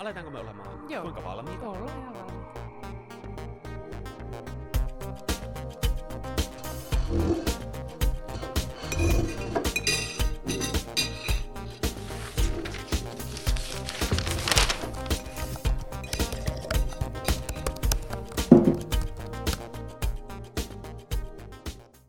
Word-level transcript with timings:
aletaanko 0.00 0.30
me 0.30 0.38
olemaan 0.38 0.90
Joo. 0.90 1.02
kuinka 1.02 1.24
valmiita? 1.24 1.68
Ollaan 1.68 1.98
ihan 1.98 2.14
valmiita. 2.14 2.50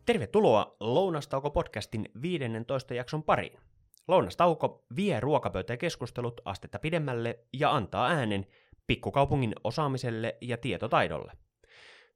Tervetuloa 0.06 0.76
Lounastauko-podcastin 0.80 2.10
15 2.22 2.94
jakson 2.94 3.22
pariin. 3.22 3.71
Lounastauko 4.08 4.84
vie 4.96 5.20
ruokapöytäkeskustelut 5.20 6.40
astetta 6.44 6.78
pidemmälle 6.78 7.38
ja 7.52 7.76
antaa 7.76 8.08
äänen 8.08 8.46
pikkukaupungin 8.86 9.52
osaamiselle 9.64 10.36
ja 10.40 10.56
tietotaidolle. 10.56 11.32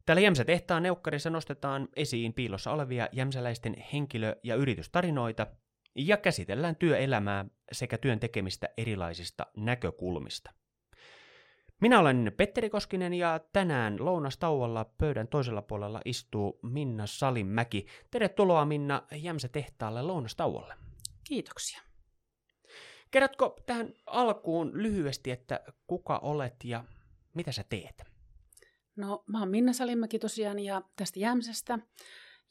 Täällä 0.07 0.21
Jämsä-tehtaan 0.21 0.83
neukkarissa 0.83 1.31
nostetaan 1.31 1.89
esiin 1.97 2.33
piilossa 2.33 2.73
olevia 2.73 3.09
jämsäläisten 3.13 3.77
henkilö- 3.93 4.37
ja 4.43 4.55
yritystarinoita 4.55 5.47
ja 5.95 6.17
käsitellään 6.17 6.77
työelämää 6.77 7.45
sekä 7.73 7.99
työn 7.99 8.21
tekemistä 8.21 8.69
erilaisista 8.77 9.47
näkökulmista. 9.57 10.51
Minä 11.81 12.01
olen 12.01 12.33
Petteri 12.37 12.71
Koskinen 12.71 13.15
ja 13.15 13.41
tänään 13.53 13.97
lounastauolla 14.05 14.85
pöydän 14.85 15.29
toisella 15.29 15.63
puolella 15.63 16.01
istuu 16.05 16.59
Minna 16.63 17.07
Salinmäki. 17.07 17.87
Tervetuloa 18.11 18.65
Minna 18.65 19.03
Jämsä-tehtaalle 19.13 20.03
lounastauolle. 20.03 20.86
Kiitoksia. 21.29 21.83
Kerrotko 23.11 23.57
tähän 23.67 23.93
alkuun 24.07 24.83
lyhyesti, 24.83 25.31
että 25.31 25.61
kuka 25.87 26.19
olet 26.19 26.55
ja 26.65 26.85
mitä 27.35 27.53
sä 27.53 27.65
teet? 27.69 28.03
No, 28.97 29.25
mä 29.27 29.39
oon 29.39 29.49
Minna 29.49 29.73
Salimäki 29.73 30.19
tosiaan 30.19 30.59
ja 30.59 30.83
tästä 30.97 31.21
Jämsästä. 31.21 31.79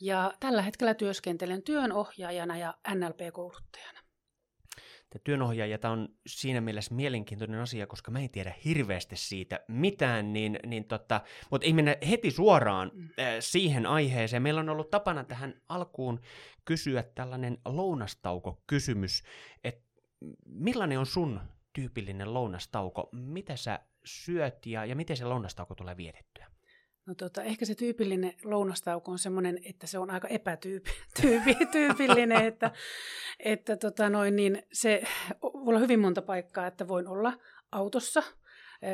Ja 0.01 0.33
tällä 0.39 0.61
hetkellä 0.61 0.93
työskentelen 0.93 1.63
työnohjaajana 1.63 2.57
ja 2.57 2.77
NLP-kouluttajana. 2.95 4.04
Te 5.09 5.19
työnohjaaja, 5.23 5.77
tämä 5.77 5.91
on 5.91 6.09
siinä 6.27 6.61
mielessä 6.61 6.95
mielenkiintoinen 6.95 7.59
asia, 7.59 7.87
koska 7.87 8.11
mä 8.11 8.19
en 8.19 8.29
tiedä 8.29 8.53
hirveästi 8.65 9.15
siitä 9.15 9.59
mitään, 9.67 10.33
niin, 10.33 10.59
niin 10.65 10.85
tota, 10.85 11.21
mutta 11.51 11.65
ei 11.65 11.73
mennä 11.73 11.97
heti 12.09 12.31
suoraan 12.31 12.91
äh, 12.95 13.25
siihen 13.39 13.85
aiheeseen. 13.85 14.43
Meillä 14.43 14.59
on 14.59 14.69
ollut 14.69 14.89
tapana 14.89 15.23
tähän 15.23 15.61
alkuun 15.69 16.19
kysyä 16.65 17.03
tällainen 17.03 17.57
lounastauko-kysymys, 17.65 19.23
että 19.63 19.85
millainen 20.45 20.99
on 20.99 21.05
sun 21.05 21.39
tyypillinen 21.73 22.33
lounastauko? 22.33 23.09
Mitä 23.11 23.55
sä 23.55 23.79
syöt 24.05 24.65
ja, 24.65 24.85
ja 24.85 24.95
miten 24.95 25.17
se 25.17 25.25
lounastauko 25.25 25.75
tulee 25.75 25.97
vietettyä? 25.97 26.54
No 27.05 27.15
tota, 27.15 27.43
ehkä 27.43 27.65
se 27.65 27.75
tyypillinen 27.75 28.33
lounastauko 28.43 29.11
on 29.11 29.19
semmoinen, 29.19 29.59
että 29.65 29.87
se 29.87 29.99
on 29.99 30.11
aika 30.11 30.27
epätyypillinen, 30.27 32.45
että, 32.47 32.71
että 33.39 33.77
tota 33.77 34.09
noin, 34.09 34.35
niin 34.35 34.63
se 34.73 35.03
voi 35.41 35.61
olla 35.65 35.79
hyvin 35.79 35.99
monta 35.99 36.21
paikkaa, 36.21 36.67
että 36.67 36.87
voin 36.87 37.07
olla 37.07 37.33
autossa 37.71 38.23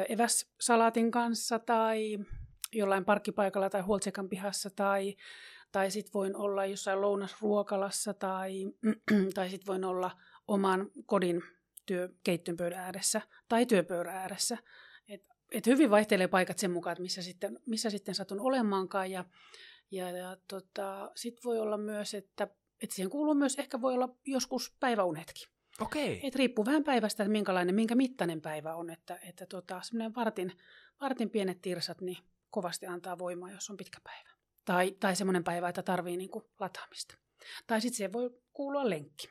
evässalaatin 0.10 1.12
kanssa 1.12 1.60
tai 1.60 2.18
jollain 2.74 3.06
parkkipaikalla 3.06 3.70
tai 3.70 3.82
huoltsekan 3.82 4.30
pihassa 4.30 4.70
tai, 4.70 5.16
tai 5.72 5.92
sitten 5.92 6.14
voin 6.14 6.36
olla 6.36 6.66
jossain 6.66 7.02
lounasruokalassa 7.02 8.14
tai, 8.14 8.66
tai 9.36 9.50
sitten 9.50 9.68
voin 9.68 9.84
olla 9.84 10.12
oman 10.48 10.92
kodin 11.06 11.44
työ, 11.86 12.10
keittiönpöydän 12.24 12.80
ääressä 12.80 13.22
tai 13.50 13.66
työpöydän 13.66 14.16
ääressä. 14.16 14.58
Et, 15.52 15.68
hyvin 15.68 15.90
vaihtelee 15.90 16.28
paikat 16.28 16.60
sen 16.60 16.72
mukaan, 16.72 16.92
että 16.92 17.02
missä 17.02 17.22
sitten, 17.22 17.60
missä 17.66 17.90
sitten 17.90 18.16
satun 18.16 18.40
olemaankaan. 18.40 19.12
Ja, 19.12 19.26
ja, 19.92 20.10
ja 20.10 20.38
tota, 20.48 21.12
sitten 21.16 21.44
voi 21.44 21.60
olla 21.60 21.78
myös, 21.78 22.14
että, 22.14 22.48
että 22.84 22.96
siihen 22.96 23.10
kuuluu 23.10 23.34
myös 23.34 23.56
ehkä 23.56 23.82
voi 23.82 23.94
olla 23.94 24.16
joskus 24.26 24.76
päiväunetkin. 24.80 25.48
Okei. 25.82 26.20
Et 26.24 26.36
riippuu 26.36 26.66
vähän 26.66 26.84
päivästä, 26.84 27.24
että 27.24 27.32
minkälainen, 27.32 27.76
minkä 27.76 27.96
mittainen 27.96 28.42
päivä 28.42 28.76
on. 28.76 28.90
Että, 28.90 29.20
että 29.30 29.46
tota, 29.46 29.82
semmoinen 29.82 30.16
vartin, 30.16 30.58
vartin 31.02 31.30
pienet 31.30 31.62
tirsat 31.62 32.02
niin 32.02 32.18
kovasti 32.50 32.86
antaa 32.86 33.18
voimaa, 33.18 33.52
jos 33.52 33.70
on 33.70 33.78
pitkä 33.78 33.98
päivä. 34.04 34.30
Tai, 34.66 34.92
tai 35.00 35.16
semmoinen 35.16 35.44
päivä, 35.44 35.70
että 35.70 35.84
tarvii 35.84 36.18
niinku 36.18 36.50
lataamista. 36.60 37.18
Tai 37.68 37.82
sitten 37.82 37.98
se 37.98 38.14
voi 38.14 38.30
kuulua 38.54 38.90
lenkki. 38.90 39.28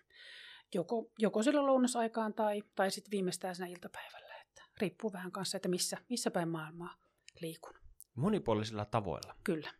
Joko, 0.74 1.10
joko 1.18 1.42
silloin 1.42 1.66
lounasaikaan 1.66 2.34
tai, 2.34 2.62
tai 2.74 2.90
sitten 2.90 3.10
viimeistään 3.10 3.54
siinä 3.54 3.68
iltapäivällä. 3.68 4.19
Riippuu 4.80 5.12
vähän 5.12 5.32
kanssa, 5.32 5.56
että 5.56 5.68
missä, 5.68 5.98
missä 6.08 6.30
päin 6.30 6.48
maailmaa 6.48 6.94
liikun. 7.40 7.74
Monipuolisilla 8.14 8.84
tavoilla 8.84 9.34
Kyllä, 9.44 9.70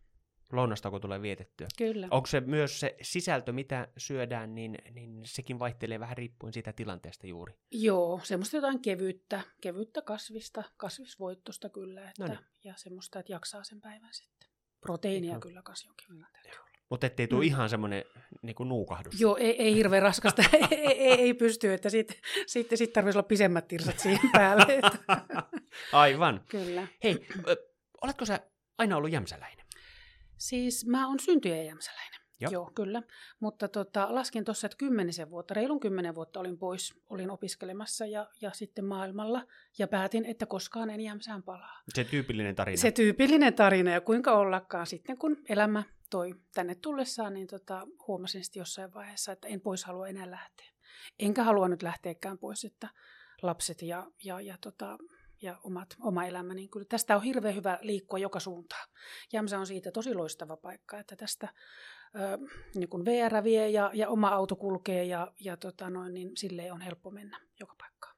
lounastauko 0.52 0.98
tulee 1.00 1.22
vietettyä. 1.22 1.66
kyllä. 1.78 2.08
Onko 2.10 2.26
se 2.26 2.40
myös 2.40 2.80
se 2.80 2.96
sisältö, 3.02 3.52
mitä 3.52 3.88
syödään, 3.96 4.54
niin, 4.54 4.78
niin 4.90 5.20
sekin 5.24 5.58
vaihtelee 5.58 6.00
vähän 6.00 6.16
riippuen 6.16 6.52
siitä 6.52 6.72
tilanteesta 6.72 7.26
juuri. 7.26 7.54
Joo, 7.70 8.20
semmoista 8.22 8.56
jotain 8.56 8.82
kevyttä, 8.82 9.40
kevyttä 9.60 10.02
kasvista, 10.02 10.64
kasvisvoittosta 10.76 11.68
kyllä. 11.68 12.08
Että, 12.10 12.22
Noniin. 12.22 12.46
ja 12.64 12.74
semmoista, 12.76 13.18
että 13.18 13.32
jaksaa 13.32 13.64
sen 13.64 13.80
päivän 13.80 14.14
sitten. 14.14 14.48
Proteiinia 14.80 15.32
Joo. 15.32 15.40
kyllä 15.40 15.62
kas 15.62 15.84
jonkin 15.84 16.08
verran 16.08 16.32
täytyy. 16.32 16.69
Mutta 16.90 17.06
ettei 17.06 17.28
tule 17.28 17.40
Mm. 17.40 17.46
ihan 17.46 17.68
semmoinen 17.68 18.04
niin 18.42 18.56
nuukahdus. 18.64 19.20
Joo, 19.20 19.36
ei, 19.36 19.62
ei 19.62 19.74
hirveän 19.74 20.02
raskasta, 20.02 20.42
ei, 20.70 20.76
ei, 20.76 21.20
ei 21.20 21.34
pysty, 21.34 21.72
että 21.72 21.90
sitten 21.90 22.16
sit, 22.46 22.66
sit 22.74 22.92
tarvitsisi 22.92 23.18
olla 23.18 23.28
pisemmät 23.28 23.68
tirsat 23.68 23.98
siihen 23.98 24.30
päälle. 24.38 24.66
Että, 24.68 25.22
Aivan. 25.92 26.40
kyllä. 26.48 26.86
Hei, 27.04 27.26
ö, 27.48 27.56
oletko 28.02 28.24
sä 28.24 28.40
aina 28.78 28.96
ollut 28.96 29.12
jämsäläinen? 29.12 29.66
Siis 30.38 30.86
mä 30.86 31.08
oon 31.08 31.20
syntyjä 31.20 31.62
jämsäläinen. 31.62 32.20
Joo. 32.40 32.52
Joo, 32.52 32.70
kyllä. 32.74 33.02
Mutta 33.40 33.68
tota, 33.68 34.06
laskin 34.14 34.44
tuossa, 34.44 34.66
että 34.66 34.76
kymmenisen 34.78 35.30
vuotta, 35.30 35.54
reilun 35.54 35.80
kymmenen 35.80 36.14
vuotta 36.14 36.40
olin 36.40 36.58
pois, 36.58 36.94
olin 37.10 37.30
opiskelemassa 37.30 38.06
ja, 38.06 38.26
ja 38.40 38.50
sitten 38.54 38.84
maailmalla. 38.84 39.42
Ja 39.78 39.88
päätin, 39.88 40.24
että 40.24 40.46
koskaan 40.46 40.90
en 40.90 41.00
jämsään 41.00 41.42
palaa. 41.42 41.80
Se 41.94 42.04
tyypillinen 42.04 42.54
tarina. 42.54 42.76
Se 42.76 42.90
tyypillinen 42.90 43.54
tarina 43.54 43.90
ja 43.90 44.00
kuinka 44.00 44.32
ollakaan 44.32 44.86
sitten, 44.86 45.18
kun 45.18 45.36
elämä 45.48 45.82
toi 46.10 46.34
tänne 46.54 46.74
tullessaan, 46.74 47.34
niin 47.34 47.46
tota, 47.46 47.86
huomasin 48.06 48.44
sitten 48.44 48.60
jossain 48.60 48.94
vaiheessa, 48.94 49.32
että 49.32 49.48
en 49.48 49.60
pois 49.60 49.84
halua 49.84 50.08
enää 50.08 50.30
lähteä. 50.30 50.66
Enkä 51.18 51.44
halua 51.44 51.68
nyt 51.68 51.82
lähteäkään 51.82 52.38
pois, 52.38 52.64
että 52.64 52.88
lapset 53.42 53.82
ja, 53.82 54.06
ja, 54.24 54.40
ja, 54.40 54.58
tota, 54.60 54.98
ja 55.42 55.58
omat, 55.64 55.96
oma 56.00 56.24
elämä, 56.24 56.54
niin 56.54 56.70
kyllä 56.70 56.86
tästä 56.88 57.16
on 57.16 57.22
hirveän 57.22 57.54
hyvä 57.54 57.78
liikkua 57.82 58.18
joka 58.18 58.40
suuntaan. 58.40 58.88
Jämsä 59.32 59.58
on 59.58 59.66
siitä 59.66 59.90
tosi 59.90 60.14
loistava 60.14 60.56
paikka, 60.56 60.98
että 60.98 61.16
tästä 61.16 61.48
ö, 62.14 62.38
niin 62.74 62.88
kun 62.88 63.04
VR 63.04 63.44
vie 63.44 63.68
ja, 63.68 63.90
ja 63.94 64.08
oma 64.08 64.28
auto 64.28 64.56
kulkee 64.56 65.04
ja, 65.04 65.32
ja 65.40 65.56
tota 65.56 65.90
noin, 65.90 66.14
niin 66.14 66.36
silleen 66.36 66.72
on 66.72 66.80
helppo 66.80 67.10
mennä 67.10 67.40
joka 67.60 67.74
paikkaan. 67.78 68.16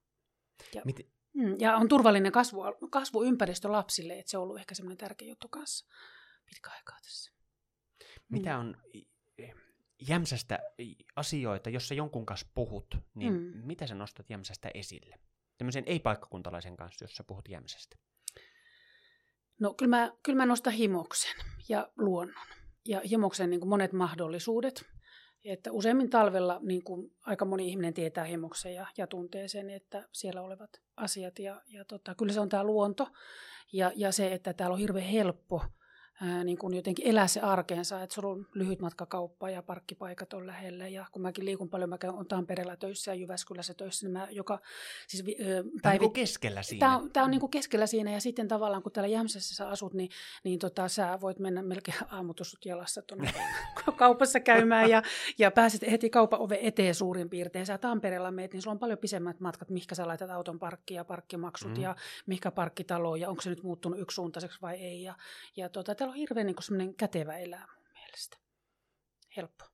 Ja, 0.74 0.82
Miten- 0.84 1.12
Mm, 1.34 1.56
Ja 1.58 1.76
on 1.76 1.88
turvallinen 1.88 2.32
kasvu, 2.32 2.60
kasvuympäristö 2.90 3.72
lapsille, 3.72 4.18
että 4.18 4.30
se 4.30 4.38
on 4.38 4.42
ollut 4.42 4.58
ehkä 4.58 4.74
semmoinen 4.74 4.98
tärkeä 4.98 5.28
juttu 5.28 5.48
kanssa 5.48 5.86
pitkä 6.46 6.70
aikaa 6.70 6.96
tässä. 7.02 7.31
Mitä 8.32 8.58
on 8.58 8.76
eh, 9.38 9.54
jämsästä 10.08 10.58
asioita, 11.16 11.70
jos 11.70 11.88
sä 11.88 11.94
jonkun 11.94 12.26
kanssa 12.26 12.46
puhut, 12.54 12.96
niin 13.14 13.32
Mm. 13.32 13.52
mitä 13.64 13.86
sä 13.86 13.94
nostat 13.94 14.30
jämsästä 14.30 14.70
esille? 14.74 15.18
Tämmöisen 15.58 15.84
ei-paikkakuntalaisen 15.86 16.76
kanssa, 16.76 17.04
jos 17.04 17.16
sä 17.16 17.24
puhut 17.24 17.48
jämsästä. 17.48 17.96
No 19.60 19.74
kyllä 19.74 19.96
mä, 19.96 20.12
kyllä 20.22 20.36
mä 20.36 20.46
nostan 20.46 20.72
himoksen 20.72 21.36
ja 21.68 21.92
luonnon. 21.96 22.46
Ja 22.88 23.00
himoksen 23.10 23.50
niin 23.50 23.60
kuin 23.60 23.68
monet 23.68 23.92
mahdollisuudet. 23.92 24.84
Että 25.44 25.72
useimmin 25.72 26.10
talvella 26.10 26.58
niin 26.62 26.84
kuin 26.84 27.16
aika 27.26 27.44
moni 27.44 27.68
ihminen 27.68 27.94
tietää 27.94 28.24
himoksen 28.24 28.74
ja, 28.74 28.86
ja 28.96 29.06
tuntee 29.06 29.48
sen, 29.48 29.70
että 29.70 30.08
siellä 30.12 30.42
olevat 30.42 30.70
asiat. 30.96 31.38
Ja, 31.38 31.62
ja 31.66 31.84
tota, 31.84 32.14
kyllä 32.14 32.32
se 32.32 32.40
on 32.40 32.48
tämä 32.48 32.64
luonto 32.64 33.08
ja, 33.72 33.92
ja 33.96 34.12
se, 34.12 34.32
että 34.32 34.52
täällä 34.52 34.74
on 34.74 34.80
hirveän 34.80 35.06
helppo 35.06 35.64
ää, 36.22 36.44
niin 36.44 36.58
kuin 36.58 36.74
jotenkin 36.74 37.06
elää 37.06 37.26
se 37.26 37.40
arkeensa, 37.40 38.02
että 38.02 38.14
sulla 38.14 38.28
on 38.28 38.46
lyhyt 38.54 38.80
matka 38.80 39.06
kauppaan 39.06 39.52
ja 39.52 39.62
parkkipaikat 39.62 40.32
on 40.32 40.46
lähellä. 40.46 40.88
Ja 40.88 41.06
kun 41.12 41.22
mäkin 41.22 41.44
liikun 41.44 41.68
paljon, 41.68 41.90
mä 41.90 41.98
käyn 41.98 42.26
Tampereella 42.28 42.76
töissä 42.76 43.10
ja 43.10 43.14
Jyväskylässä 43.14 43.74
töissä, 43.74 44.06
niin 44.06 44.12
mä 44.12 44.28
joka 44.30 44.58
siis, 45.08 45.24
ö, 45.40 45.44
Tämä 45.44 45.58
on 45.58 45.80
päivi, 45.82 45.98
niin 45.98 46.12
keskellä 46.12 46.62
siinä. 46.62 46.86
Tämä 46.86 46.96
on, 46.96 47.10
tämä 47.10 47.24
on 47.24 47.30
niin 47.30 47.40
kuin 47.40 47.50
keskellä 47.50 47.86
siinä 47.86 48.12
ja 48.12 48.20
sitten 48.20 48.48
tavallaan 48.48 48.82
kun 48.82 48.92
täällä 48.92 49.08
Jämsässä 49.08 49.54
sä 49.54 49.68
asut, 49.68 49.94
niin, 49.94 50.10
niin 50.44 50.58
tota, 50.58 50.88
sä 50.88 51.18
voit 51.20 51.38
mennä 51.38 51.62
melkein 51.62 51.98
aamutusut 52.10 52.64
jalassa 52.64 53.02
tuonne 53.02 53.34
kaupassa 53.96 54.40
käymään 54.40 54.90
ja, 54.90 55.02
ja 55.38 55.50
pääset 55.50 55.90
heti 55.90 56.10
kaupan 56.10 56.40
ove 56.40 56.58
eteen 56.62 56.94
suurin 56.94 57.30
piirtein. 57.30 57.66
Sä 57.66 57.78
Tampereella 57.78 58.30
meet, 58.30 58.52
niin 58.52 58.62
sulla 58.62 58.74
on 58.74 58.78
paljon 58.78 58.98
pisemmät 58.98 59.40
matkat, 59.40 59.70
mihinkä 59.70 59.94
sä 59.94 60.06
laitat 60.06 60.30
auton 60.30 60.58
parkkiin 60.58 60.96
ja 60.96 61.04
parkkimaksut 61.04 61.72
Mm. 61.72 61.76
mm. 61.76 61.82
ja 61.82 61.96
mihinkä 62.26 62.50
parkkitalo 62.50 63.16
ja 63.16 63.28
onko 63.28 63.42
se 63.42 63.50
nyt 63.50 63.62
muuttunut 63.62 63.98
yksisuuntaiseksi 63.98 64.58
vai 64.62 64.74
ei. 64.74 65.02
Ja, 65.02 65.14
ja 65.56 65.68
tota, 65.68 65.94
täällä 65.94 66.11
on 66.12 66.18
hirveän 66.18 66.46
niin 66.46 66.56
semmoinen 66.60 66.94
kätevä 66.94 67.38
elää 67.38 67.66
mun 67.76 67.92
mielestä. 67.92 68.36
Helppo. 69.36 69.64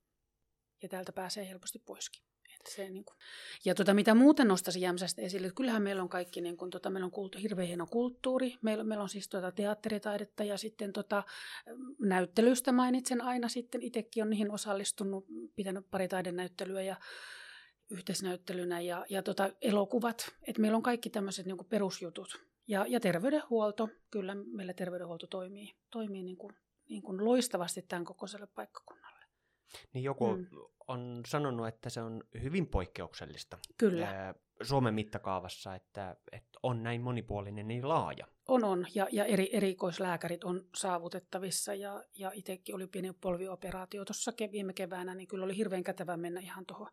Ja 0.83 0.89
täältä 0.89 1.13
pääsee 1.13 1.49
helposti 1.49 1.79
poiskin. 1.79 2.23
se, 2.69 2.91
niin 2.91 3.05
kuin. 3.05 3.17
Ja 3.65 3.75
tota, 3.75 3.95
mitä 3.95 4.15
muuten 4.15 4.49
nostaisin 4.49 4.83
Jämsästä 4.83 5.23
esille, 5.23 5.47
että 5.47 5.57
kyllähän 5.57 5.83
meillä 5.83 6.03
on 6.03 6.09
kaikki, 6.09 6.41
niin 6.41 6.57
kuin, 6.57 6.71
tota, 6.71 6.91
meillä 6.91 7.05
on 7.05 7.11
kulttu, 7.11 7.39
hirveän 7.39 7.69
hieno 7.69 7.87
kulttuuri, 7.87 8.55
meillä, 8.63 8.85
meillä 8.85 9.03
on 9.03 9.09
siis 9.09 9.29
tota, 9.29 9.53
teatteritaidetta 9.53 10.45
ja 10.45 10.59
sitten 10.59 10.93
tota, 10.93 11.23
näyttelystä 12.01 12.73
mainitsen 12.73 13.21
aina 13.21 13.49
sitten, 13.49 13.83
itsekin 13.83 14.23
on 14.23 14.31
niihin 14.31 14.51
osallistunut, 14.51 15.27
pitänyt 15.57 15.91
pari 15.91 16.09
taidenäyttelyä 16.09 16.83
ja 16.83 16.97
yhteisnäyttelynä 17.91 18.81
ja, 18.81 19.07
ja 19.09 19.23
tota, 19.23 19.51
elokuvat, 19.63 20.35
että 20.43 20.61
meillä 20.61 20.77
on 20.77 20.83
kaikki 20.83 21.11
tämmöiset 21.11 21.47
niin 21.47 21.67
perusjutut. 21.69 22.49
Ja, 22.69 22.85
ja 22.89 23.01
terveydenhuolto, 23.01 23.89
kyllä 24.11 24.35
meillä 24.35 24.73
terveydenhuolto 24.73 25.27
toimii, 25.27 25.75
toimii 25.91 26.23
niin 26.23 26.37
kuin, 26.37 26.57
niin 26.89 27.03
kuin 27.03 27.25
loistavasti 27.25 27.83
tämän 27.83 28.05
kokoiselle 28.05 28.47
paikkakunnalle. 28.47 29.25
Niin 29.93 30.05
joku 30.05 30.37
mm. 30.37 30.47
on 30.89 31.23
sanonut, 31.27 31.69
että 31.69 31.91
se 31.91 32.01
on 32.01 32.25
hyvin 32.43 32.67
poikkeuksellista 32.67 33.59
Kyllä. 33.79 34.35
Suomen 34.63 34.95
mittakaavassa, 34.95 35.75
että, 35.75 36.17
että 36.33 36.59
on 36.63 36.83
näin 36.83 37.01
monipuolinen, 37.01 37.69
niin 37.69 37.89
laaja. 37.89 38.27
On, 38.49 38.65
on. 38.65 38.87
Ja, 38.95 39.07
ja 39.13 39.25
eri, 39.25 39.51
erikoislääkärit 39.53 40.45
on 40.45 40.65
saavutettavissa. 40.75 41.75
Ja, 41.75 42.05
ja 42.15 42.31
itsekin 42.35 42.75
oli 42.75 42.87
pieni 42.87 43.13
polvioperaatio 43.13 44.05
tuossa 44.05 44.33
viime 44.53 44.73
keväänä, 44.73 45.15
niin 45.15 45.29
kyllä 45.29 45.45
oli 45.45 45.57
hirveän 45.57 45.85
kätevä 45.85 46.17
mennä 46.17 46.41
ihan 46.41 46.67
tuohon 46.67 46.89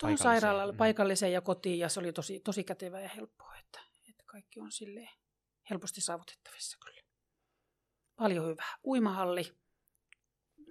tuohon 0.00 0.18
sairaalalle, 0.18 0.72
mm. 0.72 0.78
paikalliseen 0.78 1.32
ja 1.32 1.40
kotiin. 1.40 1.78
Ja 1.78 1.88
se 1.88 2.00
oli 2.00 2.12
tosi, 2.12 2.40
tosi 2.40 2.64
kätevä 2.64 3.00
ja 3.00 3.08
helppoa, 3.08 3.56
että 3.56 3.80
kaikki 4.36 4.60
on 4.60 4.72
silleen 4.72 5.08
helposti 5.70 6.00
saavutettavissa 6.00 6.76
kyllä. 6.84 7.02
Paljon 8.16 8.46
hyvää. 8.46 8.76
Uimahalli, 8.84 9.56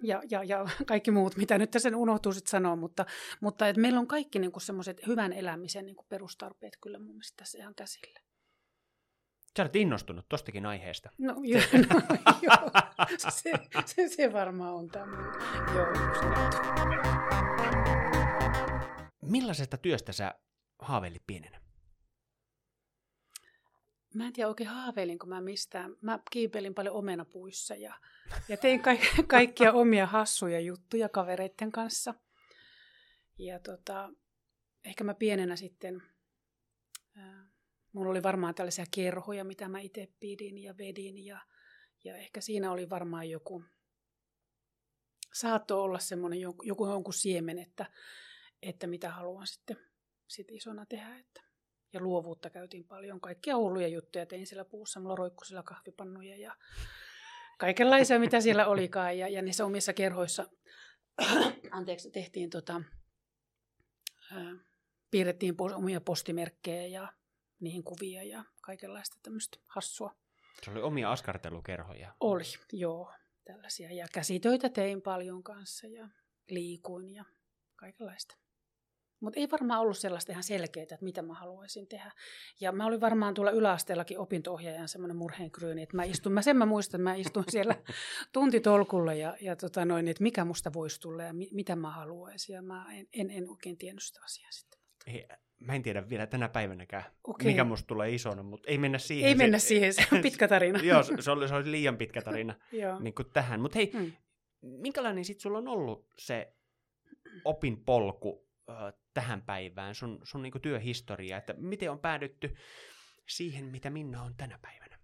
ja, 0.02 0.22
ja, 0.30 0.44
ja 0.44 0.66
kaikki 0.86 1.10
muut, 1.10 1.36
mitä 1.36 1.58
nyt 1.58 1.70
sen 1.78 1.94
unohtuu 1.94 2.32
sitten 2.32 2.50
sanoa, 2.50 2.76
mutta, 2.76 3.06
mutta 3.40 3.68
et 3.68 3.76
meillä 3.76 4.00
on 4.00 4.06
kaikki 4.06 4.38
niinku 4.38 4.60
semmoiset 4.60 5.06
hyvän 5.06 5.32
elämisen 5.32 5.86
niinku 5.86 6.06
perustarpeet 6.08 6.76
kyllä 6.82 6.98
mun 6.98 7.08
mielestä 7.08 7.36
tässä 7.36 7.58
ihan 7.58 7.74
käsillä. 7.74 8.20
Sä 9.56 9.62
olet 9.62 9.76
innostunut 9.76 10.26
tostakin 10.28 10.66
aiheesta. 10.66 11.10
No, 11.18 11.34
joo, 11.42 11.62
no, 11.90 12.00
joo. 12.42 12.70
Se, 13.18 13.52
se, 13.86 14.08
se 14.08 14.32
varmaan 14.32 14.74
on 14.74 14.88
tämä. 14.88 15.16
Joo, 15.74 15.86
Millaisesta 19.22 19.76
työstä 19.76 20.12
sä 20.12 20.34
haaveilit 20.78 21.22
pienenä? 21.26 21.65
Mä 24.16 24.26
en 24.26 24.32
tiedä 24.32 24.48
oikein 24.48 24.70
haaveilinko 24.70 25.26
mä 25.26 25.40
mistään. 25.40 25.96
Mä 26.00 26.18
kiipeilin 26.30 26.74
paljon 26.74 26.94
omenapuissa 26.94 27.74
ja, 27.74 27.94
ja 28.48 28.56
tein 28.56 28.82
ka- 28.82 28.90
kaikkia 29.26 29.72
omia 29.72 30.06
hassuja 30.06 30.60
juttuja 30.60 31.08
kavereiden 31.08 31.72
kanssa. 31.72 32.14
Ja 33.38 33.58
tota, 33.58 34.10
ehkä 34.84 35.04
mä 35.04 35.14
pienenä 35.14 35.56
sitten, 35.56 36.02
ää, 37.14 37.48
mulla 37.92 38.10
oli 38.10 38.22
varmaan 38.22 38.54
tällaisia 38.54 38.84
kerhoja, 38.90 39.44
mitä 39.44 39.68
mä 39.68 39.80
itse 39.80 40.08
pidin 40.20 40.58
ja 40.58 40.78
vedin. 40.78 41.24
Ja, 41.24 41.40
ja 42.04 42.16
ehkä 42.16 42.40
siinä 42.40 42.72
oli 42.72 42.90
varmaan 42.90 43.30
joku, 43.30 43.64
saattoi 45.32 45.80
olla 45.80 45.98
semmoinen 45.98 46.40
joku, 46.40 46.62
joku 46.62 46.86
jonkun 46.86 47.14
siemen, 47.14 47.58
että, 47.58 47.86
että 48.62 48.86
mitä 48.86 49.10
haluan 49.10 49.46
sitten 49.46 49.76
sit 50.26 50.50
isona 50.50 50.86
tehdä. 50.86 51.18
Että 51.18 51.45
ja 51.92 52.00
luovuutta 52.00 52.50
käytiin 52.50 52.84
paljon. 52.84 53.20
Kaikkia 53.20 53.56
hulluja 53.56 53.88
juttuja 53.88 54.26
tein 54.26 54.46
siellä 54.46 54.64
puussa. 54.64 55.00
Mulla 55.00 55.16
roikkui 55.16 55.46
siellä 55.46 55.62
kahvipannuja 55.62 56.36
ja 56.36 56.56
kaikenlaisia, 57.58 58.18
mitä 58.18 58.40
siellä 58.40 58.66
olikaan. 58.66 59.18
Ja, 59.18 59.28
ja 59.28 59.42
niissä 59.42 59.64
omissa 59.64 59.92
kerhoissa 59.92 60.46
anteeksi, 61.70 62.10
tehtiin 62.10 62.50
tota, 62.50 62.82
ää, 64.32 64.52
piirrettiin 65.10 65.54
omia 65.74 66.00
postimerkkejä 66.00 66.86
ja 66.86 67.12
niihin 67.60 67.84
kuvia 67.84 68.22
ja 68.22 68.44
kaikenlaista 68.60 69.16
tämmöistä 69.22 69.58
hassua. 69.66 70.14
Se 70.62 70.70
oli 70.70 70.82
omia 70.82 71.12
askartelukerhoja. 71.12 72.14
Oli, 72.20 72.44
joo. 72.72 73.12
Tällaisia. 73.44 73.92
Ja 73.92 74.06
käsitöitä 74.12 74.68
tein 74.68 75.02
paljon 75.02 75.42
kanssa 75.42 75.86
ja 75.86 76.08
liikuin 76.50 77.14
ja 77.14 77.24
kaikenlaista. 77.76 78.36
Mutta 79.20 79.40
ei 79.40 79.50
varmaan 79.50 79.80
ollut 79.80 79.98
sellaista 79.98 80.32
ihan 80.32 80.42
selkeää, 80.42 80.82
että 80.82 80.98
mitä 81.00 81.22
mä 81.22 81.34
haluaisin 81.34 81.86
tehdä. 81.86 82.12
Ja 82.60 82.72
mä 82.72 82.86
olin 82.86 83.00
varmaan 83.00 83.34
tuolla 83.34 83.50
yläasteellakin 83.50 84.18
opinto-ohjaajan 84.18 84.88
semmoinen 84.88 85.16
murheenkryyni, 85.16 85.82
että 85.82 85.96
mä 85.96 86.04
istun, 86.04 86.32
mä 86.32 86.42
sen 86.42 86.56
mä 86.56 86.66
muistan, 86.66 87.00
mä 87.00 87.14
istun 87.14 87.44
siellä 87.48 87.76
tuntitolkulla 88.32 89.14
ja, 89.14 89.36
ja 89.40 89.56
tota 89.56 89.84
noin, 89.84 90.08
että 90.08 90.22
mikä 90.22 90.44
musta 90.44 90.72
voisi 90.72 91.00
tulla 91.00 91.22
ja 91.22 91.32
mi, 91.32 91.48
mitä 91.52 91.76
mä 91.76 91.90
haluaisin. 91.90 92.54
Ja 92.54 92.62
mä 92.62 92.86
en, 92.92 93.06
en, 93.12 93.30
en 93.30 93.50
oikein 93.50 93.78
tiennyt 93.78 94.02
sitä 94.02 94.20
asiaa 94.24 94.50
sitten. 94.50 94.80
Ei, 95.06 95.28
mä 95.60 95.74
en 95.74 95.82
tiedä 95.82 96.08
vielä 96.08 96.26
tänä 96.26 96.48
päivänäkään, 96.48 97.04
okay. 97.24 97.46
mikä 97.46 97.64
musta 97.64 97.86
tulee 97.86 98.14
isona, 98.14 98.42
mutta 98.42 98.70
ei 98.70 98.78
mennä 98.78 98.98
siihen. 98.98 99.28
Ei 99.28 99.34
se, 99.34 99.38
mennä 99.38 99.58
siihen, 99.58 99.94
se 99.94 100.06
on 100.12 100.22
pitkä 100.28 100.48
tarina. 100.48 100.78
joo, 100.82 101.02
se 101.02 101.30
oli, 101.30 101.48
se 101.48 101.54
oli 101.54 101.70
liian 101.70 101.96
pitkä 101.96 102.22
tarina 102.22 102.54
niin 103.00 103.14
kuin 103.14 103.30
tähän. 103.32 103.60
Mutta 103.60 103.78
hei, 103.78 103.92
hmm. 103.92 104.12
minkälainen 104.60 105.24
sitten 105.24 105.42
sulla 105.42 105.58
on 105.58 105.68
ollut 105.68 106.06
se 106.18 106.52
opinpolku 107.44 108.45
tähän 109.14 109.42
päivään, 109.42 109.94
sun, 109.94 110.20
sun 110.22 110.42
niin 110.42 110.52
työhistoria, 110.62 111.36
että 111.36 111.54
miten 111.58 111.90
on 111.90 111.98
päädytty 111.98 112.56
siihen, 113.28 113.64
mitä 113.64 113.90
Minna 113.90 114.22
on 114.22 114.34
tänä 114.36 114.58
päivänä? 114.62 114.98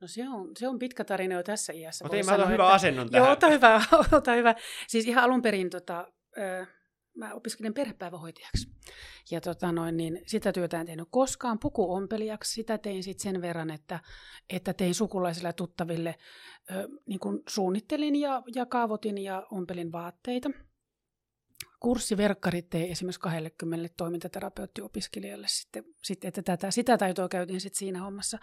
No 0.00 0.06
se 0.06 0.28
on, 0.28 0.50
se 0.56 0.68
on 0.68 0.78
pitkä 0.78 1.04
tarina 1.04 1.34
jo 1.34 1.42
tässä 1.42 1.72
iässä. 1.72 2.04
Mutta 2.04 2.16
ei, 2.16 2.22
mä 2.22 2.34
otan 2.34 2.50
hyvä 2.50 2.64
että... 2.64 2.74
asennon 2.74 3.10
tähän. 3.10 3.26
Joo, 3.26 3.32
ota 3.32 3.48
hyvä, 3.48 3.82
ota 4.12 4.32
hyvä. 4.32 4.54
Siis 4.88 5.06
ihan 5.06 5.24
alun 5.24 5.42
perin 5.42 5.70
tota, 5.70 6.12
ö, 6.38 6.66
mä 7.16 7.34
opiskelin 7.34 7.74
perhepäivähoitajaksi. 7.74 8.68
Ja 9.30 9.40
tota 9.40 9.72
noin, 9.72 9.96
niin 9.96 10.22
sitä 10.26 10.52
työtä 10.52 10.80
en 10.80 10.86
tehnyt 10.86 11.08
koskaan 11.10 11.58
pukuompelijaksi. 11.58 12.52
Sitä 12.52 12.78
tein 12.78 13.02
sitten 13.02 13.22
sen 13.22 13.42
verran, 13.42 13.70
että, 13.70 14.00
että 14.50 14.72
tein 14.74 14.94
sukulaisille 14.94 15.48
ja 15.48 15.52
tuttaville, 15.52 16.14
ö, 16.70 16.88
niin 17.06 17.20
kun 17.20 17.42
suunnittelin 17.48 18.16
ja, 18.16 18.42
ja 18.54 18.66
kaavoitin 18.66 19.18
ja 19.18 19.46
ompelin 19.50 19.92
vaatteita 19.92 20.50
kurssiverkkarit 21.80 22.70
tein 22.70 22.90
esimerkiksi 22.90 23.20
20 23.20 23.94
toimintaterapeuttiopiskelijalle 23.96 25.46
sitten, 25.48 25.84
sitten 26.02 26.28
että 26.28 26.42
tätä, 26.42 26.70
sitä 26.70 26.98
taitoa 26.98 27.28
käytin 27.28 27.60
sitten 27.60 27.78
siinä 27.78 28.02
hommassa. 28.02 28.38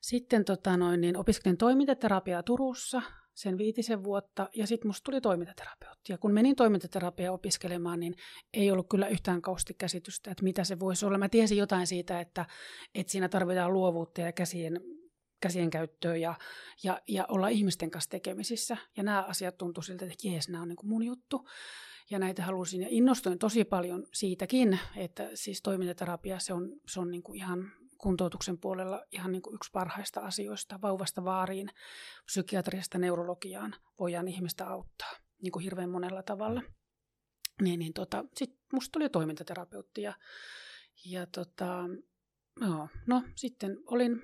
Sitten 0.00 0.44
tota 0.44 0.76
noin, 0.76 1.00
niin 1.00 1.16
opiskelin 1.16 1.56
toimintaterapiaa 1.56 2.42
Turussa 2.42 3.02
sen 3.34 3.58
viitisen 3.58 4.04
vuotta 4.04 4.48
ja 4.56 4.66
sitten 4.66 4.88
musta 4.88 5.04
tuli 5.04 5.20
toimintaterapeutti. 5.20 6.12
Ja 6.12 6.18
kun 6.18 6.32
menin 6.32 6.56
toimintaterapiaa 6.56 7.32
opiskelemaan, 7.32 8.00
niin 8.00 8.14
ei 8.52 8.70
ollut 8.70 8.88
kyllä 8.88 9.08
yhtään 9.08 9.42
kausti 9.42 9.74
käsitystä, 9.74 10.30
että 10.30 10.44
mitä 10.44 10.64
se 10.64 10.80
voisi 10.80 11.06
olla. 11.06 11.18
Mä 11.18 11.28
tiesin 11.28 11.58
jotain 11.58 11.86
siitä, 11.86 12.20
että, 12.20 12.46
että 12.94 13.10
siinä 13.10 13.28
tarvitaan 13.28 13.72
luovuutta 13.72 14.20
ja 14.20 14.32
käsien 14.32 14.80
käsien 15.40 15.70
käyttöä 15.70 16.16
ja, 16.16 16.34
ja, 16.82 17.00
ja 17.08 17.26
olla 17.28 17.48
ihmisten 17.48 17.90
kanssa 17.90 18.10
tekemisissä. 18.10 18.76
Ja 18.96 19.02
nämä 19.02 19.22
asiat 19.22 19.58
tuntui 19.58 19.84
siltä, 19.84 20.04
että 20.04 20.28
jees, 20.28 20.48
nämä 20.48 20.62
on 20.62 20.68
niin 20.68 20.76
mun 20.82 21.02
juttu 21.02 21.48
ja 22.10 22.18
näitä 22.18 22.42
halusin 22.42 22.82
ja 22.82 22.88
innostuin 22.90 23.38
tosi 23.38 23.64
paljon 23.64 24.06
siitäkin, 24.12 24.78
että 24.96 25.30
siis 25.34 25.62
toimintaterapia 25.62 26.38
se 26.38 26.52
on, 26.52 26.72
se 26.86 27.00
on 27.00 27.10
niin 27.10 27.22
kuin 27.22 27.36
ihan 27.36 27.72
kuntoutuksen 27.98 28.58
puolella 28.58 29.04
ihan 29.10 29.32
niin 29.32 29.42
kuin 29.42 29.54
yksi 29.54 29.70
parhaista 29.72 30.20
asioista, 30.20 30.80
vauvasta 30.82 31.24
vaariin, 31.24 31.70
psykiatriasta 32.24 32.98
neurologiaan 32.98 33.74
voidaan 33.98 34.28
ihmistä 34.28 34.68
auttaa 34.68 35.12
niin 35.42 35.52
kuin 35.52 35.62
hirveän 35.62 35.90
monella 35.90 36.22
tavalla. 36.22 36.62
Niin, 37.62 37.78
niin 37.78 37.92
tota, 37.92 38.24
sitten 38.36 38.60
musta 38.72 38.92
tuli 38.92 39.08
toimintaterapeutti 39.08 40.02
ja, 40.02 40.14
ja 41.04 41.26
tota, 41.26 41.88
no, 42.60 42.88
no, 43.06 43.22
sitten 43.36 43.76
olin 43.86 44.22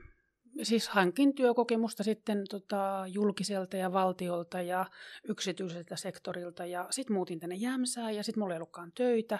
siis 0.62 0.88
hankin 0.88 1.34
työkokemusta 1.34 2.02
sitten 2.02 2.44
tota, 2.50 3.04
julkiselta 3.06 3.76
ja 3.76 3.92
valtiolta 3.92 4.62
ja 4.62 4.86
yksityiseltä 5.28 5.96
sektorilta 5.96 6.66
ja 6.66 6.86
sitten 6.90 7.14
muutin 7.14 7.40
tänne 7.40 7.54
Jämsään 7.54 8.16
ja 8.16 8.22
sitten 8.22 8.42
mulla 8.42 8.54
ei 8.54 8.58
ollutkaan 8.58 8.92
töitä. 8.92 9.38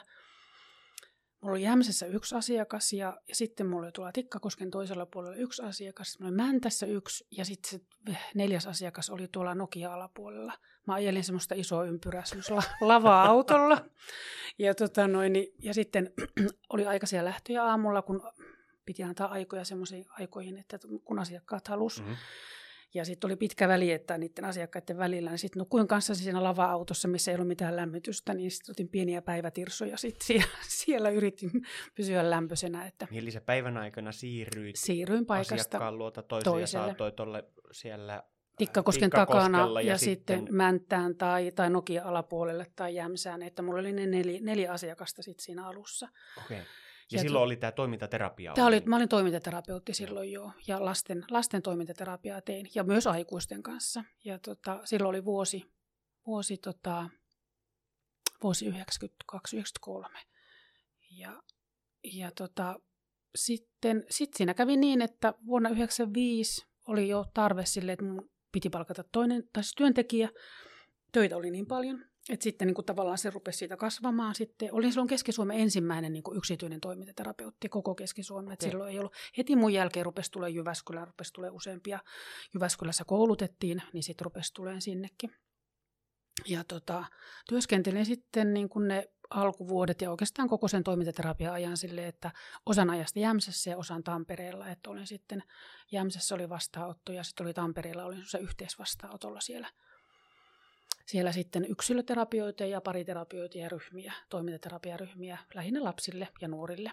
Mulla 1.40 1.52
oli 1.54 1.62
Jämsässä 1.62 2.06
yksi 2.06 2.34
asiakas 2.34 2.92
ja, 2.92 3.16
ja 3.28 3.34
sitten 3.34 3.66
mulla 3.66 3.86
oli 3.86 3.92
tuolla 3.92 4.12
Tikkakosken 4.12 4.70
toisella 4.70 5.06
puolella 5.06 5.36
yksi 5.36 5.62
asiakas. 5.62 6.18
Mulla 6.18 6.28
oli 6.28 6.36
Mäntässä 6.36 6.86
yksi 6.86 7.26
ja 7.30 7.44
sitten 7.44 7.70
se 7.70 8.16
neljäs 8.34 8.66
asiakas 8.66 9.10
oli 9.10 9.28
tuolla 9.32 9.54
Nokia-alapuolella. 9.54 10.52
Mä 10.86 10.94
ajelin 10.94 11.24
semmoista 11.24 11.54
isoa 11.54 11.84
ympyrää 11.84 12.24
semmoisella 12.24 12.62
lava-autolla. 12.80 13.84
Ja, 14.58 14.74
tota 14.74 15.08
noin, 15.08 15.32
ja 15.62 15.74
sitten 15.74 16.12
oli 16.72 16.86
aikaisia 16.86 17.24
lähtöjä 17.24 17.64
aamulla, 17.64 18.02
kun 18.02 18.22
piti 18.90 19.02
antaa 19.02 19.28
aikoja 19.28 19.64
semmoisiin 19.64 20.06
aikoihin, 20.10 20.58
että 20.58 20.78
kun 21.04 21.18
asiakkaat 21.18 21.68
halusivat. 21.68 22.08
Mm-hmm. 22.08 22.22
Ja 22.94 23.04
sitten 23.04 23.28
oli 23.28 23.36
pitkä 23.36 23.68
väli, 23.68 23.92
että 23.92 24.18
niiden 24.18 24.44
asiakkaiden 24.44 24.98
välillä, 24.98 25.30
niin 25.30 25.38
sitten 25.38 25.60
nukuin 25.60 25.88
kanssa 25.88 26.14
siinä 26.14 26.42
lava-autossa, 26.42 27.08
missä 27.08 27.30
ei 27.30 27.34
ollut 27.34 27.48
mitään 27.48 27.76
lämmitystä, 27.76 28.34
niin 28.34 28.50
sitten 28.50 28.72
otin 28.72 28.88
pieniä 28.88 29.22
päivätirsoja, 29.22 29.96
sitten 29.96 30.26
siellä, 30.26 30.56
siellä 30.84 31.10
yritin 31.10 31.50
pysyä 31.94 32.30
lämpöisenä. 32.30 32.86
Että 32.86 33.06
niin, 33.10 33.22
eli 33.22 33.30
se 33.30 33.40
päivän 33.40 33.76
aikana 33.76 34.12
siirryit 34.12 34.76
Siirryin 34.76 35.26
paikasta 35.26 35.54
asiakkaan 35.54 35.98
luota 35.98 36.22
toiselle, 36.22 36.58
toiselle. 36.58 36.84
ja 36.84 36.88
saatoit 36.88 37.20
olla 37.20 37.42
siellä 37.72 38.22
Tikkakosken 38.58 39.10
takana 39.10 39.68
ja, 39.74 39.80
ja 39.80 39.98
sitten, 39.98 40.38
sitten- 40.38 40.54
Mänttään 40.54 41.16
tai, 41.16 41.52
tai 41.52 41.70
Nokia 41.70 42.04
alapuolelle 42.04 42.66
tai 42.76 42.94
Jämsään, 42.94 43.42
että 43.42 43.62
mulla 43.62 43.80
oli 43.80 43.92
ne 43.92 44.06
neljä, 44.06 44.40
neljä 44.42 44.72
asiakasta 44.72 45.22
sitten 45.22 45.44
siinä 45.44 45.66
alussa. 45.66 46.08
Okei. 46.44 46.60
Ja, 47.12 47.16
Ja 47.16 47.22
silloin 47.22 47.44
oli 47.44 47.56
tämä 47.56 47.72
toimintaterapia. 47.72 48.52
Tämä 48.54 48.66
oli, 48.66 48.82
mä 48.86 48.96
olin 48.96 49.08
toimintaterapeutti 49.08 49.94
silloin 49.94 50.32
jo, 50.32 50.52
ja 50.66 50.84
lasten, 50.84 51.24
lasten 51.30 51.62
toimintaterapiaa 51.62 52.40
tein, 52.40 52.68
ja 52.74 52.84
myös 52.84 53.06
aikuisten 53.06 53.62
kanssa. 53.62 54.04
Ja 54.24 54.38
tota, 54.38 54.80
silloin 54.84 55.10
oli 55.10 55.24
vuosi, 55.24 55.72
vuosi, 56.26 56.56
tota, 56.56 57.10
vuosi 58.42 58.70
92-93. 58.70 60.18
Ja, 61.10 61.42
ja 62.04 62.30
tota, 62.30 62.80
sitten 63.34 64.04
sit 64.10 64.34
siinä 64.34 64.54
kävi 64.54 64.76
niin, 64.76 65.02
että 65.02 65.34
vuonna 65.46 65.68
1995 65.68 66.66
oli 66.86 67.08
jo 67.08 67.24
tarve 67.34 67.64
sille, 67.64 67.92
että 67.92 68.04
mun 68.04 68.30
piti 68.52 68.70
palkata 68.70 69.04
toinen, 69.12 69.48
tai 69.52 69.62
siis 69.62 69.74
työntekijä. 69.74 70.30
Töitä 71.12 71.36
oli 71.36 71.50
niin 71.50 71.66
paljon, 71.66 72.04
että 72.32 72.44
sitten 72.44 72.66
niin 72.66 72.74
kuin 72.74 72.84
tavallaan 72.84 73.18
se 73.18 73.30
rupesi 73.30 73.58
siitä 73.58 73.76
kasvamaan. 73.76 74.34
Sitten 74.34 74.74
olin 74.74 74.92
silloin 74.92 75.08
Keski-Suomen 75.08 75.60
ensimmäinen 75.60 76.12
niin 76.12 76.22
kuin 76.22 76.36
yksityinen 76.36 76.80
toimintaterapeutti 76.80 77.68
koko 77.68 77.94
Keski-Suomen. 77.94 78.44
Okay. 78.44 78.54
Okei. 78.54 78.70
Silloin 78.70 78.92
ei 78.92 78.98
ollut. 78.98 79.14
Heti 79.38 79.56
mun 79.56 79.72
jälkeen 79.72 80.06
rupesi 80.06 80.30
tulee 80.30 80.50
Jyväskylään, 80.50 81.06
rupesi 81.06 81.32
tulee 81.32 81.50
useampia. 81.50 82.00
Jyväskylässä 82.54 83.04
koulutettiin, 83.04 83.82
niin 83.92 84.02
sitten 84.02 84.24
rupesi 84.24 84.54
tulee 84.54 84.80
sinnekin. 84.80 85.30
Ja 86.46 86.64
tota, 86.64 87.04
työskentelin 87.48 88.06
sitten 88.06 88.54
niin 88.54 88.68
kuin 88.68 88.88
ne 88.88 89.08
alkuvuodet 89.30 90.00
ja 90.00 90.10
oikeastaan 90.10 90.48
koko 90.48 90.68
sen 90.68 90.84
toimintaterapia-ajan 90.84 91.76
silleen, 91.76 92.08
että 92.08 92.32
osan 92.66 92.90
ajasta 92.90 93.18
Jämsässä 93.18 93.70
ja 93.70 93.76
osan 93.76 94.04
Tampereella. 94.04 94.68
Että 94.68 94.90
olin 94.90 95.06
sitten, 95.06 95.42
Jämsässä 95.92 96.34
oli 96.34 96.48
vastaanotto 96.48 97.12
ja 97.12 97.22
sitten 97.22 97.46
oli 97.46 97.54
Tampereella, 97.54 98.04
olin 98.04 98.22
se 98.26 98.38
yhteisvastaanotolla 98.38 99.40
siellä. 99.40 99.68
Siellä 101.10 101.32
sitten 101.32 101.66
yksilöterapioita 101.70 102.64
ja 102.64 102.80
pariterapioita 102.80 103.58
ja 103.58 103.68
ryhmiä, 103.68 104.12
toimintaterapiaryhmiä 104.28 105.38
lähinnä 105.54 105.84
lapsille 105.84 106.28
ja 106.40 106.48
nuorille. 106.48 106.92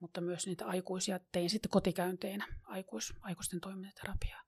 Mutta 0.00 0.20
myös 0.20 0.46
niitä 0.46 0.66
aikuisia 0.66 1.20
tein 1.32 1.50
sitten 1.50 1.70
kotikäynteinä, 1.70 2.46
aikuis, 2.64 3.12
aikuisten 3.20 3.60
toimintaterapiaa. 3.60 4.40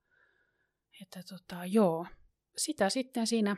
Että 1.01 1.23
tota, 1.29 1.65
joo, 1.65 2.07
sitä 2.57 2.89
sitten 2.89 3.27
siinä 3.27 3.55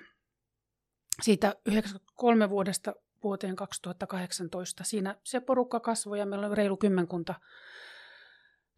siitä 1.22 1.56
93 1.66 2.50
vuodesta 2.50 2.96
vuoteen 3.24 3.56
2018. 3.56 4.84
Siinä 4.84 5.16
se 5.24 5.40
porukka 5.40 5.80
kasvoi 5.80 6.20
ja 6.20 6.26
meillä 6.26 6.48
oli 6.48 6.56
reilu 6.56 6.78
kymmenkunta 6.78 7.36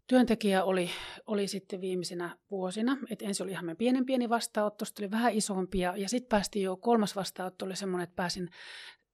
työntekijä 0.08 0.64
oli, 0.64 0.90
oli 1.26 1.48
sitten 1.48 1.80
viimeisinä 1.80 2.36
vuosina. 2.50 2.96
Et 3.10 3.22
ensin 3.22 3.44
oli 3.44 3.52
ihan 3.52 3.64
meidän 3.64 3.76
pienen 3.76 4.06
pieni 4.06 4.28
vastaanotto, 4.28 4.84
sitten 4.84 5.04
oli 5.04 5.10
vähän 5.10 5.34
isompia 5.34 5.96
ja 5.96 6.08
sitten 6.08 6.28
päästiin 6.28 6.62
jo 6.62 6.76
kolmas 6.76 7.16
vastaanotto 7.16 7.64
oli 7.64 7.76
semmoinen, 7.76 8.04
että 8.04 8.16
pääsin 8.16 8.50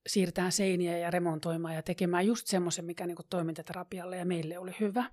siirtämään 0.06 0.52
seiniä 0.52 0.98
ja 0.98 1.10
remontoimaan 1.10 1.74
ja 1.74 1.82
tekemään 1.82 2.26
just 2.26 2.46
semmoisen, 2.46 2.84
mikä 2.84 3.06
niin 3.06 3.16
toimintaterapialle 3.30 4.16
ja 4.16 4.24
meille 4.24 4.58
oli 4.58 4.72
hyvä. 4.80 5.10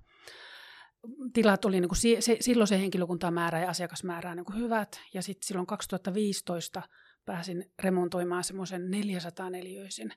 Tilat 1.33 1.65
oli 1.65 1.79
niin 1.81 1.89
kuin, 1.89 2.21
se, 2.21 2.37
silloin 2.39 2.67
se 2.67 2.79
henkilökuntamäärä 2.79 3.59
ja 3.59 3.69
asiakasmäärä 3.69 4.35
niin 4.35 4.55
hyvät 4.55 5.01
ja 5.13 5.21
sitten 5.21 5.47
silloin 5.47 5.67
2015 5.67 6.81
pääsin 7.25 7.71
remontoimaan 7.83 8.43
semmoisen 8.43 8.91
400 8.91 9.49
neliöisen 9.49 10.13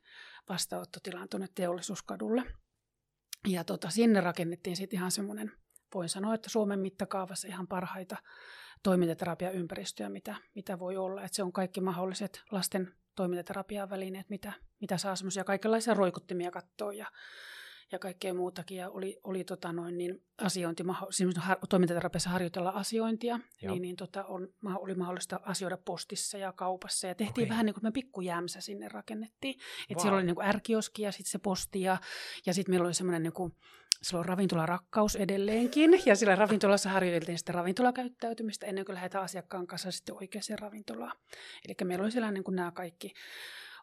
vastaanottotilan 0.49 1.28
tuonne 1.28 1.49
teollisuuskadulle. 1.54 2.42
Ja 3.49 3.65
tota, 3.65 3.91
sinne 3.91 4.21
rakennettiin 4.21 4.77
sitten 4.77 4.97
ihan 4.97 5.11
semmoinen, 5.11 5.53
voin 5.95 6.09
sanoa, 6.09 6.35
että 6.35 6.51
Suomen 6.51 6.79
mittakaavassa 6.79 7.49
ihan 7.49 7.69
parhaita 7.69 8.17
toimintaterapiaympäristöjä, 8.83 10.09
mitä, 10.09 10.37
mitä 10.55 10.79
voi 10.79 10.97
olla. 10.97 11.23
Että 11.23 11.37
se 11.37 11.43
on 11.43 11.53
kaikki 11.53 11.81
mahdolliset 11.81 12.43
lasten 12.51 12.95
toimintaterapian 13.15 13.91
välineet, 13.91 14.31
mitä, 14.31 14.53
mitä 14.81 14.99
saa 14.99 15.17
semmoisia 15.17 15.45
kaikenlaisia 15.45 15.95
roikuttimia 15.95 16.51
katsoa 16.51 16.93
ja, 16.93 17.07
ja 17.93 17.99
kaikkea 17.99 18.35
muutakin. 18.35 18.79
Ja 18.79 18.91
oli, 18.91 19.21
oli 19.25 19.45
tota 19.45 19.73
noin, 19.73 19.99
niin 19.99 20.23
asiointi, 20.38 20.83
har, 21.37 21.59
toimintaterapiassa 21.69 22.31
harjoitella 22.31 22.71
asiointia, 22.71 23.41
Joo. 23.62 23.73
niin, 23.73 23.83
niin 23.83 23.97
tota, 23.97 24.25
on, 24.25 24.49
oli 24.76 24.95
mahdollista 24.95 25.41
asioida 25.43 25.76
postissa 25.76 26.38
ja 26.38 26.53
kaupassa. 26.53 27.07
Ja 27.07 27.14
tehtiin 27.14 27.45
okay. 27.45 27.50
vähän 27.50 27.67
niin 27.67 27.75
kuin 27.75 27.85
me 27.85 27.91
pikkujäämsä 27.91 28.61
sinne 28.61 28.88
rakennettiin. 28.88 29.55
Että 29.55 29.95
Vau. 29.95 30.03
siellä 30.03 30.17
oli 30.17 30.26
niin 30.26 30.37
kuin 30.37 30.47
ärkioski 30.47 31.03
ja 31.03 31.12
sitten 31.12 31.31
se 31.31 31.38
posti 31.38 31.81
ja, 31.81 31.97
ja 32.47 32.55
sitten 32.55 32.73
meillä 32.73 32.87
oli 32.87 32.95
semmoinen 32.95 33.23
niin 33.23 33.33
kuin, 33.33 33.53
sillä 34.03 34.21
on 34.21 34.26
ravintola-rakkaus 34.26 35.17
edelleenkin, 35.17 36.00
ja 36.07 36.17
sillä 36.17 36.37
ravintolassa 36.37 36.91
harjoiteltiin 36.91 37.38
sitten 37.38 37.55
ravintolakäyttäytymistä 37.55 38.67
ennen 38.67 38.85
kuin 38.85 38.95
lähdetään 38.95 39.25
asiakkaan 39.25 39.67
kanssa 39.67 39.91
sitten 39.91 40.14
oikeaan 40.14 40.59
ravintolaan. 40.59 41.17
Eli 41.69 41.75
meillä 41.85 42.03
oli 42.03 42.11
siellä 42.11 42.31
niin 42.31 42.45
kuin 42.45 42.57
nämä 42.57 42.73
kaikki, 42.73 43.12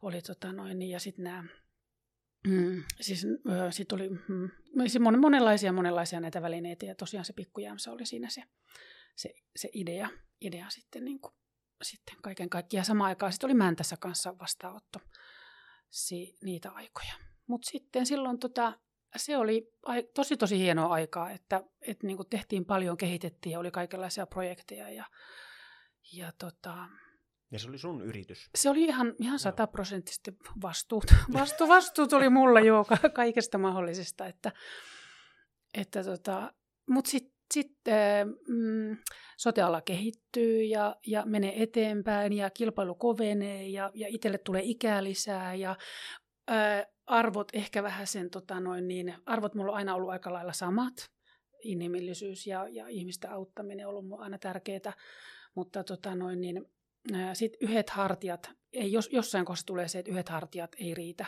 oli 0.02 0.22
tota 0.22 0.54
noin, 0.54 0.80
niin, 0.80 0.92
ja 0.92 1.00
sitten 1.00 1.24
nämä, 1.24 1.44
mm, 2.48 2.84
siis 3.02 3.28
sitten 3.70 3.96
oli 3.96 4.10
mm, 4.10 4.50
siis 4.88 5.04
mon- 5.04 5.20
monenlaisia 5.20 5.74
monenlaisia 5.74 6.20
näitä 6.20 6.42
välineitä, 6.42 6.86
ja 6.86 6.96
tosiaan 6.96 7.26
se 7.26 7.34
pikkujäämsä 7.34 7.92
oli 7.92 8.06
siinä 8.06 8.30
se, 8.30 8.44
se, 9.16 9.34
se 9.56 9.70
idea, 9.74 10.10
idea 10.42 10.70
sitten, 10.70 11.06
niin 11.06 11.20
kuin, 11.20 11.34
sitten 11.82 12.16
kaiken 12.22 12.50
kaikkiaan. 12.50 12.86
Samaan 12.86 13.08
aikaan 13.08 13.32
sitten 13.32 13.48
oli 13.48 13.54
Mäntässä 13.54 13.98
kanssa 14.00 14.38
vastaanotto 14.38 15.00
si, 15.90 16.38
niitä 16.44 16.72
aikoja. 16.72 17.14
Mutta 17.48 17.70
sitten 17.70 18.06
silloin 18.06 18.40
tota, 18.40 18.80
se 19.16 19.38
oli 19.38 19.74
ai- 19.86 20.08
tosi 20.14 20.38
tosi 20.38 20.58
hienoa 20.58 20.94
aikaa, 20.94 21.32
että, 21.32 21.64
että 21.82 22.08
niin 22.08 22.18
tehtiin 22.30 22.66
paljon, 22.66 22.98
kehitettiin 22.98 23.54
ja 23.54 23.60
oli 23.60 23.72
kaikenlaisia 23.72 24.26
projekteja 24.26 24.90
ja, 24.90 25.06
ja 26.14 26.32
tota, 26.32 26.88
Ja 27.52 27.60
se 27.60 27.70
oli 27.70 27.78
sun 27.78 28.02
yritys. 28.02 28.50
se 28.56 28.70
oli 28.70 28.84
ihan, 28.84 29.16
ihan 29.20 29.40
sataprosenttisesti 29.40 30.32
vastuut. 30.62 31.04
Vastu, 31.34 31.68
vastuut 31.68 32.14
oli 32.14 32.30
mulla 32.30 32.60
jo 32.60 32.84
ka- 32.84 33.10
kaikesta 33.10 33.58
mahdollisesta, 33.58 34.26
että, 34.26 34.52
että 35.74 36.04
tota, 36.04 36.54
mutta 36.90 37.12
sitten 37.12 37.42
sit, 37.54 37.78
äh, 37.88 38.26
mm, 38.48 38.98
soteala 39.38 39.82
kehittyy 39.82 40.64
ja, 40.64 40.96
ja 41.08 41.24
menee 41.26 41.64
eteenpäin 41.64 42.34
ja 42.34 42.50
kilpailu 42.50 42.96
kovenee 42.96 43.68
ja, 43.68 43.92
ja 43.94 44.08
itselle 44.10 44.38
tulee 44.38 44.62
ikää 44.64 45.04
lisää 45.04 45.56
ja 45.56 45.76
äh, 46.52 46.86
arvot 47.06 47.48
ehkä 47.54 47.84
vähän 47.84 48.08
sen, 48.08 48.30
tota 48.30 48.60
noin, 48.60 48.88
niin, 48.88 49.16
arvot 49.26 49.56
mulla 49.56 49.72
on 49.72 49.78
aina 49.78 49.96
ollut 49.96 50.10
aika 50.10 50.34
lailla 50.34 50.54
samat. 50.54 50.94
Inhimillisyys 51.64 52.48
ja, 52.48 52.68
ja 52.70 52.88
ihmisten 52.88 53.32
auttaminen 53.32 53.88
on 53.88 53.96
ollut 53.96 54.20
aina 54.20 54.38
tärkeää, 54.38 54.94
mutta 55.56 55.84
tota 55.84 56.16
noin, 56.16 56.42
niin, 56.42 56.66
sitten 57.34 57.70
yhdet 57.70 57.90
hartiat, 57.90 58.50
ei, 58.74 58.92
jos, 58.92 59.10
jossain 59.12 59.46
kohdassa 59.46 59.66
tulee 59.66 59.88
se, 59.88 60.00
että 60.00 60.12
yhdet 60.12 60.30
hartiat 60.30 60.76
ei 60.80 60.94
riitä 60.94 61.26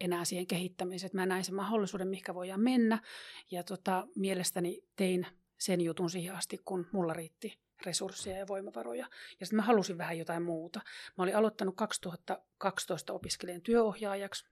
enää 0.00 0.24
siihen 0.24 0.46
kehittämiseen. 0.46 1.10
Mä 1.14 1.26
näin 1.26 1.44
sen 1.44 1.54
mahdollisuuden, 1.54 2.08
mikä 2.08 2.34
voidaan 2.34 2.60
mennä. 2.60 2.98
Ja 3.50 3.62
tota, 3.62 4.06
mielestäni 4.16 4.82
tein 4.96 5.26
sen 5.58 5.80
jutun 5.80 6.10
siihen 6.10 6.34
asti, 6.34 6.60
kun 6.64 6.86
mulla 6.92 7.12
riitti 7.12 7.58
resursseja 7.86 8.38
ja 8.38 8.48
voimavaroja. 8.48 9.08
Ja 9.40 9.46
sitten 9.46 9.56
mä 9.56 9.62
halusin 9.62 9.98
vähän 9.98 10.18
jotain 10.18 10.42
muuta. 10.42 10.80
Mä 11.18 11.24
olin 11.24 11.36
aloittanut 11.36 11.76
2012 11.76 13.12
opiskelijan 13.12 13.62
työohjaajaksi. 13.62 14.44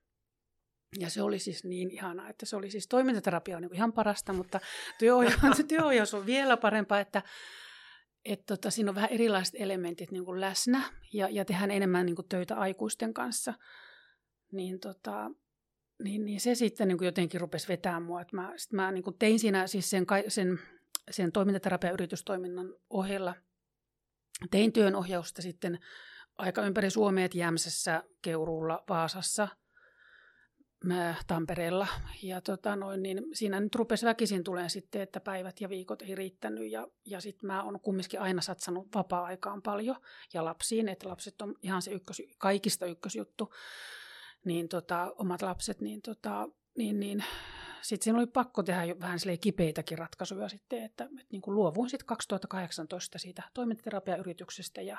Ja 0.99 1.09
se 1.09 1.21
oli 1.21 1.39
siis 1.39 1.63
niin 1.63 1.91
ihanaa, 1.91 2.29
että 2.29 2.45
se 2.45 2.55
oli 2.55 2.71
siis 2.71 2.87
toimintaterapia 2.87 3.57
on 3.57 3.61
niin 3.61 3.75
ihan 3.75 3.93
parasta, 3.93 4.33
mutta 4.33 4.59
työohjaus, 4.99 5.57
työohjaus 5.67 6.13
on 6.13 6.25
vielä 6.25 6.57
parempaa, 6.57 6.99
että 6.99 7.21
että 8.25 8.45
tota, 8.45 8.69
siinä 8.69 8.91
on 8.91 8.95
vähän 8.95 9.09
erilaiset 9.09 9.55
elementit 9.57 10.11
niin 10.11 10.25
kuin 10.25 10.41
läsnä 10.41 10.83
ja, 11.13 11.29
ja 11.29 11.45
tehdään 11.45 11.71
enemmän 11.71 12.05
niin 12.05 12.15
kuin 12.15 12.27
töitä 12.29 12.55
aikuisten 12.55 13.13
kanssa. 13.13 13.53
Niin, 14.51 14.79
tota, 14.79 15.31
niin, 16.03 16.25
niin 16.25 16.39
se 16.39 16.55
sitten 16.55 16.87
niin 16.87 16.97
kuin 16.97 17.05
jotenkin 17.05 17.41
rupesi 17.41 17.67
vetämään 17.67 18.03
mua. 18.03 18.21
Että 18.21 18.35
mä, 18.35 18.53
sit 18.57 18.73
mä 18.73 18.91
niin 18.91 19.03
kuin 19.03 19.17
tein 19.17 19.39
siinä 19.39 19.67
siis 19.67 19.89
sen, 19.89 20.05
sen, 20.27 20.59
sen 21.11 21.31
toimintaterapiayritystoiminnan 21.31 22.75
ohella. 22.89 23.35
Tein 24.51 24.73
työnohjausta 24.73 25.41
sitten 25.41 25.79
aika 26.37 26.65
ympäri 26.65 26.89
Suomea, 26.89 27.25
että 27.25 27.37
Jämsässä, 27.37 28.03
Keuruulla, 28.21 28.83
Vaasassa– 28.89 29.47
Tampereella. 31.27 31.87
Ja 32.23 32.41
tota 32.41 32.75
noin, 32.75 33.03
niin 33.03 33.23
siinä 33.33 33.59
nyt 33.59 33.75
rupesi 33.75 34.05
väkisin 34.05 34.43
tulee 34.43 34.69
sitten, 34.69 35.01
että 35.01 35.19
päivät 35.19 35.61
ja 35.61 35.69
viikot 35.69 36.01
ei 36.01 36.15
riittänyt. 36.15 36.71
Ja, 36.71 36.87
ja 37.05 37.21
sitten 37.21 37.47
mä 37.47 37.63
oon 37.63 37.79
kumminkin 37.79 38.21
aina 38.21 38.41
satsannut 38.41 38.87
vapaa-aikaan 38.95 39.61
paljon 39.61 39.95
ja 40.33 40.45
lapsiin, 40.45 40.89
että 40.89 41.09
lapset 41.09 41.41
on 41.41 41.55
ihan 41.61 41.81
se 41.81 41.91
ykkös, 41.91 42.21
kaikista 42.37 42.85
ykkösjuttu. 42.85 43.53
Niin 44.45 44.69
tota, 44.69 45.13
omat 45.17 45.41
lapset, 45.41 45.81
niin, 45.81 46.01
tota, 46.01 46.49
niin, 46.77 46.99
niin 46.99 47.23
sitten 47.81 48.03
siinä 48.03 48.19
oli 48.19 48.27
pakko 48.27 48.63
tehdä 48.63 48.83
jo 48.83 48.99
vähän 48.99 49.19
kipeitäkin 49.41 49.97
ratkaisuja 49.97 50.49
sitten, 50.49 50.83
että, 50.83 51.03
että 51.03 51.25
niin 51.31 51.41
kuin 51.41 51.55
luovuin 51.55 51.89
sitten 51.89 52.07
2018 52.07 53.17
siitä 53.17 53.43
toimintaterapiayrityksestä 53.53 54.81
ja 54.81 54.97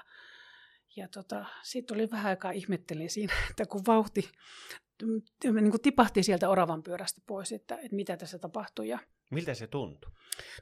ja 0.97 1.09
tota, 1.09 1.45
sitten 1.63 1.95
oli 1.95 2.11
vähän 2.11 2.27
aikaa 2.27 2.51
ihmettelin 2.51 3.11
siinä, 3.11 3.35
että 3.51 3.67
kun 3.67 3.83
vauhti 3.87 4.31
niin 5.45 5.71
kuin 5.71 5.83
tipahti 5.83 6.23
sieltä 6.23 6.49
oravan 6.49 6.83
pyörästä 6.83 7.21
pois, 7.27 7.53
että, 7.53 7.75
että 7.75 7.97
mitä 7.97 8.17
tässä 8.17 8.39
tapahtui. 8.39 8.89
Ja, 8.89 8.99
Miltä 9.31 9.55
se 9.55 9.67
tuntui? 9.67 10.13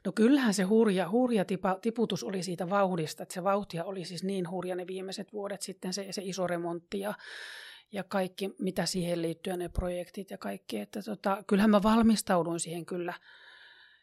No 0.05 0.11
kyllähän 0.11 0.53
se 0.53 0.63
hurja, 0.63 1.09
hurja 1.09 1.45
tipa, 1.45 1.79
tiputus 1.81 2.23
oli 2.23 2.43
siitä 2.43 2.69
vauhdista, 2.69 3.23
että 3.23 3.33
se 3.33 3.43
vauhtia 3.43 3.83
oli 3.83 4.05
siis 4.05 4.23
niin 4.23 4.49
hurja 4.49 4.75
ne 4.75 4.87
viimeiset 4.87 5.33
vuodet 5.33 5.61
sitten, 5.61 5.93
se, 5.93 6.07
se 6.11 6.21
iso 6.25 6.47
remontti 6.47 6.99
ja, 6.99 7.13
ja 7.91 8.03
kaikki, 8.03 8.49
mitä 8.59 8.85
siihen 8.85 9.21
liittyy, 9.21 9.57
ne 9.57 9.69
projektit 9.69 10.31
ja 10.31 10.37
kaikki. 10.37 10.79
Että 10.79 11.01
tota, 11.01 11.43
kyllähän 11.47 11.69
mä 11.69 11.83
valmistauduin 11.83 12.59
siihen 12.59 12.85
kyllä. 12.85 13.13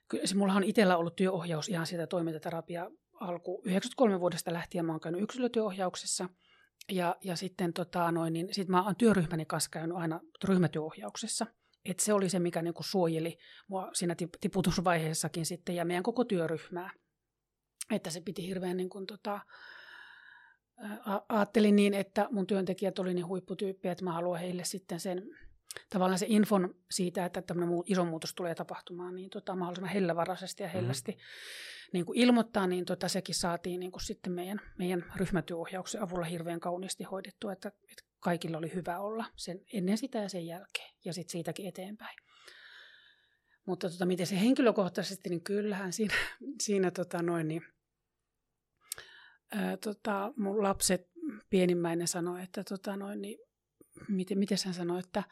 kyllä 0.08 0.26
se, 0.26 0.36
mulla 0.36 0.52
on 0.52 0.64
itsellä 0.64 0.96
ollut 0.96 1.16
työohjaus 1.16 1.68
ihan 1.68 1.86
siitä 1.86 2.06
toimintaterapia 2.06 2.90
alku 3.20 3.62
93 3.64 4.20
vuodesta 4.20 4.52
lähtien. 4.52 4.86
Mä 4.86 4.92
oon 4.92 5.00
käynyt 5.00 5.22
yksilötyöohjauksessa 5.22 6.28
ja, 6.92 7.16
ja 7.24 7.36
sitten 7.36 7.72
tota, 7.72 8.12
noin, 8.12 8.32
niin 8.32 8.54
sit 8.54 8.68
mä 8.68 8.84
oon 8.84 8.96
työryhmäni 8.96 9.44
kanssa 9.44 9.70
käynyt 9.70 9.96
aina 9.96 10.20
ryhmätyöohjauksessa. 10.44 11.46
Et 11.84 12.00
se 12.00 12.12
oli 12.12 12.28
se, 12.28 12.38
mikä 12.38 12.62
niinku 12.62 12.82
suojeli 12.82 13.38
mua 13.68 13.90
siinä 13.92 14.16
tiputusvaiheessakin 14.40 15.46
sitten 15.46 15.76
ja 15.76 15.84
meidän 15.84 16.02
koko 16.02 16.24
työryhmää. 16.24 16.90
Että 17.90 18.10
se 18.10 18.20
piti 18.20 18.46
hirveän 18.46 18.76
niin 18.76 18.90
kuin, 18.90 19.06
tota, 19.06 19.40
ajattelin 21.28 21.76
niin, 21.76 21.94
että 21.94 22.28
mun 22.30 22.46
työntekijät 22.46 22.98
oli 22.98 23.14
niin 23.14 23.26
huipputyyppiä, 23.26 23.92
että 23.92 24.04
mä 24.04 24.12
haluan 24.12 24.40
heille 24.40 24.64
sitten 24.64 25.00
sen 25.00 25.22
tavallaan 25.90 26.18
se 26.18 26.26
infon 26.28 26.74
siitä, 26.90 27.24
että 27.24 27.42
tämmöinen 27.42 27.82
iso 27.86 28.04
muutos 28.04 28.34
tulee 28.34 28.54
tapahtumaan, 28.54 29.14
niin 29.14 29.30
tota, 29.30 29.56
mahdollisimman 29.56 29.92
hellävaraisesti 29.92 30.62
ja 30.62 30.68
mm-hmm. 30.68 30.80
hellästi 30.80 31.12
mm-hmm. 31.12 31.90
niin 31.92 32.06
kuin 32.06 32.18
ilmoittaa, 32.18 32.66
niin 32.66 32.84
tota, 32.84 33.08
sekin 33.08 33.34
saatiin 33.34 33.80
niin 33.80 33.92
kuin 33.92 34.02
sitten 34.02 34.32
meidän, 34.32 34.60
meidän 34.78 35.04
ryhmätyöohjauksen 35.16 36.02
avulla 36.02 36.24
hirveän 36.24 36.60
kauniisti 36.60 37.04
hoidettua, 37.04 37.52
että, 37.52 37.68
että 37.68 38.04
kaikilla 38.20 38.58
oli 38.58 38.74
hyvä 38.74 38.98
olla 38.98 39.24
sen, 39.36 39.60
ennen 39.72 39.98
sitä 39.98 40.18
ja 40.18 40.28
sen 40.28 40.46
jälkeen 40.46 40.90
ja 41.04 41.12
sitten 41.12 41.32
siitäkin 41.32 41.68
eteenpäin. 41.68 42.16
Mutta 43.66 43.90
tota, 43.90 44.06
miten 44.06 44.26
se 44.26 44.40
henkilökohtaisesti, 44.40 45.30
niin 45.30 45.44
kyllähän 45.44 45.92
siinä, 45.92 46.14
siinä 46.66 46.90
tota 46.90 47.22
noin, 47.22 47.48
niin, 47.48 47.62
ää, 49.52 49.76
tota, 49.76 50.32
mun 50.36 50.62
lapset, 50.62 51.10
pienimmäinen 51.50 52.08
sanoi, 52.08 52.42
että 52.42 52.64
tota 52.64 52.96
noin, 52.96 53.22
niin, 53.22 53.38
miten, 54.08 54.38
miten 54.38 54.58
hän 54.64 54.74
sanoi, 54.74 54.98
että, 54.98 55.22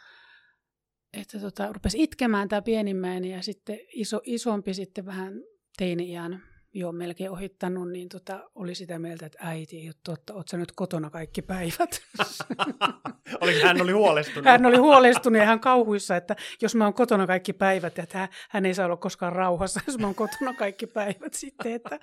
että 1.20 1.40
tota, 1.40 1.72
rupesi 1.72 2.02
itkemään 2.02 2.48
tämä 2.48 2.62
pienimmäinen 2.62 3.30
ja 3.30 3.42
sitten 3.42 3.78
iso, 3.92 4.20
isompi 4.24 4.74
sitten 4.74 5.06
vähän 5.06 5.32
teini-iän 5.78 6.42
jo 6.74 6.92
melkein 6.92 7.30
ohittanut, 7.30 7.90
niin 7.90 8.08
tota, 8.08 8.50
oli 8.54 8.74
sitä 8.74 8.98
mieltä, 8.98 9.26
että 9.26 9.38
äiti 9.40 9.76
ei 9.76 9.88
ole 9.88 9.94
totta, 10.04 10.34
oot 10.34 10.52
nyt 10.52 10.72
kotona 10.72 11.10
kaikki 11.10 11.42
päivät. 11.42 12.02
Oliko 13.40 13.66
hän 13.66 13.82
oli 13.82 13.92
huolestunut? 13.92 14.44
Hän 14.44 14.66
oli 14.66 14.76
huolestunut 14.76 15.40
ja 15.40 15.46
hän 15.46 15.60
kauhuissa, 15.60 16.16
että 16.16 16.36
jos 16.62 16.74
mä 16.74 16.84
oon 16.84 16.94
kotona 16.94 17.26
kaikki 17.26 17.52
päivät, 17.52 17.98
että 17.98 18.18
hän, 18.18 18.28
hän 18.50 18.66
ei 18.66 18.74
saa 18.74 18.86
olla 18.86 18.96
koskaan 18.96 19.32
rauhassa, 19.32 19.80
jos 19.86 19.98
mä 19.98 20.06
oon 20.06 20.14
kotona 20.14 20.54
kaikki 20.54 20.86
päivät 20.86 21.34
sitten, 21.34 21.72
että, 21.72 22.00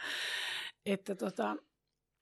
että 0.86 1.16
tota, 1.16 1.56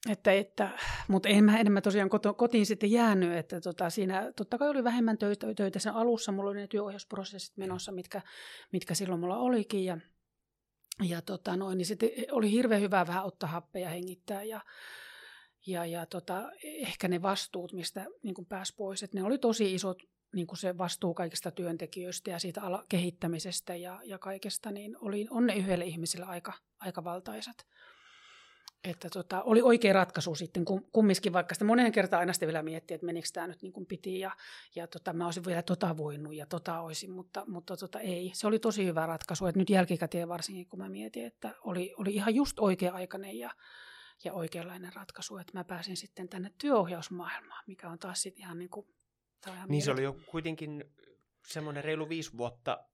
että, 0.09 0.31
että, 0.31 0.69
mutta 1.07 1.29
en 1.29 1.43
mä, 1.43 1.59
enemmän 1.59 1.83
tosiaan 1.83 2.09
kotiin 2.37 2.65
sitten 2.65 2.91
jäänyt, 2.91 3.33
että 3.33 3.61
tota, 3.61 3.89
siinä 3.89 4.31
totta 4.35 4.57
kai 4.57 4.69
oli 4.69 4.83
vähemmän 4.83 5.17
töitä, 5.17 5.53
töitä 5.53 5.79
sen 5.79 5.93
alussa, 5.93 6.31
mulla 6.31 6.49
oli 6.49 6.59
ne 6.59 6.67
työohjausprosessit 6.67 7.57
menossa, 7.57 7.91
mitkä, 7.91 8.21
mitkä 8.71 8.93
silloin 8.93 9.19
mulla 9.19 9.37
olikin 9.37 9.85
ja, 9.85 9.97
ja 11.01 11.21
tota 11.21 11.55
noin, 11.55 11.77
niin 11.77 11.85
sitten 11.85 12.09
oli 12.31 12.51
hirveän 12.51 12.81
hyvä 12.81 13.07
vähän 13.07 13.25
ottaa 13.25 13.49
happeja 13.49 13.89
hengittää 13.89 14.43
ja, 14.43 14.61
ja, 15.67 15.85
ja 15.85 16.05
tota, 16.05 16.51
ehkä 16.63 17.07
ne 17.07 17.21
vastuut, 17.21 17.73
mistä 17.73 18.05
niin 18.23 18.45
pääsi 18.49 18.73
pois, 18.75 19.03
että 19.03 19.17
ne 19.17 19.23
oli 19.23 19.37
tosi 19.37 19.73
isot, 19.73 19.97
niin 20.35 20.47
kuin 20.47 20.57
se 20.57 20.77
vastuu 20.77 21.13
kaikista 21.13 21.51
työntekijöistä 21.51 22.31
ja 22.31 22.39
siitä 22.39 22.61
ala- 22.61 22.85
kehittämisestä 22.89 23.75
ja, 23.75 23.99
ja 24.03 24.19
kaikesta, 24.19 24.71
niin 24.71 24.97
oli, 25.01 25.27
on 25.29 25.45
ne 25.45 25.55
yhdelle 25.55 25.85
ihmiselle 25.85 26.25
aika, 26.25 26.53
aika 26.79 27.03
valtaisat 27.03 27.65
että 28.83 29.09
tota, 29.09 29.41
oli 29.41 29.61
oikea 29.61 29.93
ratkaisu 29.93 30.35
sitten 30.35 30.65
kumminkin, 30.91 31.33
vaikka 31.33 31.55
sitä 31.55 31.65
monen 31.65 31.91
kertaan 31.91 32.19
aina 32.19 32.33
sitten 32.33 32.47
vielä 32.47 32.63
miettiä, 32.63 32.95
että 32.95 33.05
menikö 33.05 33.27
tämä 33.33 33.47
nyt 33.47 33.61
niin 33.61 33.73
kuin 33.73 33.85
piti 33.85 34.19
ja, 34.19 34.31
ja 34.75 34.87
tota, 34.87 35.13
mä 35.13 35.25
olisin 35.25 35.45
vielä 35.45 35.61
tota 35.61 35.97
voinut 35.97 36.35
ja 36.35 36.45
tota 36.45 36.79
olisin, 36.79 37.11
mutta, 37.11 37.43
mutta 37.47 37.77
tota, 37.77 37.99
ei. 37.99 38.31
Se 38.33 38.47
oli 38.47 38.59
tosi 38.59 38.85
hyvä 38.85 39.05
ratkaisu, 39.05 39.45
että 39.45 39.59
nyt 39.59 39.69
jälkikäteen 39.69 40.27
varsinkin 40.29 40.67
kun 40.67 40.79
mä 40.79 40.89
mietin, 40.89 41.25
että 41.25 41.55
oli, 41.61 41.93
oli 41.97 42.13
ihan 42.13 42.35
just 42.35 42.59
oikea-aikainen 42.59 43.39
ja, 43.39 43.51
ja 44.23 44.33
oikeanlainen 44.33 44.93
ratkaisu, 44.93 45.37
että 45.37 45.57
mä 45.57 45.63
pääsin 45.63 45.97
sitten 45.97 46.29
tänne 46.29 46.51
työohjausmaailmaan, 46.57 47.63
mikä 47.67 47.89
on 47.89 47.99
taas 47.99 48.21
sitten 48.21 48.41
ihan 48.41 48.59
niin 48.59 48.69
kuin, 48.69 48.87
ihan 49.47 49.69
Niin 49.69 49.81
se 49.81 49.91
oli 49.91 50.03
jo 50.03 50.17
kuitenkin 50.25 50.83
semmoinen 51.47 51.83
reilu 51.83 52.09
viisi 52.09 52.37
vuotta, 52.37 52.85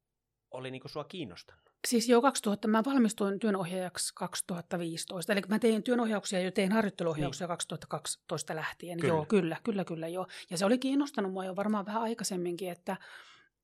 oli 0.51 0.71
niin 0.71 0.81
kuin 0.81 0.91
sua 0.91 1.03
kiinnostanut. 1.03 1.68
Siis 1.87 2.09
jo 2.09 2.21
2000, 2.21 2.67
mä 2.67 2.83
valmistuin 2.85 3.39
työnohjaajaksi 3.39 4.13
2015. 4.15 5.33
Eli 5.33 5.41
mä 5.47 5.59
tein 5.59 5.83
työnohjauksia 5.83 6.39
ja 6.39 6.51
tein 6.51 6.71
harjoitteluohjauksia 6.71 7.45
niin. 7.45 7.49
2012 7.49 8.55
lähtien. 8.55 8.99
Kyllä. 8.99 9.13
Joo, 9.13 9.25
kyllä, 9.25 9.57
kyllä, 9.63 9.85
kyllä 9.85 10.07
joo. 10.07 10.27
Ja 10.49 10.57
se 10.57 10.65
oli 10.65 10.77
kiinnostanut 10.77 11.33
mua 11.33 11.45
jo 11.45 11.55
varmaan 11.55 11.85
vähän 11.85 12.01
aikaisemminkin, 12.01 12.71
että, 12.71 12.97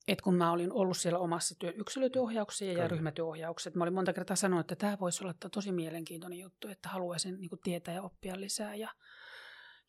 että 0.08 0.23
kun 0.23 0.36
mä 0.36 0.51
olin 0.51 0.71
ollut 0.71 0.97
siellä 0.97 1.19
omassa 1.19 1.56
työ, 1.60 1.73
yksilötyöohjauksia 1.75 2.73
ja 2.73 2.88
ryhmätyöohjaukset, 2.88 3.75
mä 3.75 3.84
olin 3.84 3.93
monta 3.93 4.13
kertaa 4.13 4.36
sanonut, 4.36 4.71
että 4.71 4.75
tämä 4.75 4.97
voisi 4.99 5.23
olla 5.23 5.34
tosi 5.51 5.71
mielenkiintoinen 5.71 6.39
juttu, 6.39 6.67
että 6.67 6.89
haluaisin 6.89 7.39
niin 7.39 7.49
kuin, 7.49 7.62
tietää 7.63 7.93
ja 7.93 8.01
oppia 8.01 8.39
lisää. 8.39 8.75
Ja, 8.75 8.89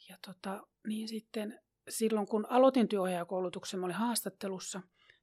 ja 0.08 0.16
tota, 0.26 0.66
niin 0.86 1.08
sitten 1.08 1.60
silloin, 1.88 2.26
kun 2.26 2.46
aloitin 2.50 2.88
työohjaajakoulutuksen, 2.88 3.80
mä 3.80 3.86
olin 3.86 3.96
haastattelussa 3.96 4.80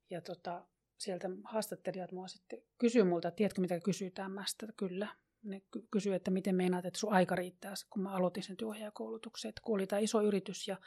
ja 0.10 0.22
tota, 0.22 0.68
sieltä 0.98 1.30
haastattelijat 1.44 2.12
mua 2.12 2.28
sitten 2.28 2.62
kysyy 2.78 3.04
multa, 3.04 3.28
että 3.28 3.36
tiedätkö 3.36 3.62
mitä 3.62 3.80
kysytään 3.80 4.32
mästä, 4.32 4.68
kyllä. 4.78 5.08
Ne 5.44 5.62
kysyy, 5.92 6.14
että 6.14 6.32
miten 6.32 6.56
meinaat, 6.56 6.86
että 6.86 7.00
sun 7.00 7.14
aika 7.14 7.36
riittää, 7.36 7.74
kun 7.90 8.04
mä 8.04 8.12
aloitin 8.16 8.44
sen 8.44 8.58
työohjaajakoulutuksen, 8.58 9.50
että 9.50 9.62
kun 9.66 9.76
oli 9.76 9.88
tämä 9.88 10.00
iso 10.00 10.22
yritys 10.22 10.68
ja, 10.68 10.78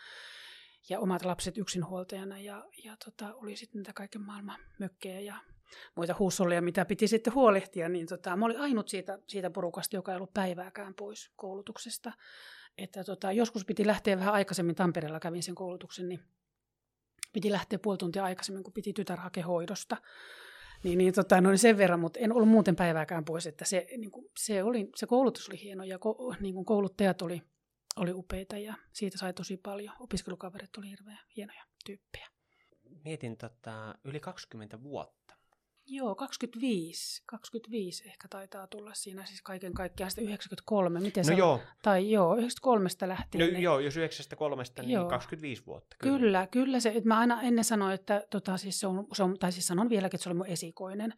ja 0.89 1.01
omat 1.01 1.25
lapset 1.25 1.59
yksinhuoltajana 1.59 2.39
ja, 2.39 2.65
ja 2.85 2.97
tota, 3.05 3.35
oli 3.35 3.57
sitten 3.57 3.79
niitä 3.79 3.93
kaiken 3.93 4.23
maailman 4.23 4.61
mökkejä 4.79 5.21
ja 5.21 5.35
muita 5.95 6.15
huussolleja, 6.19 6.63
mitä 6.63 6.85
piti 6.85 7.09
sitten 7.09 7.35
huolehtia, 7.35 7.89
niin 7.89 8.07
tota, 8.07 8.37
mä 8.37 8.45
olin 8.45 8.61
ainut 8.61 8.89
siitä, 8.89 9.19
siitä 9.29 9.51
porukasta, 9.51 9.97
joka 9.97 10.13
ei 10.13 10.17
ollut 10.17 10.35
päivääkään 10.35 10.95
pois 10.95 11.31
koulutuksesta. 11.37 12.13
Että 12.79 13.05
tota, 13.05 13.33
joskus 13.33 13.65
piti 13.65 13.87
lähteä 13.87 14.19
vähän 14.19 14.35
aikaisemmin, 14.35 14.75
Tampereella 14.75 15.21
kävin 15.21 15.43
sen 15.43 15.55
koulutuksen, 15.55 16.09
niin 16.09 16.21
piti 17.33 17.53
lähteä 17.53 17.79
puoli 17.79 17.99
tuntia 17.99 18.25
aikaisemmin, 18.25 18.65
kun 18.65 18.73
piti 18.73 18.93
tytär 18.93 19.21
hakea 19.21 19.47
hoidosta. 19.47 19.97
Niin, 20.83 20.99
niin, 20.99 21.15
tota, 21.15 21.41
no, 21.41 21.51
niin 21.51 21.59
sen 21.59 21.79
verran, 21.79 22.01
mutta 22.01 22.19
en 22.19 22.33
ollut 22.33 22.49
muuten 22.49 22.77
päivääkään 22.77 23.25
pois, 23.25 23.47
että 23.47 23.65
se, 23.65 23.87
niin 23.97 24.11
kuin, 24.11 24.27
se, 24.39 24.63
oli, 24.63 24.89
se 24.97 25.07
koulutus 25.07 25.49
oli 25.49 25.63
hieno 25.63 25.85
ja 25.85 25.99
ko, 25.99 26.35
niin 26.41 26.55
kuin 26.55 26.65
kouluttajat 26.65 27.23
oli, 27.23 27.43
oli 27.97 28.13
upeita 28.13 28.59
ja 28.59 28.75
siitä 28.93 29.19
sai 29.19 29.33
tosi 29.33 29.57
paljon. 29.57 29.95
Opiskelukaverit 30.01 30.77
oli 30.79 30.91
hirveän 30.91 31.19
hienoja 31.37 31.65
tyyppejä. 31.85 32.29
Mietin 33.05 33.37
tota, 33.37 33.95
yli 34.05 34.21
20 34.21 34.83
vuotta 34.83 35.26
Joo, 35.87 36.15
25. 36.15 37.23
25 37.27 38.09
ehkä 38.09 38.29
taitaa 38.29 38.67
tulla 38.67 38.95
siinä 38.95 39.25
siis 39.25 39.43
kaiken 39.43 39.75
kaikkiaan 39.75 40.11
sitten 40.11 40.25
93. 40.25 41.01
Miten 41.01 41.23
no 41.23 41.27
se 41.27 41.35
joo. 41.35 41.61
Tai 41.83 42.11
joo, 42.11 42.37
93 42.37 42.89
lähtien. 43.07 43.47
No 43.47 43.53
niin, 43.53 43.63
joo, 43.63 43.79
jos 43.79 43.97
93, 43.97 44.63
niin 44.79 44.91
joo. 44.91 45.09
25 45.09 45.67
vuotta. 45.67 45.97
Kyllä, 45.99 46.19
kyllä, 46.19 46.47
kyllä 46.47 46.81
se, 46.81 46.89
että 46.89 47.09
mä 47.09 47.19
aina 47.19 47.43
ennen 47.43 47.65
sanoin, 47.65 47.95
että 47.95 48.27
tota, 48.31 48.57
siis 48.57 48.81
se 48.81 48.87
on, 48.87 49.07
se 49.13 49.23
on, 49.23 49.39
tai 49.39 49.53
siis 49.53 49.67
sanon 49.67 49.89
vieläkin, 49.89 50.17
että 50.17 50.23
se 50.23 50.29
oli 50.29 50.37
mun 50.37 50.47
esikoinen 50.47 51.15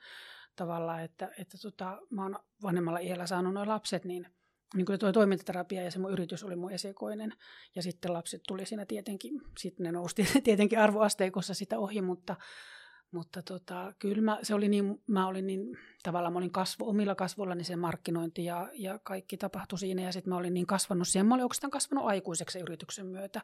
tavallaan, 0.56 1.04
että, 1.04 1.30
että 1.38 1.58
tota, 1.62 1.98
mä 2.10 2.22
oon 2.22 2.38
vanhemmalla 2.62 2.98
iällä 2.98 3.26
saanut 3.26 3.54
nuo 3.54 3.66
lapset, 3.66 4.04
niin 4.04 4.26
niin 4.74 4.86
kuin 4.86 4.98
tuo 4.98 5.12
toimintaterapia 5.12 5.82
ja 5.82 5.90
se 5.90 5.98
mun 5.98 6.12
yritys 6.12 6.44
oli 6.44 6.56
mun 6.56 6.72
esikoinen. 6.72 7.32
Ja 7.74 7.82
sitten 7.82 8.12
lapset 8.12 8.42
tuli 8.48 8.66
siinä 8.66 8.86
tietenkin, 8.86 9.40
sitten 9.58 9.84
ne 9.84 9.92
nousti 9.92 10.28
tietenkin 10.44 10.78
arvoasteikossa 10.78 11.54
sitä 11.54 11.78
ohi, 11.78 12.02
mutta, 12.02 12.36
mutta 13.10 13.42
tota, 13.42 13.92
kyllä 13.98 14.22
mä, 14.22 14.38
se 14.42 14.54
oli 14.54 14.68
niin, 14.68 15.02
mä 15.06 15.26
olin 15.26 15.46
niin, 15.46 15.78
tavallaan 16.02 16.32
mä 16.32 16.38
olin 16.38 16.50
kasvo, 16.50 16.88
omilla 16.88 17.14
kasvoillani 17.14 17.64
se 17.64 17.76
markkinointi 17.76 18.44
ja, 18.44 18.70
ja 18.72 18.98
kaikki 18.98 19.36
tapahtui 19.36 19.78
siinä. 19.78 20.02
Ja 20.02 20.12
sitten 20.12 20.28
mä 20.28 20.36
olin 20.36 20.54
niin 20.54 20.66
kasvanut 20.66 21.08
siihen, 21.08 21.26
mä 21.26 21.34
olin 21.34 21.44
oikeastaan 21.44 21.70
kasvanut 21.70 22.06
aikuiseksi 22.06 22.58
yrityksen 22.58 23.06
myötä. 23.06 23.40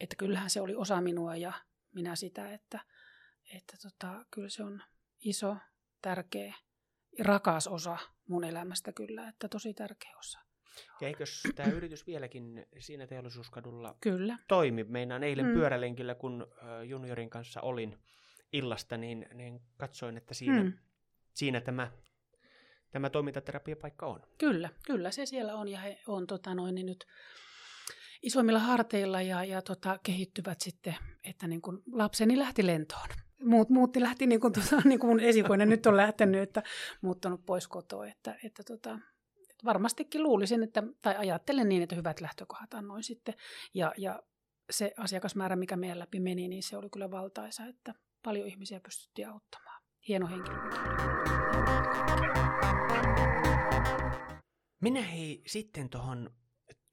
Että 0.00 0.16
kyllähän 0.16 0.50
se 0.50 0.60
oli 0.60 0.74
osa 0.74 1.00
minua 1.00 1.36
ja 1.36 1.52
minä 1.94 2.16
sitä, 2.16 2.52
että, 2.52 2.80
että 3.54 3.76
tota, 3.82 4.24
kyllä 4.30 4.48
se 4.48 4.62
on 4.62 4.82
iso, 5.20 5.56
tärkeä 6.02 6.54
ja 7.18 7.24
rakas 7.24 7.66
osa 7.68 7.96
mun 8.28 8.44
elämästä 8.44 8.92
kyllä, 8.92 9.28
että 9.28 9.48
tosi 9.48 9.74
tärkeä 9.74 10.12
osa. 10.18 10.38
Ja 11.00 11.08
eikös 11.08 11.42
tämä 11.54 11.72
yritys 11.72 12.06
vieläkin 12.06 12.66
siinä 12.78 13.06
teollisuuskadulla 13.06 13.96
Kyllä. 14.00 14.38
toimi? 14.48 14.84
Meinaan 14.84 15.22
eilen 15.22 15.46
mm. 15.46 15.52
pyörälenkillä, 15.52 16.14
kun 16.14 16.46
juniorin 16.84 17.30
kanssa 17.30 17.60
olin, 17.60 17.98
illasta, 18.54 18.96
niin, 18.96 19.26
niin 19.34 19.60
katsoin, 19.76 20.16
että 20.16 20.34
siinä, 20.34 20.60
hmm. 20.60 20.72
siinä 21.34 21.60
tämä, 21.60 21.90
tämä 22.90 23.10
toimintaterapiapaikka 23.10 24.06
on. 24.06 24.22
Kyllä, 24.38 24.70
kyllä 24.86 25.10
se 25.10 25.26
siellä 25.26 25.54
on 25.54 25.68
ja 25.68 25.80
he 25.80 26.00
on 26.06 26.26
tota 26.26 26.54
noin, 26.54 26.74
niin 26.74 26.86
nyt 26.86 27.06
isommilla 28.22 28.58
harteilla 28.58 29.22
ja, 29.22 29.44
ja 29.44 29.62
tota, 29.62 29.98
kehittyvät 30.02 30.60
sitten, 30.60 30.96
että 31.24 31.46
niin 31.46 31.62
kun 31.62 31.82
lapseni 31.92 32.38
lähti 32.38 32.66
lentoon. 32.66 33.08
muut, 33.44 33.70
muutti, 33.70 34.00
lähti 34.00 34.26
niin 34.26 34.40
kuin, 34.40 34.52
tuota, 34.52 34.88
niin 34.88 34.98
kuin 34.98 35.10
mun 35.10 35.20
esikoinen 35.20 35.68
nyt 35.68 35.86
on 35.86 35.96
lähtenyt, 35.96 36.42
että 36.42 36.62
muuttanut 37.00 37.46
pois 37.46 37.68
kotoa. 37.68 38.06
Että, 38.06 38.36
että 38.44 38.62
tota, 38.62 38.98
varmastikin 39.64 40.22
luulisin, 40.22 40.62
että, 40.62 40.82
tai 41.02 41.16
ajattelen 41.16 41.68
niin, 41.68 41.82
että 41.82 41.96
hyvät 41.96 42.20
lähtökohdat 42.20 42.74
annoin 42.74 43.02
sitten. 43.02 43.34
Ja, 43.74 43.92
ja 43.96 44.22
se 44.70 44.94
asiakasmäärä, 44.96 45.56
mikä 45.56 45.76
meidän 45.76 45.98
läpi 45.98 46.20
meni, 46.20 46.48
niin 46.48 46.62
se 46.62 46.76
oli 46.76 46.90
kyllä 46.90 47.10
valtaisa, 47.10 47.66
että 47.66 47.94
paljon 48.24 48.48
ihmisiä 48.48 48.80
pystyttiin 48.80 49.28
auttamaan. 49.28 49.82
Hieno 50.08 50.28
henkilö. 50.28 50.56
Mennään 54.80 55.06
hei 55.06 55.42
sitten 55.46 55.90
tuohon 55.90 56.30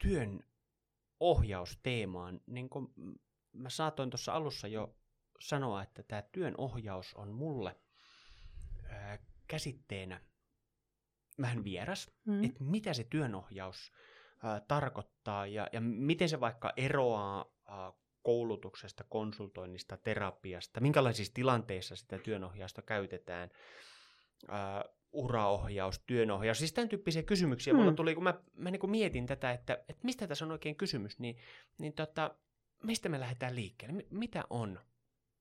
työn 0.01 0.43
ohjausteemaan. 1.19 2.41
Niin 2.47 2.69
kuin 2.69 2.87
mä 3.53 3.69
saatoin 3.69 4.09
tuossa 4.09 4.33
alussa 4.33 4.67
jo 4.67 4.95
sanoa, 5.39 5.83
että 5.83 6.03
tämä 6.03 6.21
työn 6.21 6.55
ohjaus 6.57 7.13
on 7.13 7.31
mulle 7.31 7.75
ää, 8.89 9.19
käsitteenä 9.47 10.21
vähän 11.41 11.63
vieras, 11.63 12.11
mm. 12.25 12.43
että 12.43 12.63
mitä 12.63 12.93
se 12.93 13.03
työnohjaus 13.03 13.91
ää, 14.43 14.61
tarkoittaa 14.67 15.47
ja, 15.47 15.67
ja 15.73 15.81
miten 15.81 16.29
se 16.29 16.39
vaikka 16.39 16.73
eroaa 16.77 17.45
ää, 17.65 17.93
koulutuksesta, 18.23 19.03
konsultoinnista, 19.09 19.97
terapiasta, 19.97 20.81
minkälaisissa 20.81 21.33
tilanteissa 21.33 21.95
sitä 21.95 22.17
työnohjausta 22.17 22.81
käytetään, 22.81 23.49
ää, 24.47 24.85
uraohjaus, 25.11 25.99
työnohjaus, 25.99 26.57
siis 26.57 26.73
tämän 26.73 26.89
tyyppisiä 26.89 27.23
kysymyksiä. 27.23 27.73
Mm. 27.73 27.79
Mulla 27.79 27.93
tuli, 27.93 28.15
kun 28.15 28.23
mä, 28.23 28.33
mä 28.55 28.71
niin 28.71 28.91
mietin 28.91 29.25
tätä, 29.25 29.51
että, 29.51 29.73
että 29.73 30.03
mistä 30.03 30.27
tässä 30.27 30.45
on 30.45 30.51
oikein 30.51 30.75
kysymys, 30.75 31.19
niin, 31.19 31.37
niin 31.77 31.93
tota, 31.93 32.35
mistä 32.83 33.09
me 33.09 33.19
lähdetään 33.19 33.55
liikkeelle? 33.55 34.05
Mitä 34.09 34.43
on 34.49 34.79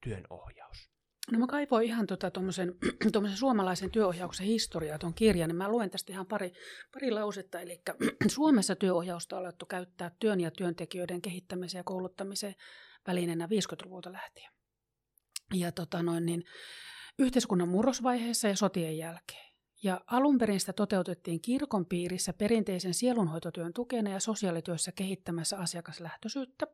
työnohjaus? 0.01 0.90
No 1.33 1.39
mä 1.39 1.47
kaivoin 1.47 1.87
ihan 1.87 2.07
tota, 2.07 2.31
tuommoisen 2.31 2.75
suomalaisen 3.35 3.91
työohjauksen 3.91 4.47
historiaa 4.47 4.99
tuon 4.99 5.15
kirjan, 5.15 5.49
niin 5.49 5.57
mä 5.57 5.69
luen 5.69 5.91
tästä 5.91 6.13
ihan 6.13 6.27
pari, 6.27 6.53
pari 6.93 7.11
lausetta. 7.11 7.61
Eli 7.61 7.83
Suomessa 8.29 8.77
työohjausta 8.77 9.37
on 9.37 9.43
alettu 9.43 9.67
käyttää 9.67 10.11
työn 10.19 10.41
ja 10.41 10.51
työntekijöiden 10.51 11.23
kehittämiseen 11.23 11.81
ja 11.81 11.85
kouluttamiseen 11.85 12.55
välineenä 13.07 13.47
50-luvulta 13.47 14.13
lähtien. 14.13 14.53
Ja 15.55 15.73
tota 15.73 16.03
noin, 16.03 16.27
niin, 16.27 16.45
yhteiskunnan 17.19 17.69
murrosvaiheessa 17.69 18.49
ja 18.49 18.57
sotien 18.57 18.99
jälkeen. 18.99 19.50
Ja 19.83 20.01
alun 20.07 20.39
perin 20.39 20.61
sitä 20.61 20.73
toteutettiin 20.73 21.41
kirkon 21.41 21.87
piirissä 21.87 22.33
perinteisen 22.33 22.95
sielunhoitotyön 22.95 23.73
tukena 23.73 24.11
ja 24.11 24.21
sosiaalityössä 24.21 24.93
kehittämässä 24.93 25.59
asiakaslähtöisyyttä. 25.59 26.67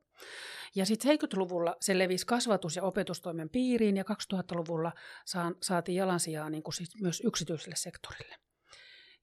Ja 0.75 0.87
sitten 0.87 1.19
70-luvulla 1.19 1.77
se 1.81 1.99
levisi 1.99 2.27
kasvatus- 2.27 2.77
ja 2.77 2.83
opetustoimen 2.83 3.51
piiriin 3.51 3.97
ja 3.97 4.05
2000-luvulla 4.05 4.92
saatiin 5.62 5.97
jalansijaa 5.97 6.51
niin 6.51 6.62
kuin 6.62 6.75
siis 6.75 7.01
myös 7.01 7.23
yksityiselle 7.25 7.77
sektorille. 7.77 8.37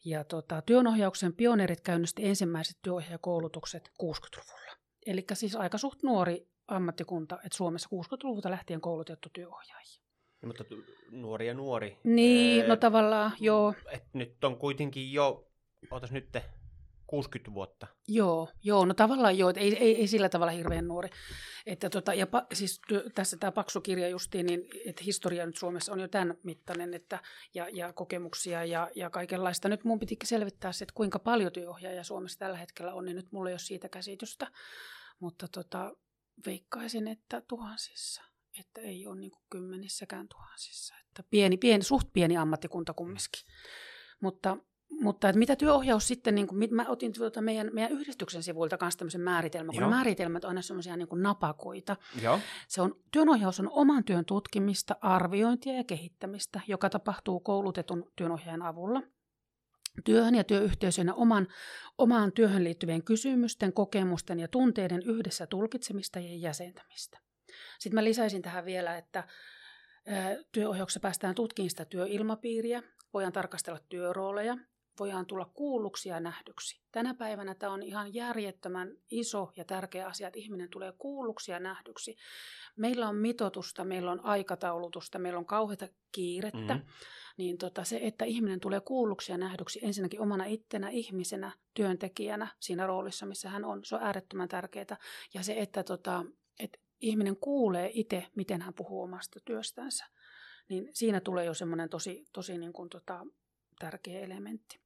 Ja 0.06 0.24
tota, 0.24 0.62
työnohjauksen 0.62 1.34
pioneerit 1.34 1.82
käynnisti 1.82 2.28
ensimmäiset 2.28 2.78
työohjaajakoulutukset 2.82 3.92
60-luvulla. 4.04 4.78
Eli 5.06 5.26
siis 5.34 5.56
aika 5.56 5.78
suht 5.78 6.04
nuori 6.04 6.48
ammattikunta, 6.68 7.36
että 7.36 7.58
Suomessa 7.58 7.90
60-luvulta 7.96 8.52
lähtien 8.52 8.82
koulutettu 8.82 9.30
työohjaajia. 9.34 10.03
Ja, 10.44 10.48
mutta 10.48 10.64
nuori 11.12 11.48
ja 11.48 11.54
nuori. 11.54 11.98
Niin, 12.04 12.62
ee, 12.62 12.68
no 12.68 12.76
tavallaan, 12.76 13.32
joo. 13.40 13.74
Et 13.92 14.04
nyt 14.14 14.44
on 14.44 14.58
kuitenkin 14.58 15.14
jo, 15.14 15.48
ootas 15.92 16.12
nyt 16.12 16.30
60 17.08 17.54
vuotta. 17.54 17.88
Joo, 18.08 18.50
joo, 18.64 18.86
no 18.86 18.94
tavallaan 18.94 19.38
joo, 19.38 19.54
ei, 19.56 19.78
ei, 19.78 19.96
ei 19.96 20.08
sillä 20.08 20.30
tavalla 20.30 20.52
hirveän 20.52 20.88
nuori. 20.88 21.10
Että 21.66 21.90
tota, 21.90 22.14
ja 22.14 22.28
pa, 22.28 22.46
siis 22.54 22.82
tässä 23.16 23.38
tämä 23.38 23.52
paksu 23.52 23.82
kirja 23.82 24.08
justiin, 24.08 24.46
niin 24.46 24.62
että 24.86 25.04
historia 25.04 25.46
nyt 25.46 25.58
Suomessa 25.58 25.94
on 25.94 26.00
jo 26.00 26.08
tämän 26.08 26.38
mittainen, 26.44 26.94
että, 26.94 27.20
ja, 27.54 27.68
ja 27.70 27.94
kokemuksia 27.94 28.66
ja, 28.66 28.90
ja 28.96 29.10
kaikenlaista. 29.10 29.70
Nyt 29.70 29.84
mun 29.84 30.00
pitikin 30.00 30.28
selvittää 30.28 30.72
se, 30.72 30.84
että 30.84 30.94
kuinka 30.96 31.20
paljon 31.20 31.52
työohjaajia 31.52 32.04
Suomessa 32.04 32.40
tällä 32.40 32.58
hetkellä 32.58 32.94
on, 32.94 33.06
niin 33.06 33.16
nyt 33.16 33.32
mulla 33.32 33.50
ei 33.50 33.54
ole 33.54 33.60
siitä 33.60 33.90
käsitystä. 33.90 34.52
Mutta 35.20 35.48
tota, 35.48 35.96
veikkaisin, 36.46 37.08
että 37.08 37.42
tuhansissa 37.48 38.33
että 38.60 38.82
ei 38.82 39.08
ole 39.08 39.20
niin 39.20 39.32
kuin 39.32 39.44
kymmenissäkään 39.50 40.28
tuhansissa. 40.28 40.96
Että 41.08 41.24
pieni, 41.30 41.58
pieni, 41.58 41.84
suht 41.84 42.08
pieni 42.14 42.38
ammattikunta 42.38 42.94
kumminkin. 42.94 43.46
Mutta, 44.22 44.58
mutta 45.02 45.30
että 45.30 45.40
mitä 45.40 45.56
työohjaus 45.56 46.08
sitten, 46.08 46.36
niin 46.36 46.48
kuin, 46.48 46.76
mä 46.76 46.86
otin 46.88 47.14
tuota 47.14 47.42
meidän, 47.42 47.70
meidän 47.74 47.92
yhdistyksen 47.92 48.44
sivuilta 48.44 48.78
kanssa 48.78 48.98
tämmöisen 48.98 49.22
määritelmän, 49.22 49.76
kun 49.76 49.90
määritelmät 49.90 50.44
on 50.44 50.50
aina 50.50 50.62
semmoisia 50.62 50.98
niin 50.98 51.08
napakoita. 51.14 51.98
Joo. 52.22 52.40
Se 52.68 52.82
on, 52.82 52.96
työnohjaus 53.12 53.60
on 53.60 53.70
oman 53.72 54.04
työn 54.04 54.26
tutkimista, 54.26 54.96
arviointia 55.02 55.74
ja 55.74 55.84
kehittämistä, 55.84 56.62
joka 56.68 56.90
tapahtuu 56.90 57.40
koulutetun 57.40 58.12
työnohjaajan 58.16 58.62
avulla 58.62 59.02
työhön 60.06 60.36
ja 60.36 60.44
työyhteisön 60.44 61.08
ja 61.08 61.14
oman, 61.14 61.48
omaan 61.98 62.32
työhön 62.32 62.64
liittyvien 62.64 63.04
kysymysten, 63.04 63.74
kokemusten 63.74 64.40
ja 64.40 64.48
tunteiden 64.48 65.04
yhdessä 65.06 65.48
tulkitsemista 65.48 66.20
ja 66.20 66.36
jäsentämistä. 66.36 67.20
Sitten 67.80 67.96
mä 67.96 68.04
lisäisin 68.04 68.42
tähän 68.42 68.66
vielä, 68.66 68.98
että 68.98 69.24
työohjauksessa 70.52 71.00
päästään 71.00 71.36
tutkimaan 71.36 71.70
sitä 71.70 71.86
työilmapiiriä, 71.86 72.84
voidaan 73.14 73.34
tarkastella 73.34 73.80
työrooleja, 73.90 74.58
voidaan 75.00 75.26
tulla 75.26 75.52
kuulluksi 75.54 76.10
ja 76.10 76.20
nähdyksi. 76.20 76.82
Tänä 76.92 77.14
päivänä 77.14 77.56
tämä 77.56 77.74
on 77.74 77.84
ihan 77.84 78.14
järjettömän 78.14 78.98
iso 79.12 79.52
ja 79.56 79.66
tärkeä 79.66 80.08
asia, 80.08 80.28
että 80.28 80.40
ihminen 80.40 80.70
tulee 80.70 80.94
kuulluksi 80.98 81.52
ja 81.52 81.60
nähdyksi. 81.60 82.16
Meillä 82.76 83.10
on 83.10 83.16
mitotusta, 83.16 83.86
meillä 83.86 84.12
on 84.12 84.26
aikataulutusta, 84.26 85.20
meillä 85.20 85.40
on 85.40 85.46
kauheita 85.46 85.88
kiirettä. 86.12 86.74
Mm-hmm. 86.74 86.90
Niin 87.38 87.58
tota, 87.58 87.84
se, 87.84 88.00
että 88.02 88.26
ihminen 88.26 88.60
tulee 88.60 88.82
kuulluksi 88.82 89.32
ja 89.32 89.38
nähdyksi 89.38 89.80
ensinnäkin 89.84 90.22
omana 90.22 90.46
ittenä, 90.46 90.90
ihmisenä, 90.90 91.52
työntekijänä 91.74 92.48
siinä 92.60 92.88
roolissa, 92.88 93.26
missä 93.26 93.50
hän 93.50 93.66
on, 93.66 93.86
se 93.86 93.96
on 93.96 94.04
äärettömän 94.04 94.50
tärkeää. 94.50 94.98
Ja 95.34 95.44
se, 95.44 95.54
että 95.58 95.84
tota, 95.84 96.26
et 96.60 96.83
ihminen 97.04 97.38
kuulee 97.38 97.92
itse, 97.94 98.28
miten 98.36 98.62
hän 98.62 98.74
puhuu 98.74 99.02
omasta 99.02 99.40
työstänsä, 99.46 100.06
niin 100.70 100.90
siinä 100.94 101.22
tulee 101.22 101.46
jo 101.46 101.54
semmoinen 101.54 101.90
tosi, 101.90 102.26
tosi 102.34 102.58
niin 102.58 102.74
kuin 102.74 102.90
tota, 102.90 103.26
tärkeä 103.80 104.20
elementti. 104.20 104.80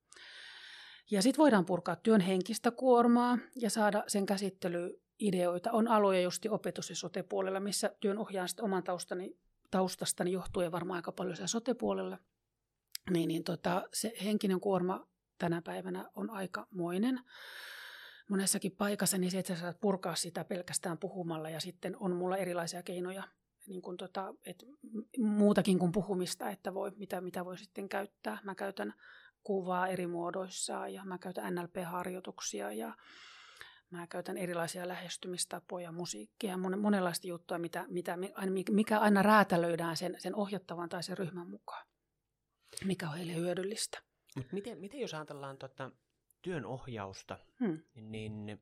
Ja 1.12 1.21
sitten 1.21 1.38
voidaan 1.38 1.65
purkaa 1.65 1.95
työn 1.95 2.21
henkistä 2.21 2.71
kuormaa 2.71 3.38
ja 3.56 3.69
saada 3.69 4.03
sen 4.08 4.25
käsittelyideoita. 4.25 5.71
On 5.71 5.88
aloja 5.88 6.21
justi 6.21 6.49
opetus- 6.49 6.89
ja 6.89 6.95
sote-puolella, 6.95 7.60
missä 7.60 7.95
työn 7.99 8.17
ohjaan 8.17 8.49
oman 8.62 8.84
taustani, 8.84 9.38
taustastani 9.71 10.32
johtuen 10.32 10.71
varmaan 10.71 10.95
aika 10.95 11.12
paljon 11.12 11.36
siellä 11.36 11.47
sote-puolella. 11.47 12.17
Niin, 13.10 13.27
niin 13.27 13.43
tota, 13.43 13.88
se 13.93 14.13
henkinen 14.23 14.60
kuorma 14.60 15.08
tänä 15.38 15.62
päivänä 15.62 16.10
on 16.15 16.30
aika 16.30 16.67
moinen 16.71 17.19
monessakin 18.29 18.71
paikassa, 18.71 19.17
niin 19.17 19.31
se, 19.31 19.39
että 19.39 19.55
sä 19.55 19.61
saat 19.61 19.79
purkaa 19.81 20.15
sitä 20.15 20.43
pelkästään 20.43 20.97
puhumalla 20.97 21.49
ja 21.49 21.59
sitten 21.59 21.97
on 21.99 22.15
mulla 22.15 22.37
erilaisia 22.37 22.83
keinoja, 22.83 23.23
niin 23.67 23.81
kuin 23.81 23.97
tota, 23.97 24.33
et 24.45 24.63
muutakin 25.17 25.79
kuin 25.79 25.91
puhumista, 25.91 26.49
että 26.49 26.73
voi, 26.73 26.91
mitä, 26.95 27.21
mitä 27.21 27.45
voi 27.45 27.57
sitten 27.57 27.89
käyttää. 27.89 28.39
Mä 28.43 28.55
käytän 28.55 28.93
kuvaa 29.43 29.87
eri 29.87 30.07
muodoissa 30.07 30.87
ja 30.87 31.05
mä 31.05 31.17
käytän 31.17 31.55
NLP-harjoituksia 31.55 32.71
ja 32.71 32.95
mä 33.89 34.07
käytän 34.07 34.37
erilaisia 34.37 34.87
lähestymistapoja, 34.87 35.91
musiikkia, 35.91 36.57
monenlaista 36.57 37.27
juttua, 37.27 37.57
mitä, 37.57 37.85
mitä, 37.87 38.17
mikä 38.69 38.99
aina 38.99 39.21
räätälöidään 39.21 39.97
sen, 39.97 40.15
sen 40.17 40.35
ohjattavan 40.35 40.89
tai 40.89 41.03
sen 41.03 41.17
ryhmän 41.17 41.49
mukaan, 41.49 41.87
mikä 42.85 43.09
on 43.09 43.15
heille 43.15 43.35
hyödyllistä. 43.35 44.01
Miten, 44.51 44.79
miten 44.79 44.99
jos 44.99 45.13
ajatellaan 45.13 45.57
tota, 45.57 45.91
työn 46.41 46.65
ohjausta, 46.65 47.38
hmm. 47.60 47.80
niin 47.95 48.62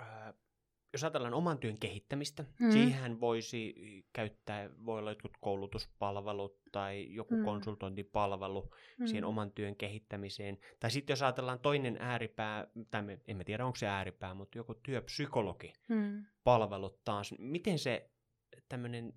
äh, 0.00 0.34
jos 0.92 1.04
ajatellaan 1.04 1.34
oman 1.34 1.58
työn 1.58 1.78
kehittämistä, 1.78 2.44
hmm. 2.58 2.70
siihen 2.70 3.20
voisi 3.20 3.74
käyttää, 4.12 4.70
voi 4.86 4.98
olla 4.98 5.10
jotkut 5.10 5.36
koulutuspalvelut 5.40 6.62
tai 6.72 7.14
joku 7.14 7.34
hmm. 7.34 7.44
konsultointipalvelu 7.44 8.72
hmm. 8.98 9.06
siihen 9.06 9.24
oman 9.24 9.52
työn 9.52 9.76
kehittämiseen. 9.76 10.58
Tai 10.80 10.90
sitten 10.90 11.12
jos 11.12 11.22
ajatellaan 11.22 11.60
toinen 11.60 11.96
ääripää, 12.00 12.66
tai 12.90 13.02
me, 13.02 13.20
emme 13.28 13.44
tiedä 13.44 13.66
onko 13.66 13.76
se 13.76 13.86
ääripää, 13.86 14.34
mutta 14.34 14.58
joku 14.58 14.74
työpsykologi 14.74 15.72
hmm. 15.88 16.24
palvelut 16.44 17.04
taas. 17.04 17.34
Miten 17.38 17.78
se 17.78 18.10
tämmöinen 18.68 19.12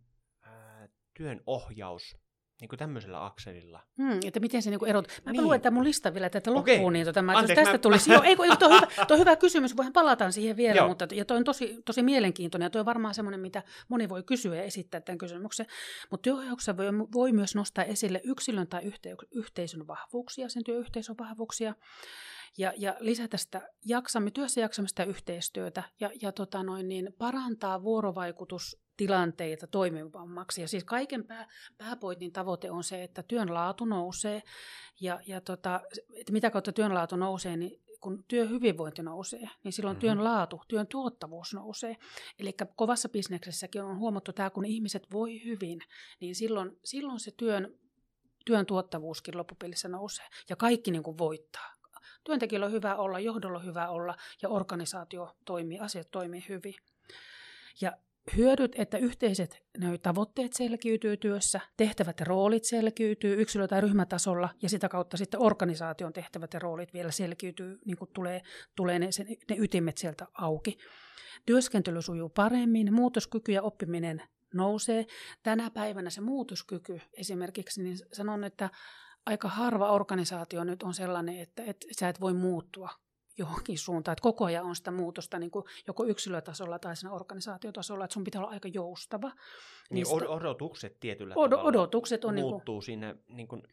äh, 0.47 0.89
työn 1.13 1.41
ohjaus 1.45 2.24
niin 2.61 2.69
kuin 2.69 2.79
tämmöisellä 2.79 3.25
akselilla. 3.25 3.79
Hmm, 3.97 4.19
että 4.25 4.39
miten 4.39 4.61
se 4.61 4.69
niin 4.69 4.87
erot. 4.87 5.07
Mä 5.25 5.31
niin. 5.31 5.43
luen 5.43 5.61
tämän 5.61 5.73
mun 5.73 5.83
lista 5.83 6.13
vielä 6.13 6.29
tätä 6.29 6.53
loppuun, 6.53 6.79
okay. 6.79 6.91
niin 6.91 7.05
tota, 7.05 7.21
mä, 7.21 7.31
Anteeksi, 7.31 7.51
jos 7.51 7.55
tästä 7.55 7.71
mä... 7.71 7.77
tulisi. 7.77 8.11
Joo, 8.11 8.23
ei, 8.23 8.35
toi, 8.35 8.75
hyvä, 8.75 8.87
toi 9.07 9.19
hyvä 9.19 9.35
kysymys, 9.35 9.77
voihan 9.77 9.93
palataan 9.93 10.33
siihen 10.33 10.57
vielä, 10.57 10.77
Joo. 10.77 10.87
mutta 10.87 11.07
ja 11.11 11.25
toi 11.25 11.37
on 11.37 11.43
tosi, 11.43 11.77
tosi 11.85 12.03
mielenkiintoinen 12.03 12.65
ja 12.65 12.69
toi 12.69 12.79
on 12.79 12.85
varmaan 12.85 13.13
semmoinen, 13.13 13.39
mitä 13.39 13.63
moni 13.87 14.09
voi 14.09 14.23
kysyä 14.23 14.55
ja 14.55 14.63
esittää 14.63 15.01
tämän 15.01 15.17
kysymyksen. 15.17 15.65
Mutta 16.11 16.21
työohjauksessa 16.23 16.77
voi, 16.77 16.85
voi 17.13 17.31
myös 17.31 17.55
nostaa 17.55 17.83
esille 17.83 18.21
yksilön 18.23 18.67
tai 18.67 18.83
yhte, 18.83 19.15
yhteisön 19.31 19.87
vahvuuksia, 19.87 20.49
sen 20.49 20.63
työyhteisön 20.63 21.15
vahvuuksia 21.19 21.75
ja, 22.57 22.73
ja 22.77 22.95
lisätä 22.99 23.37
sitä 23.37 23.61
jaksamme, 23.85 24.31
työssä 24.31 24.61
jaksamista 24.61 25.01
ja 25.01 25.05
yhteistyötä 25.05 25.83
ja, 25.99 26.09
ja 26.21 26.31
tota 26.31 26.63
noin, 26.63 26.87
niin 26.87 27.13
parantaa 27.17 27.83
vuorovaikutus 27.83 28.84
tilanteita 28.97 29.67
toimivammaksi. 29.67 30.61
Ja 30.61 30.67
siis 30.67 30.83
kaiken 30.83 31.27
pää, 31.27 31.47
pääpointin 31.77 32.31
tavoite 32.31 32.71
on 32.71 32.83
se, 32.83 33.03
että 33.03 33.23
työn 33.23 33.53
laatu 33.53 33.85
nousee 33.85 34.43
ja, 35.01 35.19
ja 35.27 35.41
tota, 35.41 35.81
että 36.15 36.33
mitä 36.33 36.49
kautta 36.51 36.71
työn 36.71 36.93
laatu 36.93 37.15
nousee, 37.15 37.57
niin 37.57 37.81
kun 38.01 38.23
työhyvinvointi 38.27 39.03
nousee, 39.03 39.49
niin 39.63 39.73
silloin 39.73 39.95
mm-hmm. 39.95 40.01
työn 40.01 40.23
laatu, 40.23 40.61
työn 40.67 40.87
tuottavuus 40.87 41.53
nousee. 41.53 41.95
Eli 42.39 42.53
kovassa 42.75 43.09
bisneksessäkin 43.09 43.83
on 43.83 43.97
huomattu 43.97 44.33
tämä, 44.33 44.49
kun 44.49 44.65
ihmiset 44.65 45.11
voi 45.11 45.43
hyvin, 45.45 45.81
niin 46.19 46.35
silloin, 46.35 46.79
silloin 46.83 47.19
se 47.19 47.31
työn, 47.37 47.79
työn 48.45 48.65
tuottavuuskin 48.65 49.37
loppupelissä 49.37 49.87
nousee 49.87 50.25
ja 50.49 50.55
kaikki 50.55 50.91
niin 50.91 51.03
kuin 51.03 51.17
voittaa. 51.17 51.73
Työntekijällä 52.23 52.65
on 52.65 52.71
hyvä 52.71 52.95
olla, 52.95 53.19
johdolla 53.19 53.57
on 53.57 53.65
hyvä 53.65 53.89
olla 53.89 54.15
ja 54.41 54.49
organisaatio 54.49 55.35
toimii, 55.45 55.79
asiat 55.79 56.11
toimii 56.11 56.45
hyvin. 56.49 56.75
Ja 57.81 57.97
hyödyt, 58.37 58.71
että 58.77 58.97
yhteiset 58.97 59.63
tavoitteet 60.01 60.53
selkiytyy 60.53 61.17
työssä, 61.17 61.61
tehtävät 61.77 62.19
ja 62.19 62.25
roolit 62.25 62.63
selkiytyy 62.63 63.41
yksilö- 63.41 63.67
tai 63.67 63.81
ryhmätasolla 63.81 64.49
ja 64.61 64.69
sitä 64.69 64.89
kautta 64.89 65.17
sitten 65.17 65.41
organisaation 65.41 66.13
tehtävät 66.13 66.53
ja 66.53 66.59
roolit 66.59 66.93
vielä 66.93 67.11
selkiytyy, 67.11 67.79
niin 67.85 67.97
kuin 67.97 68.09
tulee, 68.13 68.41
tulee 68.75 68.99
ne, 68.99 69.09
ne 69.49 69.55
ytimet 69.59 69.97
sieltä 69.97 70.27
auki. 70.33 70.77
Työskentely 71.45 72.01
sujuu 72.01 72.29
paremmin, 72.29 72.93
muutoskyky 72.93 73.51
ja 73.51 73.61
oppiminen 73.61 74.21
nousee. 74.53 75.05
Tänä 75.43 75.71
päivänä 75.71 76.09
se 76.09 76.21
muutoskyky 76.21 77.01
esimerkiksi, 77.13 77.83
niin 77.83 77.97
sanon, 78.13 78.43
että 78.43 78.69
aika 79.25 79.47
harva 79.47 79.91
organisaatio 79.91 80.63
nyt 80.63 80.83
on 80.83 80.93
sellainen, 80.93 81.39
että, 81.39 81.63
että 81.63 81.87
sä 81.99 82.09
et 82.09 82.21
voi 82.21 82.33
muuttua 82.33 82.89
johonkin 83.37 83.77
suuntaan. 83.77 84.13
Että 84.13 84.23
koko 84.23 84.45
ajan 84.45 84.65
on 84.65 84.75
sitä 84.75 84.91
muutosta 84.91 85.39
niin 85.39 85.51
kuin 85.51 85.65
joko 85.87 86.05
yksilötasolla 86.05 86.79
tai 86.79 86.95
siinä 86.95 87.11
organisaatiotasolla, 87.11 88.05
että 88.05 88.13
sun 88.13 88.23
pitää 88.23 88.41
olla 88.41 88.51
aika 88.51 88.67
joustava. 88.67 89.31
Niin 89.89 90.07
od- 90.07 90.27
odotukset 90.27 90.99
tietyllä 90.99 91.35
od- 91.35 91.49
tavalla 91.49 91.69
odotukset 91.69 92.25
on 92.25 92.35
muuttuu 92.35 92.55
niin 92.55 92.63
kuin, 92.65 92.85
siinä, 92.85 93.15
niin 93.27 93.47
kuin, 93.47 93.63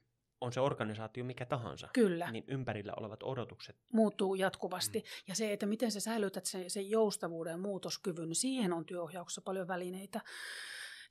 on 0.41 0.53
se 0.53 0.61
organisaatio 0.61 1.25
mikä 1.25 1.47
tahansa. 1.47 1.89
Kyllä. 1.93 2.31
Niin 2.31 2.45
ympärillä 2.49 2.93
olevat 2.97 3.23
odotukset. 3.23 3.77
muuttuu 3.93 4.35
jatkuvasti. 4.35 4.99
Mm. 4.99 5.05
Ja 5.29 5.35
se, 5.35 5.53
että 5.53 5.67
miten 5.67 5.91
sä 5.91 6.01
säilytät 6.01 6.47
sen, 6.47 6.71
sen 6.71 6.91
joustavuuden 6.91 7.51
ja 7.51 7.59
muutoskyvyn, 7.59 8.29
niin 8.29 8.37
siihen 8.37 8.73
on 8.73 8.85
työohjauksessa 8.85 9.43
paljon 9.43 9.69
välineitä. 9.69 10.21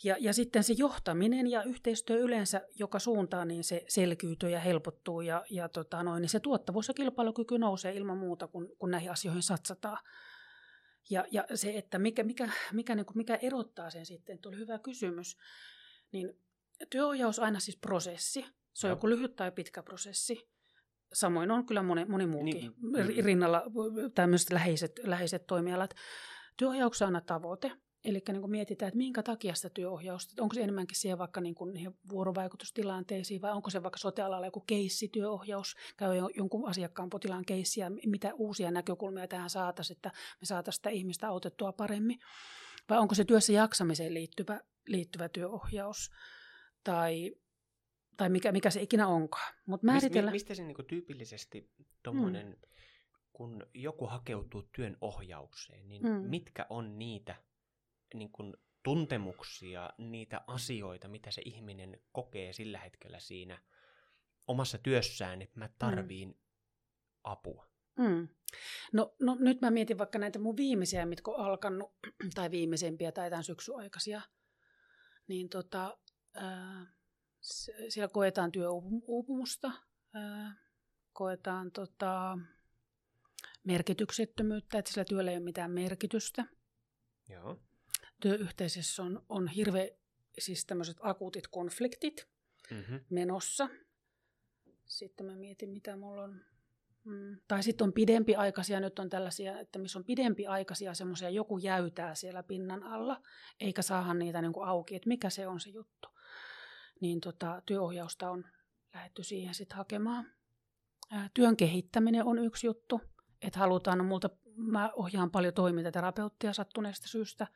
Ja, 0.04 0.16
ja 0.20 0.34
sitten 0.34 0.64
se 0.64 0.74
johtaminen 0.74 1.48
ja 1.48 1.64
yhteistyö 1.64 2.18
yleensä 2.18 2.62
joka 2.76 3.00
suuntaan, 3.00 3.48
niin 3.48 3.64
se 3.64 3.84
selkiytyy 3.88 4.50
ja 4.50 4.60
helpottuu 4.60 5.22
ja, 5.22 5.46
ja 5.50 5.70
tota 5.70 6.04
noin, 6.04 6.22
niin 6.22 6.30
se 6.30 6.40
tuottavuus 6.40 6.88
ja 6.88 6.94
kilpailukyky 6.94 7.58
nousee 7.58 7.94
ilman 7.94 8.18
muuta, 8.18 8.48
kun, 8.48 8.76
kun 8.80 8.92
näihin 8.92 9.12
asioihin 9.12 9.44
satsataan. 9.44 9.98
Ja, 11.10 11.26
ja 11.32 11.46
se, 11.56 11.78
että 11.78 12.00
mikä, 12.00 12.24
mikä, 12.24 12.50
mikä, 12.74 12.96
niin 12.96 13.06
kuin, 13.06 13.18
mikä 13.18 13.36
erottaa 13.36 13.90
sen 13.90 14.06
sitten, 14.06 14.40
tuli 14.40 14.58
hyvä 14.58 14.80
kysymys, 14.80 15.38
niin 16.12 16.34
työohjaus 16.90 17.40
on 17.40 17.46
aina 17.46 17.60
siis 17.60 17.78
prosessi. 17.78 18.46
Se 18.74 18.88
on 18.88 18.90
Joo. 18.90 18.98
joku 18.98 19.10
lyhyt 19.10 19.36
tai 19.36 19.52
pitkä 19.52 19.84
prosessi. 19.84 20.50
Samoin 21.14 21.52
on 21.52 21.66
kyllä 21.66 21.84
moni, 21.84 22.06
moni 22.06 22.28
muukin 22.28 22.56
niin, 22.56 22.74
niin. 23.08 23.26
rinnalla 23.26 23.64
tämmöiset 24.16 24.52
läheiset, 24.52 25.00
läheiset 25.04 25.48
toimialat. 25.48 25.94
Työohjauksessa 26.58 27.06
on 27.06 27.16
aina 27.16 27.22
tavoite. 27.22 27.72
Eli 28.06 28.22
niin 28.28 28.42
kuin 28.42 28.52
mietitään, 28.52 28.88
että 28.88 28.98
minkä 28.98 29.24
takia 29.24 29.56
sitä 29.56 29.70
työohjausta, 29.70 30.44
onko 30.44 30.54
se 30.54 30.62
enemmänkin 30.62 30.98
siihen 30.98 31.18
vaikka 31.18 31.42
niin 31.42 31.56
kuin 31.56 31.74
niihin 31.74 31.98
vuorovaikutustilanteisiin 32.10 33.42
vai 33.42 33.52
onko 33.52 33.70
se 33.70 33.84
vaikka 33.84 33.98
sotealalla 33.98 34.46
joku 34.46 34.60
keissityöohjaus, 34.60 35.76
käy 35.98 36.16
jo- 36.16 36.30
jonkun 36.36 36.70
asiakkaan 36.70 37.10
potilaan 37.10 37.46
keissiä, 37.46 37.92
mitä 38.06 38.34
uusia 38.34 38.72
näkökulmia 38.72 39.28
tähän 39.28 39.50
saataisiin, 39.50 39.98
että 39.98 40.12
me 40.42 40.46
saataisiin 40.46 40.78
sitä 40.80 40.90
ihmistä 40.90 41.28
autettua 41.28 41.72
paremmin. 41.74 42.20
Vai 42.90 42.98
onko 42.98 43.16
se 43.16 43.26
työssä 43.26 43.54
jaksamiseen 43.54 44.14
liittyvä, 44.14 44.60
liittyvä 44.88 45.30
työohjaus 45.30 46.12
tai, 46.84 47.36
tai 48.18 48.30
mikä, 48.30 48.52
mikä 48.52 48.70
se 48.70 48.82
ikinä 48.82 49.08
onkaan. 49.08 49.54
Mist, 49.68 49.84
määritellä... 49.84 50.32
mi- 50.32 50.36
mistä 50.36 50.56
se 50.56 50.64
niinku 50.64 50.84
tyypillisesti 50.84 51.72
mm. 52.14 52.56
kun 53.34 53.68
joku 53.74 54.06
hakeutuu 54.06 54.64
työn 54.76 54.98
ohjaukseen, 55.02 55.90
niin 55.90 56.04
Mm. 56.04 56.10
mm. 56.10 56.30
mitkä 56.30 56.66
on 56.70 57.00
niitä 57.00 57.36
niin 58.13 58.32
kun, 58.32 58.58
tuntemuksia, 58.84 59.89
niitä 59.97 60.41
asioita, 60.47 61.08
mitä 61.08 61.32
se 61.32 61.41
ihminen 61.45 62.02
kokee 62.12 62.54
sillä 62.54 62.80
hetkellä 62.80 63.19
siinä 63.19 63.62
omassa 64.47 64.78
työssään, 64.78 65.41
että 65.41 65.60
mä 65.60 65.69
tarviin 65.80 66.30
mm. 66.30 66.36
apua. 67.24 67.71
Mm. 67.97 68.28
No, 68.93 69.15
no 69.19 69.38
nyt 69.39 69.62
mä 69.62 69.71
mietin 69.71 69.97
vaikka 69.97 70.19
näitä 70.19 70.39
mun 70.39 70.58
viimeisiä, 70.58 71.06
mitkä 71.06 71.32
on 71.32 71.45
alkanut, 71.45 71.93
tai 72.36 72.52
viimeisempiä 72.52 73.12
tai 73.12 73.30
tämän 73.30 73.43
syksyn 73.43 73.76
aikaisia. 73.76 74.21
Niin 75.28 75.50
tota, 75.50 75.97
ää, 76.36 76.86
siellä 77.89 78.13
koetaan 78.13 78.52
työuupumusta, 78.52 79.71
ää, 80.13 80.56
koetaan 81.13 81.71
tota, 81.71 82.38
merkityksettömyyttä, 83.63 84.80
että 84.80 84.91
sillä 84.91 85.06
työllä 85.06 85.32
ei 85.32 85.38
ole 85.38 85.43
mitään 85.43 85.71
merkitystä. 85.71 86.45
Joo. 87.30 87.60
Työyhteisössä 88.22 89.04
on, 89.04 89.26
on 89.30 89.48
hirveä, 89.48 89.88
siis 90.40 90.66
tämmöiset 90.66 90.98
akuutit 91.02 91.48
konfliktit 91.48 92.32
Mm-hmm. 92.72 93.00
menossa. 93.10 93.70
Sitten 94.86 95.26
mä 95.26 95.36
mietin, 95.36 95.70
mitä 95.70 95.96
mulla 95.96 96.24
on. 96.24 96.42
Mm. 97.04 97.38
Tai 97.48 97.64
sitten 97.64 97.86
on 97.86 97.94
pidempiaikaisia, 97.94 98.80
nyt 98.80 99.00
on 99.00 99.10
tällaisia, 99.10 99.60
että 99.60 99.80
missä 99.80 100.00
on 100.00 100.06
pidempiaikaisia 100.06 100.94
semmoisia, 100.94 101.30
joku 101.30 101.58
jäytää 101.58 102.16
siellä 102.16 102.44
pinnan 102.44 102.84
alla, 102.84 103.22
eikä 103.60 103.82
saada 103.82 104.14
niitä 104.14 104.42
niin 104.42 104.54
kuin 104.54 104.68
auki, 104.68 104.96
että 104.96 105.08
mikä 105.08 105.30
se 105.30 105.48
on 105.48 105.60
se 105.60 105.70
juttu. 105.70 106.08
Niin 107.02 107.22
tota, 107.22 107.62
työohjausta 107.66 108.30
on 108.30 108.46
lähdetty 108.94 109.24
siihen 109.24 109.54
sitten 109.54 109.78
hakemaan. 109.78 110.26
Ää, 111.12 111.30
työn 111.34 111.58
kehittäminen 111.58 112.26
on 112.26 112.40
yksi 112.40 112.68
juttu, 112.68 113.02
että 113.42 113.60
halutaan, 113.60 113.98
no 113.98 114.04
multa, 114.04 114.30
mä 114.56 114.92
ohjaan 114.96 115.32
paljon 115.32 115.54
toimintaterapeuttia 115.54 116.54
sattuneesta 116.54 117.08
syystä, 117.08 117.48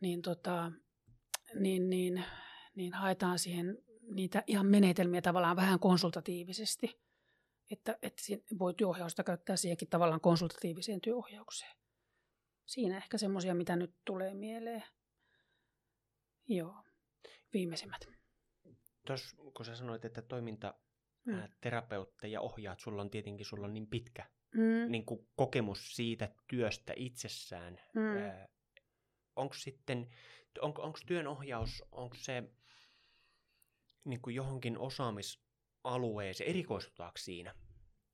niin, 0.00 0.22
tota, 0.22 0.72
niin, 1.54 1.90
niin, 1.90 2.24
niin 2.74 2.92
haetaan 2.92 3.38
siihen 3.38 3.78
niitä 4.14 4.42
ihan 4.46 4.66
menetelmiä 4.66 5.22
tavallaan 5.22 5.56
vähän 5.56 5.80
konsultatiivisesti. 5.80 7.00
Että, 7.70 7.98
että 8.02 8.22
voi 8.58 8.74
työohjausta 8.74 9.24
käyttää 9.24 9.56
siihenkin 9.56 9.88
tavallaan 9.88 10.20
konsultatiiviseen 10.20 11.00
työohjaukseen. 11.00 11.76
Siinä 12.66 12.96
ehkä 12.96 13.18
semmoisia, 13.18 13.54
mitä 13.54 13.76
nyt 13.76 13.94
tulee 14.04 14.34
mieleen. 14.34 14.84
Joo, 16.48 16.84
viimeisimmät. 17.52 18.08
Tuossa 19.06 19.36
kun 19.36 19.64
sä 19.64 19.76
sanoit, 19.76 20.04
että 20.04 20.22
toiminta 20.22 20.74
Mm. 21.26 21.42
terapeutteja 21.60 22.40
ohjaat, 22.40 22.80
sulla 22.80 23.02
on 23.02 23.10
tietenkin 23.10 23.46
sulla 23.46 23.66
on 23.66 23.74
niin 23.74 23.86
pitkä 23.86 24.30
Mm, 24.54 24.90
niin 24.92 25.04
kuin 25.04 25.28
kokemus 25.36 25.96
siitä 25.96 26.34
työstä 26.48 26.92
itsessään. 26.96 27.80
mm. 27.94 28.48
Onko 29.38 29.54
sitten, 29.54 30.08
onko, 30.60 30.82
onko 30.82 30.98
työnohjaus, 31.06 31.84
onko 31.92 32.16
se 32.18 32.42
niin 34.04 34.20
kuin 34.20 34.36
johonkin 34.36 34.78
osaamisalueeseen, 34.78 36.50
erikoistutaanko 36.50 37.18
siinä? 37.18 37.54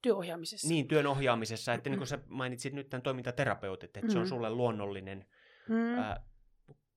Työohjaamisessa. 0.02 0.68
Niin, 0.68 0.88
työn 0.88 1.06
ohjaamisessa, 1.06 1.74
että 1.74 1.90
niin 1.90 1.98
kuin 1.98 2.08
sä 2.08 2.18
mainitsit 2.28 2.72
nyt 2.72 2.88
tämän 2.90 3.02
toimintaterapeutit, 3.02 3.96
että 3.96 4.12
se 4.12 4.18
on 4.18 4.24
Mm. 4.24 4.28
sulle 4.28 4.50
luonnollinen 4.50 5.26
Mm, 5.68 5.94
ää, 5.98 6.24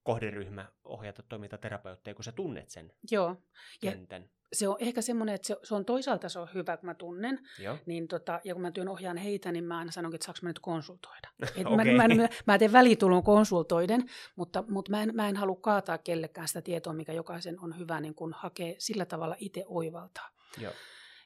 kohderyhmä 0.08 0.66
ohjata 0.84 1.24
toimintaterapeutteja, 1.24 2.16
kun 2.16 2.24
sä 2.24 2.32
tunnet 2.32 2.70
sen 2.70 2.94
joo, 3.12 3.36
Ja- 3.82 3.92
kentän. 3.92 4.30
se 4.54 4.68
on 4.68 4.76
ehkä 4.80 5.02
semmoinen, 5.02 5.36
että 5.36 5.48
se, 5.48 5.56
se 5.64 5.76
on 5.76 5.86
toisaalta 5.86 6.30
se 6.30 6.40
on 6.40 6.48
hyvä, 6.54 6.78
kun 6.78 6.86
mä 6.86 6.94
tunnen. 6.94 7.40
Joo. 7.60 7.78
Niin 7.86 8.08
tota, 8.08 8.40
ja 8.44 8.54
kun 8.54 8.62
mä 8.62 8.72
työn 8.72 8.88
ohjaan 8.88 9.18
heitä, 9.18 9.52
niin 9.52 9.64
mä 9.64 9.78
aina 9.78 9.92
sanonkin, 9.92 10.16
että 10.16 10.26
saanko 10.26 10.40
mä 10.42 10.50
nyt 10.50 10.60
konsultoida. 10.60 11.28
Et 11.58 11.64
mä, 11.64 11.70
Okei. 11.70 11.96
mä, 11.96 12.08
mä, 12.08 12.30
mä 12.48 12.58
teen 12.58 12.74
välitulon 12.74 13.24
konsultoiden, 13.24 14.06
mutta, 14.36 14.64
mutta 14.70 14.92
mä, 14.92 15.04
en, 15.04 15.16
mä 15.16 15.30
en 15.30 15.36
halua 15.36 15.60
kaataa 15.62 15.98
kellekään 15.98 16.48
sitä 16.48 16.62
tietoa, 16.62 16.94
mikä 16.94 17.14
jokaisen 17.14 17.60
on 17.60 17.80
hyvä 17.80 18.02
niin 18.02 18.16
kun 18.16 18.34
hakee 18.38 18.76
sillä 18.80 19.06
tavalla 19.06 19.36
itse 19.40 19.64
oivaltaa. 19.68 20.30
Joo. 20.62 20.74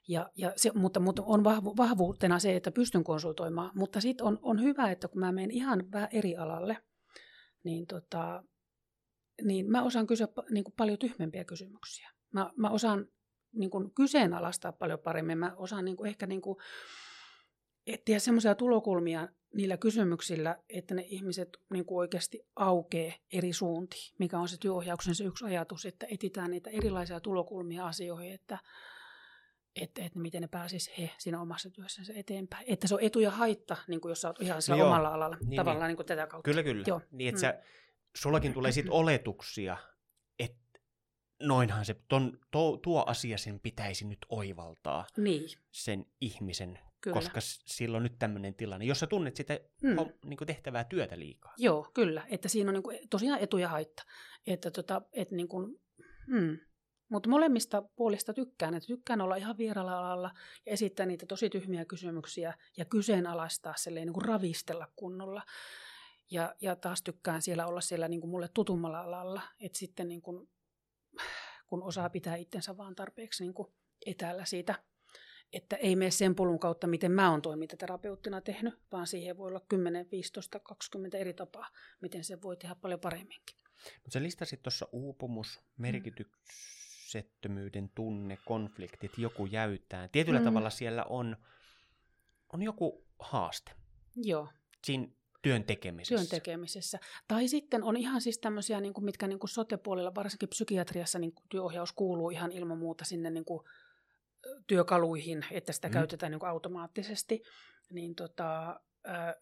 Ja, 0.08 0.30
ja 0.36 0.54
se, 0.56 0.72
mutta, 0.74 1.00
mutta 1.00 1.24
on 1.26 1.44
vahvu, 1.44 1.78
vahvuutena 1.78 2.40
se, 2.40 2.56
että 2.56 2.72
pystyn 2.72 3.04
konsultoimaan. 3.04 3.72
Mutta 3.76 4.02
sitten 4.02 4.26
on, 4.28 4.40
on 4.42 4.62
hyvä, 4.62 4.92
että 4.92 5.08
kun 5.08 5.20
mä 5.20 5.32
menen 5.32 5.52
ihan 5.52 5.92
vähän 5.92 6.10
eri 6.12 6.36
alalle, 6.38 6.78
niin, 7.64 7.88
tota, 7.88 8.44
niin 9.44 9.72
mä 9.72 9.84
osaan 9.84 10.08
kysyä 10.08 10.28
niin 10.52 10.64
kuin 10.64 10.74
paljon 10.78 10.98
tyhmempiä 10.98 11.44
kysymyksiä. 11.44 12.10
Mä, 12.34 12.52
mä 12.56 12.70
osaan 12.70 13.08
niin 13.54 13.70
kuin 13.70 13.94
kyseenalaistaa 13.94 14.72
paljon 14.72 15.00
paremmin. 15.00 15.38
Mä 15.38 15.54
osaan 15.56 15.86
niin 15.86 15.98
kuin 15.98 16.10
ehkä 16.10 16.28
niin 16.28 16.42
kuin 16.42 16.58
etsiä 17.88 18.20
semmoisia 18.20 18.56
tulokulmia 18.56 19.28
niillä 19.54 19.78
kysymyksillä, 19.78 20.58
että 20.70 20.96
ne 20.96 21.06
ihmiset 21.08 21.58
niin 21.74 21.86
kuin 21.86 21.98
oikeasti 21.98 22.46
aukee 22.56 23.14
eri 23.34 23.54
suuntiin, 23.54 24.14
mikä 24.20 24.40
on 24.40 24.48
se 24.48 24.58
työohjauksen 24.60 25.16
se 25.16 25.24
yksi 25.24 25.46
ajatus, 25.46 25.86
että 25.86 26.06
etsitään 26.12 26.52
niitä 26.52 26.70
erilaisia 26.70 27.20
tulokulmia 27.20 27.88
asioihin, 27.88 28.34
että, 28.34 28.60
että, 29.82 30.06
että 30.06 30.20
miten 30.20 30.42
ne 30.42 30.48
pääsis 30.48 30.92
he 30.98 31.12
siinä 31.18 31.42
omassa 31.42 31.70
työssänsä 31.70 32.14
eteenpäin. 32.16 32.66
Että 32.68 32.88
se 32.88 32.96
on 32.96 33.02
etu 33.02 33.20
ja 33.20 33.32
haitta, 33.32 33.78
niin 33.88 34.02
kuin 34.02 34.10
jos 34.10 34.22
sä 34.22 34.28
oot 34.28 34.42
ihan 34.42 34.62
sillä 34.62 34.76
No 34.76 34.84
joo, 34.84 34.88
omalla 34.88 35.10
alalla, 35.10 35.38
niin, 35.46 35.58
tavallaan 35.58 35.88
niin 35.88 35.96
kuin 35.98 36.06
tätä 36.06 36.28
kautta. 36.28 36.50
Kyllä, 36.50 36.64
kyllä. 36.64 36.84
Joo. 36.88 37.02
Niin, 37.12 37.30
että 37.30 37.38
Mm. 37.38 37.42
sä 37.42 37.64
sullakin 38.18 38.54
tulee 38.54 38.72
sitten 38.72 38.94
oletuksia, 38.94 39.78
että 40.40 40.80
noinhan 41.42 41.86
se, 41.86 41.96
ton, 42.08 42.40
to, 42.52 42.78
tuo 42.78 43.04
asia 43.08 43.38
sen 43.38 43.60
pitäisi 43.60 44.06
nyt 44.06 44.26
oivaltaa, 44.30 45.06
Niin, 45.18 45.50
sen 45.72 46.06
ihmisen, 46.22 46.80
kyllä. 47.02 47.14
koska 47.14 47.40
sillä 47.42 47.98
on 47.98 48.04
nyt 48.04 48.20
tämmöinen 48.20 48.56
tilanne, 48.56 48.86
jos 48.86 49.00
sä 49.00 49.08
tunnet 49.08 49.36
sitä 49.36 49.60
Mm. 49.84 49.90
mm. 49.90 49.96
niin 50.26 50.38
tehtävää 50.46 50.84
työtä 50.84 51.20
liikaa. 51.20 51.54
Joo, 51.58 51.92
kyllä. 51.94 52.26
Että 52.30 52.50
siinä 52.50 52.70
on 52.70 52.74
niin 52.74 52.84
kuin, 52.84 53.00
tosiaan 53.10 53.40
etu 53.40 53.58
ja 53.58 53.70
haitta. 53.70 54.04
Että 54.48 54.72
tota, 54.72 55.02
et 55.14 55.32
niin 55.32 55.48
kuin, 55.48 55.82
hmm. 56.28 56.58
Mutta 57.10 57.30
molemmista 57.30 57.84
puolista 57.96 58.34
tykkään. 58.34 58.74
Että 58.74 58.88
tykkään 58.88 59.22
olla 59.22 59.36
ihan 59.36 59.58
vieralla 59.58 60.00
alalla 60.00 60.32
ja 60.66 60.72
esittää 60.74 61.06
niitä 61.06 61.26
tosi 61.26 61.50
tyhmiä 61.50 61.86
kysymyksiä 61.86 62.54
ja 62.78 62.86
kyseenalaistaa 62.86 63.74
silleen, 63.78 64.08
niin 64.08 64.14
kuin 64.14 64.26
ravistella 64.26 64.88
kunnolla. 64.96 65.44
Ja, 66.32 66.56
ja 66.62 66.76
taas 66.76 67.02
tykkään 67.02 67.42
siellä 67.42 67.68
olla 67.68 67.82
siellä 67.82 68.08
niin 68.08 68.22
kuin 68.22 68.32
mulle 68.32 68.50
tutummalla 68.54 69.02
alalla. 69.02 69.42
Että 69.60 69.78
sitten 69.78 70.08
niin 70.08 70.22
kuin, 70.22 70.50
kun 71.68 71.84
osaa 71.84 72.10
pitää 72.10 72.36
itsensä 72.36 72.78
vaan 72.78 72.96
tarpeeksi 72.96 73.44
niin 73.44 73.54
kuin 73.54 73.74
etäällä 74.06 74.46
siitä 74.46 74.84
että 75.54 75.76
ei 75.76 75.96
mene 75.96 76.12
sen 76.12 76.36
polun 76.36 76.60
kautta, 76.60 76.88
miten 76.88 77.12
mä 77.12 77.32
oon 77.32 77.42
toimintaterapeuttina 77.42 78.42
tehnyt, 78.42 78.80
vaan 78.92 79.08
siihen 79.08 79.38
voi 79.38 79.48
olla 79.48 79.66
10, 79.70 80.08
15, 80.12 80.60
20 80.60 81.18
eri 81.18 81.34
tapaa, 81.34 81.70
miten 82.02 82.24
se 82.24 82.42
voi 82.42 82.58
tehdä 82.58 82.76
paljon 82.76 83.00
paremminkin. 83.00 83.58
Mutta 83.96 84.14
sä 84.14 84.24
listasit 84.24 84.64
tuossa 84.64 84.88
uupumus, 84.92 85.62
merkityksettömyyden 85.78 87.90
tunne, 87.96 88.38
konfliktit, 88.46 89.18
joku 89.18 89.46
jäytää. 89.46 90.08
Tietyllä 90.08 90.40
Mm. 90.40 90.46
tavalla 90.46 90.70
siellä 90.70 91.04
on, 91.04 91.38
on 92.54 92.62
joku 92.62 93.08
haaste 93.20 93.72
Joo, 94.16 94.50
siinä 94.84 95.08
työn 95.42 95.64
tekemisessä. 95.64 96.16
työn 96.16 96.28
tekemisessä. 96.42 97.00
Tai 97.28 97.48
sitten 97.48 97.84
on 97.84 97.98
ihan 97.98 98.22
siis 98.22 98.40
tämmöisiä, 98.40 98.82
niin 98.82 98.94
kuin, 98.94 99.06
mitkä 99.06 99.28
niin 99.28 99.40
kuin 99.40 99.50
sote-puolella, 99.50 100.16
varsinkin 100.16 100.50
psykiatriassa, 100.50 101.20
niin 101.20 101.34
työohjaus 101.50 101.94
kuuluu 101.94 102.30
ihan 102.30 102.52
ilman 102.52 102.78
muuta 102.78 103.06
sinne 103.06 103.30
niin 103.30 103.46
kuin, 103.46 103.64
työkaluihin, 104.68 105.46
että 105.52 105.74
sitä 105.74 105.88
Mm. 105.88 105.94
käytetään 105.94 106.32
niin 106.32 106.40
kuin 106.40 106.50
automaattisesti. 106.50 107.42
Niin, 107.90 108.16
tota, 108.16 108.80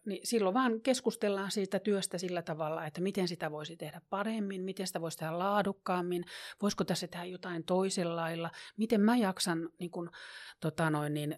niin 0.06 0.26
silloin 0.26 0.54
vaan 0.54 0.80
keskustellaan 0.80 1.50
siitä 1.50 1.78
työstä 1.78 2.18
sillä 2.18 2.42
tavalla, 2.42 2.86
että 2.86 3.00
miten 3.00 3.28
sitä 3.28 3.50
voisi 3.50 3.76
tehdä 3.76 4.00
paremmin, 4.10 4.62
miten 4.62 4.86
sitä 4.86 5.00
voisi 5.00 5.18
tehdä 5.18 5.38
laadukkaammin, 5.38 6.24
voisiko 6.62 6.84
tässä 6.84 7.08
tehdä 7.08 7.24
jotain 7.24 7.64
toisella 7.64 8.16
lailla, 8.16 8.50
miten 8.76 9.00
mä 9.00 9.16
jaksan 9.16 9.70
niin 9.78 9.90
kuin, 9.90 10.10
tota 10.60 10.90
noin, 10.90 11.14
niin, 11.14 11.36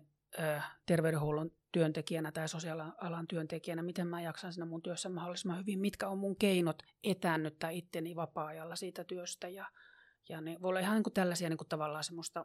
terveydenhuollon 0.87 1.51
työntekijänä 1.73 2.33
tai 2.33 2.49
sosiaalialan 2.49 3.27
työntekijänä, 3.27 3.83
miten 3.83 4.07
mä 4.07 4.21
jaksan 4.21 4.53
siinä 4.53 4.67
mun 4.67 4.83
työssä 4.83 5.09
mahdollisimman 5.09 5.59
hyvin, 5.59 5.79
mitkä 5.79 6.09
on 6.09 6.19
mun 6.19 6.37
keinot 6.37 6.83
etäännyttää 7.05 7.71
itteni 7.71 8.17
vapaa-ajalla 8.17 8.77
siitä 8.77 9.05
työstä. 9.05 9.49
Ja, 9.49 9.67
ja 10.29 10.41
ne 10.41 10.57
voi 10.63 10.69
olla 10.69 10.81
ihan 10.81 10.95
niin 10.95 11.03
kuin 11.03 11.15
tällaisia 11.15 11.49
niin 11.49 11.57
kuin 11.57 11.69
tavallaan 11.69 12.05
semmoista, 12.05 12.45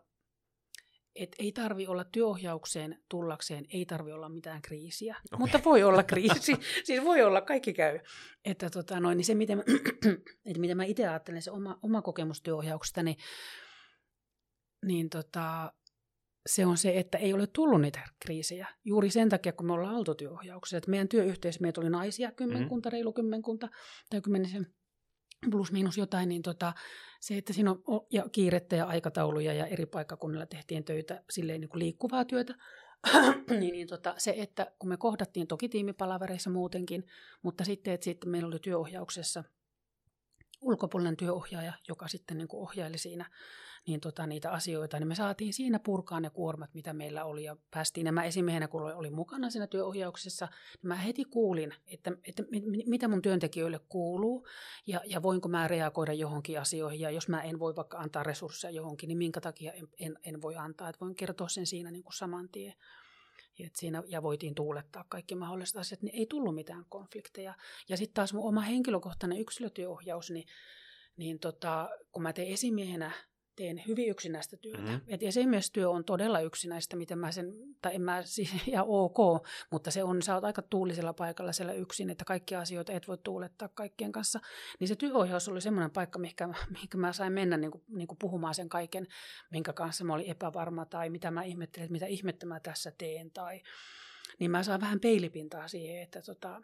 että 1.16 1.36
ei 1.40 1.52
tarvi 1.52 1.88
olla 1.88 2.04
työohjaukseen 2.04 3.04
tullakseen, 3.10 3.66
ei 3.70 3.86
tarvi 3.86 4.12
olla 4.12 4.30
mitään 4.30 4.62
kriisiä, 4.62 5.16
okay. 5.26 5.40
mutta 5.40 5.60
voi 5.66 5.84
olla 5.84 6.04
kriisi, 6.04 6.56
siis 6.84 7.04
voi 7.04 7.22
olla, 7.22 7.42
kaikki 7.42 7.74
käy. 7.74 8.00
Että 8.46 8.70
tota 8.70 9.00
noin, 9.00 9.18
niin 9.18 9.26
se, 9.26 9.36
miten, 9.36 9.64
että 10.46 10.60
miten 10.60 10.78
mä 10.78 10.84
itse 10.84 11.08
ajattelen, 11.08 11.42
se 11.42 11.52
oma, 11.52 11.80
oma 11.82 12.02
kokemus 12.02 12.42
työohjauksesta, 12.42 13.04
niin, 13.04 13.18
niin 14.86 15.10
tota, 15.10 15.74
se 16.48 16.66
on 16.66 16.78
se, 16.78 16.98
että 17.00 17.18
ei 17.18 17.34
ole 17.34 17.48
tullut 17.48 17.82
niitä 17.82 18.00
kriisejä. 18.20 18.68
Juuri 18.86 19.10
sen 19.10 19.30
takia, 19.30 19.54
kun 19.54 19.66
me 19.66 19.74
ollaan 19.74 19.96
oltu 19.96 20.16
työohjauksessa. 20.16 20.78
Että 20.78 20.92
meidän 20.92 21.08
työyhteisö, 21.08 21.60
meitä 21.62 21.82
oli 21.82 21.90
naisia 21.90 22.32
kymmenkunta, 22.32 22.90
mm-hmm. 22.90 22.98
reilu 22.98 23.14
kymmenkunta, 23.14 23.70
tai 24.10 24.22
kymmenisen 24.22 24.68
plus 25.52 25.72
miinus 25.72 25.98
jotain, 25.98 26.30
niin 26.30 26.42
tota, 26.42 26.74
se, 27.20 27.38
että 27.38 27.54
siinä 27.54 27.72
on 27.72 28.08
ja 28.12 28.30
kiirettä 28.32 28.76
ja 28.76 28.86
aikatauluja 28.86 29.54
ja 29.54 29.66
eri 29.66 29.86
paikkakunnilla 29.86 30.46
tehtiin 30.46 30.84
töitä 30.84 31.24
silleen 31.30 31.62
niin 31.62 31.70
kuin 31.70 31.80
liikkuvaa 31.80 32.26
työtä, 32.26 32.56
niin, 33.60 33.72
niin 33.72 33.88
tota, 33.88 34.14
se, 34.18 34.34
että 34.38 34.72
kun 34.80 34.90
me 34.90 34.98
kohdattiin 34.98 35.48
toki 35.48 35.70
tiimipalavereissa 35.70 36.50
muutenkin, 36.50 37.04
mutta 37.42 37.64
sitten, 37.64 37.94
että 37.94 38.06
sitten 38.06 38.30
meillä 38.30 38.48
oli 38.48 38.60
työohjauksessa 38.60 39.44
ulkopuolinen 40.62 41.18
työohjaaja, 41.18 41.74
joka 41.88 42.08
sitten 42.08 42.38
niin 42.38 42.48
kuin 42.48 42.62
ohjaili 42.62 42.98
siinä 42.98 43.30
niin 43.88 44.00
tota, 44.00 44.28
niitä 44.28 44.52
asioita, 44.52 45.00
niin 45.00 45.08
me 45.08 45.16
saatiin 45.16 45.54
siinä 45.54 45.80
purkaa 45.80 46.20
ne 46.20 46.30
kuormat, 46.30 46.74
mitä 46.74 46.94
meillä 46.94 47.26
oli, 47.26 47.44
ja 47.44 47.58
päästiin 47.72 48.06
nämä 48.06 48.24
esimiehenä, 48.24 48.68
kun 48.68 48.82
olin 48.82 49.14
mukana 49.14 49.50
siinä 49.50 49.68
työohjauksessa, 49.68 50.46
niin 50.46 50.88
mä 50.88 50.96
heti 50.96 51.26
kuulin, 51.26 51.74
että, 51.88 52.12
että 52.24 52.44
mit- 52.52 52.88
mitä 52.88 53.08
mun 53.08 53.22
työntekijöille 53.22 53.80
kuuluu, 53.90 54.48
ja, 54.88 55.02
ja 55.06 55.22
voinko 55.22 55.50
mä 55.50 55.68
reagoida 55.68 56.14
johonkin 56.14 56.60
asioihin, 56.60 57.00
ja 57.00 57.12
jos 57.12 57.28
mä 57.28 57.42
en 57.42 57.60
voi 57.60 57.76
vaikka 57.76 57.98
antaa 57.98 58.24
resursseja 58.24 58.72
johonkin, 58.72 59.08
niin 59.08 59.18
minkä 59.18 59.42
takia 59.42 59.74
en, 59.74 59.88
en, 60.00 60.18
en 60.24 60.42
voi 60.42 60.56
antaa, 60.56 60.90
että 60.90 61.00
voin 61.00 61.16
kertoa 61.16 61.48
sen 61.48 61.66
siinä 61.66 61.92
niin 61.92 62.04
kuin 62.04 62.14
saman 62.14 62.50
tien. 62.50 62.74
Ja, 63.60 63.66
että 63.66 63.80
siinä, 63.80 64.04
ja 64.08 64.24
voitiin 64.24 64.56
tuulettaa 64.56 65.06
kaikki 65.10 65.36
mahdolliset 65.36 65.78
asiat, 65.78 66.02
niin 66.02 66.16
ei 66.16 66.26
tullut 66.26 66.56
mitään 66.56 66.86
konflikteja. 66.90 67.54
Ja 67.90 67.98
sitten 67.98 68.14
taas 68.14 68.34
mun 68.34 68.48
oma 68.48 68.62
henkilökohtainen 68.62 69.40
yksilötyöohjaus, 69.40 70.32
niin, 70.32 70.48
niin 71.18 71.40
tota, 71.40 71.90
kun 72.12 72.24
mä 72.24 72.34
teen 72.34 72.48
esimiehenä, 72.48 73.12
teen 73.58 73.84
hyvin 73.88 74.10
yksinäistä 74.10 74.58
työtä. 74.58 74.78
Mhm. 74.78 74.88
Mm-hmm. 74.88 75.02
Et 75.08 75.24
esimiestyö 75.24 75.90
on 75.90 76.06
todella 76.06 76.40
yksinäistä, 76.40 76.96
miten 76.96 77.20
mä 77.20 77.32
sen, 77.32 77.54
tai 77.82 77.96
en 77.96 78.02
mä 78.02 78.22
siis, 78.36 78.50
ja 78.68 78.84
ok, 78.84 79.48
mutta 79.72 79.92
se 79.92 80.04
on, 80.04 80.22
sä 80.22 80.36
oot 80.36 80.44
aika 80.44 80.62
tuulisella 80.62 81.14
paikalla 81.14 81.52
siellä 81.52 81.74
yksin, 81.74 82.10
että 82.10 82.26
kaikki 82.26 82.56
asioita 82.56 82.94
et 82.94 83.08
voi 83.08 83.18
tuulettaa 83.18 83.68
kaikkien 83.68 84.12
kanssa. 84.12 84.40
Niin 84.80 84.88
se 84.88 84.96
työohjaus 84.96 85.50
oli 85.50 85.62
semmoinen 85.62 85.92
paikka, 85.92 86.20
mihinkä, 86.20 86.50
mihinkä 86.70 86.98
mä 86.98 87.14
sain 87.14 87.34
mennä 87.34 87.58
niin 87.58 87.72
kuin, 87.72 87.84
niin 87.88 88.08
kuin 88.08 88.18
puhumaan 88.18 88.56
sen 88.56 88.70
kaiken, 88.70 89.08
minkä 89.52 89.74
kanssa 89.74 90.04
mä 90.04 90.14
olin 90.14 90.32
epävarma, 90.32 90.86
tai 90.86 91.10
mitä 91.10 91.32
mä 91.32 91.44
ihmettelin, 91.44 91.84
että 91.84 91.94
mitä 91.94 92.06
ihmettä 92.06 92.46
mä 92.46 92.60
tässä 92.60 92.92
teen, 92.98 93.32
tai 93.32 93.62
niin 94.40 94.52
mä 94.52 94.64
saan 94.64 94.82
vähän 94.82 95.00
peilipintaa 95.00 95.68
siihen, 95.68 96.02
että, 96.02 96.22
tota, 96.22 96.62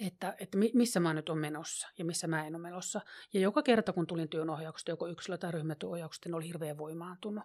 että, 0.00 0.36
että 0.38 0.58
mi- 0.58 0.70
missä 0.74 1.00
mä 1.00 1.14
nyt 1.14 1.28
on 1.28 1.38
menossa 1.38 1.88
ja 1.98 2.04
missä 2.04 2.26
mä 2.26 2.46
en 2.46 2.54
ole 2.54 2.62
menossa. 2.62 3.00
Ja 3.32 3.40
joka 3.40 3.62
kerta, 3.62 3.92
kun 3.92 4.06
tulin 4.06 4.28
työnohjauksesta, 4.28 4.90
joko 4.90 5.06
yksilö- 5.06 5.38
tai 5.38 5.52
ryhmätyöohjauksesta, 5.52 6.28
niin 6.28 6.34
oli 6.34 6.46
hirveän 6.46 6.78
voimaantunut 6.78 7.44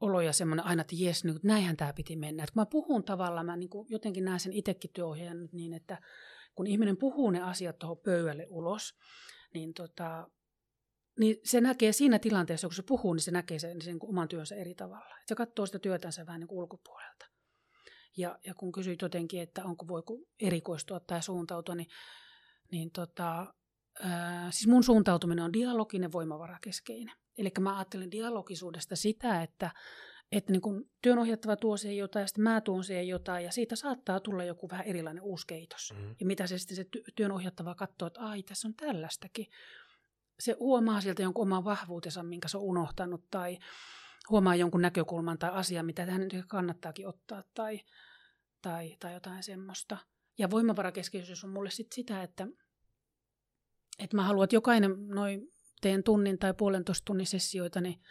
olo 0.00 0.20
ja 0.20 0.32
semmoinen 0.32 0.66
aina, 0.66 0.80
että 0.80 0.96
jes, 0.98 1.24
niin, 1.24 1.40
näinhän 1.42 1.76
tämä 1.76 1.92
piti 1.92 2.16
mennä. 2.16 2.42
Että 2.42 2.52
kun 2.52 2.60
mä 2.60 2.66
puhun 2.66 3.04
tavallaan, 3.04 3.46
mä 3.46 3.56
niin 3.56 3.70
jotenkin 3.88 4.24
näen 4.24 4.40
sen 4.40 4.52
itsekin 4.52 4.90
työohjaajan 4.92 5.40
nyt 5.40 5.52
niin, 5.52 5.72
että 5.72 5.98
kun 6.54 6.66
ihminen 6.66 6.96
puhuu 6.96 7.30
ne 7.30 7.42
asiat 7.42 7.78
tuohon 7.78 7.98
pöydälle 7.98 8.46
ulos, 8.50 8.94
niin, 9.54 9.74
tota, 9.74 10.30
niin 11.18 11.36
se 11.44 11.60
näkee 11.60 11.92
siinä 11.92 12.18
tilanteessa, 12.18 12.66
kun 12.68 12.74
se 12.74 12.82
puhuu, 12.82 13.14
niin 13.14 13.22
se 13.22 13.30
näkee 13.30 13.58
sen, 13.58 13.82
sen 13.82 13.96
oman 14.00 14.28
työnsä 14.28 14.54
eri 14.54 14.74
tavalla. 14.74 15.18
Et 15.20 15.28
se 15.28 15.34
katsoo 15.34 15.66
sitä 15.66 15.78
työtänsä 15.78 16.26
vähän 16.26 16.40
niin 16.40 16.48
kuin 16.48 16.58
ulkopuolelta. 16.58 17.26
Ja, 18.16 18.38
ja 18.46 18.54
kun 18.54 18.72
kysyit 18.72 19.02
jotenkin, 19.02 19.42
että 19.42 19.64
onko 19.64 19.88
voiko 19.88 20.14
erikoistua 20.40 21.00
tai 21.00 21.22
suuntautua, 21.22 21.74
niin, 21.74 21.88
niin 22.70 22.90
tota, 22.90 23.54
ää, 24.00 24.50
siis 24.50 24.66
mun 24.66 24.84
suuntautuminen 24.84 25.44
on 25.44 25.52
dialoginen 25.52 26.12
voimavarakeskeinen. 26.12 27.14
Eli 27.38 27.50
mä 27.60 27.76
ajattelen 27.76 28.10
dialogisuudesta 28.10 28.96
sitä, 28.96 29.42
että, 29.42 29.70
että 30.32 30.52
niin 30.52 30.62
kun 30.62 30.90
työnohjattava 31.02 31.56
tuo 31.56 31.76
siihen 31.76 31.96
jotain 31.96 32.22
ja 32.22 32.26
sitten 32.26 32.44
mä 32.44 32.60
tuon 32.60 32.84
siihen 32.84 33.08
jotain 33.08 33.44
ja 33.44 33.52
siitä 33.52 33.76
saattaa 33.76 34.20
tulla 34.20 34.44
joku 34.44 34.70
vähän 34.70 34.86
erilainen 34.86 35.22
uusi 35.22 35.46
keitos. 35.46 35.92
Mhm. 35.92 36.10
Ja 36.20 36.26
mitä 36.26 36.46
se 36.46 36.58
sitten 36.58 36.76
se 36.76 36.82
ty- 36.82 37.12
työnohjattava 37.16 37.74
katsoo, 37.74 38.06
että 38.06 38.20
ai 38.20 38.42
tässä 38.42 38.68
on 38.68 38.74
tällaistakin. 38.74 39.46
Se 40.40 40.56
huomaa 40.60 41.00
sieltä 41.00 41.22
jonkun 41.22 41.42
oman 41.42 41.64
vahvuutensa, 41.64 42.22
minkä 42.22 42.48
se 42.48 42.56
on 42.56 42.62
unohtanut 42.62 43.30
tai 43.30 43.58
huomaa 44.30 44.54
jonkun 44.54 44.82
näkökulman 44.82 45.38
tai 45.38 45.50
asian, 45.52 45.86
mitä 45.86 46.04
hän 46.04 46.28
kannattaakin 46.48 47.08
ottaa 47.08 47.44
tai, 47.54 47.80
tai, 48.62 48.96
tai 49.00 49.14
jotain 49.14 49.42
semmoista. 49.42 49.98
Ja 50.38 50.50
voimavarakeskeisyys 50.50 51.44
on 51.44 51.50
mulle 51.50 51.70
sit 51.70 51.92
sitä, 51.92 52.22
että, 52.22 52.46
että 53.98 54.16
mä 54.16 54.22
haluan, 54.22 54.44
että 54.44 54.56
jokainen 54.56 55.08
noin 55.08 55.52
teen 55.80 56.02
tunnin 56.02 56.38
tai 56.38 56.54
puolentoista 56.54 57.04
tunnin 57.04 57.26
sessioita, 57.26 57.80
niin, 57.80 58.02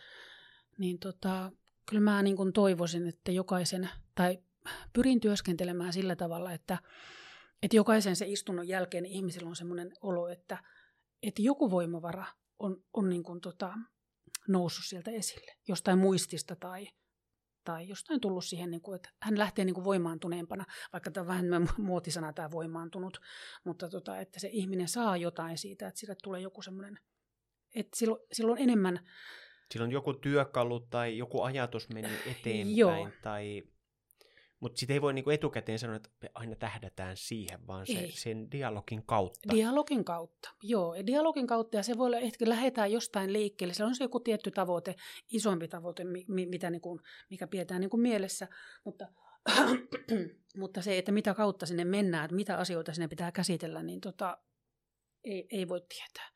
niin 0.77 0.99
tota, 0.99 1.51
kyllä 1.89 2.01
mä 2.01 2.23
niin 2.23 2.35
kuin 2.35 2.53
toivoisin, 2.53 3.07
että 3.07 3.31
jokaisen, 3.31 3.89
tai 4.15 4.37
pyrin 4.93 5.19
työskentelemään 5.19 5.93
sillä 5.93 6.15
tavalla, 6.15 6.53
että, 6.53 6.77
että 7.63 7.75
jokaisen 7.75 8.15
se 8.15 8.27
istunnon 8.27 8.67
jälkeen 8.67 9.05
ihmisillä 9.05 9.49
on 9.49 9.55
semmoinen 9.55 9.91
olo, 10.01 10.27
että, 10.27 10.63
että 11.23 11.41
joku 11.41 11.71
voimavara 11.71 12.25
on, 12.59 12.83
on 12.93 13.09
niin 13.09 13.23
kuin 13.23 13.41
tota, 13.41 13.73
noussut 14.51 14.85
sieltä 14.85 15.11
esille, 15.11 15.51
jostain 15.67 15.99
muistista 15.99 16.55
tai, 16.55 16.87
tai 17.63 17.87
jostain 17.87 18.21
tullut 18.21 18.45
siihen, 18.45 18.71
niin 18.71 18.81
kuin, 18.81 18.95
että 18.95 19.09
hän 19.21 19.39
lähtee 19.39 19.65
niin 19.65 19.73
kuin 19.73 19.85
voimaantuneempana, 19.85 20.65
vaikka 20.93 21.11
tämä 21.11 21.21
on 21.21 21.27
vähän 21.27 21.45
muotisana 21.77 22.33
tämä 22.33 22.51
voimaantunut, 22.51 23.21
mutta 23.63 23.89
tota, 23.89 24.19
että 24.19 24.39
se 24.39 24.49
ihminen 24.51 24.87
saa 24.87 25.17
jotain 25.17 25.57
siitä, 25.57 25.87
että 25.87 25.99
sille 25.99 26.15
tulee 26.23 26.41
joku 26.41 26.61
semmoinen, 26.61 26.99
että 27.75 27.97
silloin, 27.97 28.21
silloin 28.31 28.61
enemmän, 28.61 28.99
Sillä 29.71 29.83
on 29.83 29.91
joku 29.91 30.13
työkalu 30.13 30.79
tai 30.79 31.17
joku 31.17 31.41
ajatus 31.41 31.89
mennyt 31.89 32.27
eteenpäin 32.27 32.77
Joo. 32.77 33.09
tai 33.21 33.63
Mutta 34.61 34.79
sitä 34.79 34.93
ei 34.93 35.01
voi 35.01 35.13
niinku 35.13 35.29
etukäteen 35.29 35.79
sanoa, 35.79 35.95
että 35.95 36.09
me 36.21 36.29
aina 36.33 36.55
tähdätään 36.55 37.17
siihen, 37.17 37.67
vaan 37.67 37.87
se, 37.87 37.99
Ei. 37.99 38.11
sen 38.11 38.51
dialogin 38.51 39.05
kautta. 39.05 39.49
Dialogin 39.53 40.05
kautta, 40.05 40.49
joo. 40.63 40.95
ja 40.95 41.05
Dialogin 41.05 41.47
kautta 41.47 41.77
ja 41.77 41.83
se 41.83 41.97
voi 41.97 42.05
olla, 42.05 42.19
että 42.19 42.49
lähdetään 42.49 42.91
jostain 42.91 43.33
liikkeelle. 43.33 43.73
Se 43.73 43.83
on 43.83 43.95
se 43.95 44.03
joku 44.03 44.19
tietty 44.19 44.51
tavoite, 44.51 44.95
isompi 45.31 45.67
tavoite, 45.67 46.03
mi- 46.03 46.25
mi- 46.27 46.45
mitä 46.45 46.69
niin 46.69 46.81
kuin, 46.81 46.99
mikä 47.29 47.47
pidetään 47.47 47.81
niin 47.81 47.89
kuin 47.89 48.01
mielessä. 48.01 48.47
Mutta, 48.85 49.07
mutta 50.57 50.81
se, 50.81 50.97
että 50.97 51.11
mitä 51.11 51.33
kautta 51.33 51.65
sinne 51.65 51.85
mennään, 51.85 52.25
että 52.25 52.35
mitä 52.35 52.57
asioita 52.57 52.93
sinne 52.93 53.07
pitää 53.07 53.31
käsitellä, 53.31 53.83
niin 53.83 54.01
tota, 54.01 54.37
ei, 55.23 55.47
ei 55.51 55.67
voi 55.67 55.81
tietää. 55.81 56.29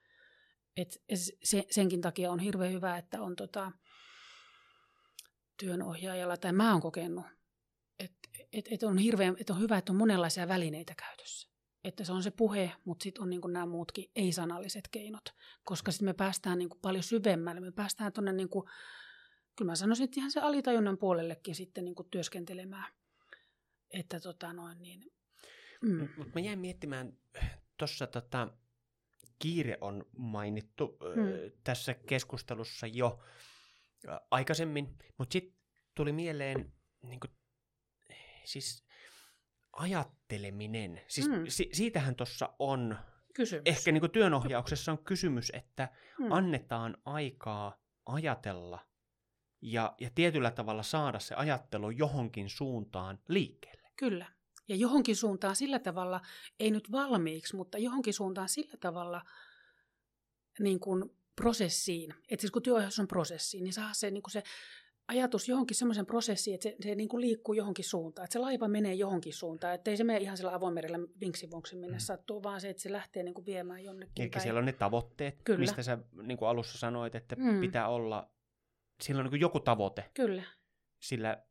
Et 0.78 1.04
se, 1.44 1.66
senkin 1.72 2.02
takia 2.02 2.32
on 2.32 2.40
hirveän 2.40 2.74
hyvä, 2.74 2.98
että 2.98 3.22
on 3.22 3.36
tota, 3.36 3.72
työnohjaajalla, 5.60 6.38
tai 6.38 6.54
mä 6.54 6.72
oon 6.72 6.82
kokenut, 6.82 7.26
et, 8.56 8.66
et 8.72 8.84
on, 8.84 8.98
hirveän, 8.98 9.36
et 9.40 9.50
on 9.50 9.60
hyvä, 9.60 9.78
että 9.78 9.92
on 9.92 9.98
monenlaisia 9.98 10.48
välineitä 10.48 10.94
käytössä. 10.96 11.50
Että 11.84 12.04
se 12.04 12.12
on 12.12 12.24
se 12.24 12.32
puhe, 12.32 12.72
mutta 12.86 13.04
sitten 13.04 13.24
on 13.24 13.30
niinku 13.30 13.48
nämä 13.48 13.66
muutkin 13.66 14.12
ei-sanalliset 14.16 14.88
keinot, 14.88 15.24
koska 15.64 15.92
sitten 15.92 16.06
me 16.06 16.14
päästään 16.14 16.58
niinku 16.58 16.78
paljon 16.82 17.04
syvemmälle. 17.04 17.62
Me 17.62 17.72
päästään 17.72 18.14
tuonne, 18.14 18.34
niinku, 18.34 18.70
kyllä 19.56 19.72
mä 19.72 19.76
sanoisin, 19.76 20.04
että 20.04 20.20
ihan 20.20 20.32
se 20.32 20.40
alitajunnan 20.40 20.98
puolellekin 20.98 21.56
sitten 21.56 21.86
niinku 21.86 22.04
työskentelemään. 22.04 22.94
Että 23.90 24.20
tota 24.20 24.54
noin 24.54 24.82
niin. 24.82 25.12
Mm. 25.82 26.10
Mutta 26.18 26.32
mä 26.36 26.42
jäin 26.42 26.60
miettimään, 26.60 27.18
tuossa 27.78 28.08
tota, 28.08 28.48
kiire 29.40 29.78
on 29.82 30.06
mainittu 30.18 30.98
Mm. 31.16 31.22
mm. 31.22 31.52
tässä 31.64 31.94
keskustelussa 31.94 32.88
jo 32.88 33.20
ö, 34.08 34.20
aikaisemmin, 34.32 34.98
mutta 35.18 35.34
sitten 35.34 35.56
tuli 35.96 36.12
mieleen 36.12 36.74
niin 37.02 37.20
kuin, 37.20 37.32
siis 38.46 38.86
ajatteleminen. 39.74 41.02
Siis 41.08 41.28
Mm. 41.30 41.44
si- 41.48 41.70
siitähän 41.74 42.16
tuossa 42.16 42.50
on, 42.60 42.98
Kysymys. 43.34 43.62
ehkä 43.66 43.92
niin 43.92 44.02
kuin 44.02 44.12
työnohjauksessa 44.12 44.92
on 44.92 45.04
kysymys, 45.04 45.52
että 45.56 45.90
Mm. 46.20 46.32
annetaan 46.32 46.98
aikaa 47.06 47.78
ajatella 48.06 48.88
ja, 49.62 49.96
ja 50.00 50.10
tietyllä 50.16 50.52
tavalla 50.52 50.84
saada 50.84 51.20
se 51.20 51.36
ajattelu 51.36 51.90
johonkin 51.90 52.50
suuntaan 52.50 53.20
liikkeelle. 53.28 53.90
Kyllä. 53.98 54.26
Ja 54.68 54.76
johonkin 54.76 55.16
suuntaan 55.16 55.56
sillä 55.56 55.80
tavalla, 55.80 56.22
ei 56.60 56.72
nyt 56.72 56.92
valmiiksi, 56.92 57.56
mutta 57.56 57.78
johonkin 57.78 58.14
suuntaan 58.14 58.50
sillä 58.50 58.78
tavalla 58.80 59.22
niin 60.60 60.80
kuin 60.80 61.04
prosessiin. 61.36 62.14
Että 62.30 62.42
siis 62.42 62.52
kun 62.52 62.62
työohjaus 62.64 63.00
on 63.00 63.08
prosessi, 63.08 63.62
niin 63.62 63.74
saa 63.74 63.94
se, 63.94 64.12
niin 64.12 64.24
kuin 64.24 64.32
se 64.32 64.44
ajatus 65.08 65.50
johonkin 65.50 65.78
semmoisen 65.78 66.06
prosessiin, 66.06 66.54
että 66.56 66.64
se, 66.70 66.76
se 66.84 66.96
niin 66.96 67.10
kuin 67.10 67.22
liikkuu 67.22 67.54
johonkin 67.54 67.86
suuntaan. 67.86 68.24
Että 68.24 68.34
se 68.34 68.40
laiva 68.40 68.68
menee 68.68 68.94
johonkin 68.94 69.34
suuntaan. 69.34 69.74
Että 69.74 69.92
ei 69.92 69.98
se 69.98 70.04
mene 70.04 70.20
ihan 70.20 70.38
sillä 70.38 70.54
avomerellä 70.54 70.98
vinksivonksi 71.22 71.76
minne 71.76 71.98
Mm. 71.98 72.00
sattuu, 72.00 72.44
vaan 72.44 72.62
se, 72.62 72.70
että 72.70 72.84
se 72.84 72.92
lähtee 72.92 73.24
niin 73.24 73.34
kuin 73.34 73.46
viemään 73.46 73.84
jonnekin. 73.84 74.22
Eli 74.24 74.30
päin. 74.30 74.44
siellä 74.44 74.58
on 74.60 74.66
ne 74.66 74.74
tavoitteet, 74.74 75.36
Kyllä. 75.44 75.60
mistä 75.60 75.84
sä 75.84 75.98
niin 76.22 76.38
kuin 76.38 76.50
alussa 76.50 76.78
sanoit, 76.78 77.16
että 77.16 77.36
Mm. 77.36 77.60
pitää 77.60 77.88
olla, 77.88 78.30
sillä 79.02 79.20
on 79.20 79.24
niin 79.26 79.32
kuin 79.32 79.42
joku 79.42 79.60
tavoite 79.60 80.12
Kyllä, 80.14 80.44
sillä 81.00 81.44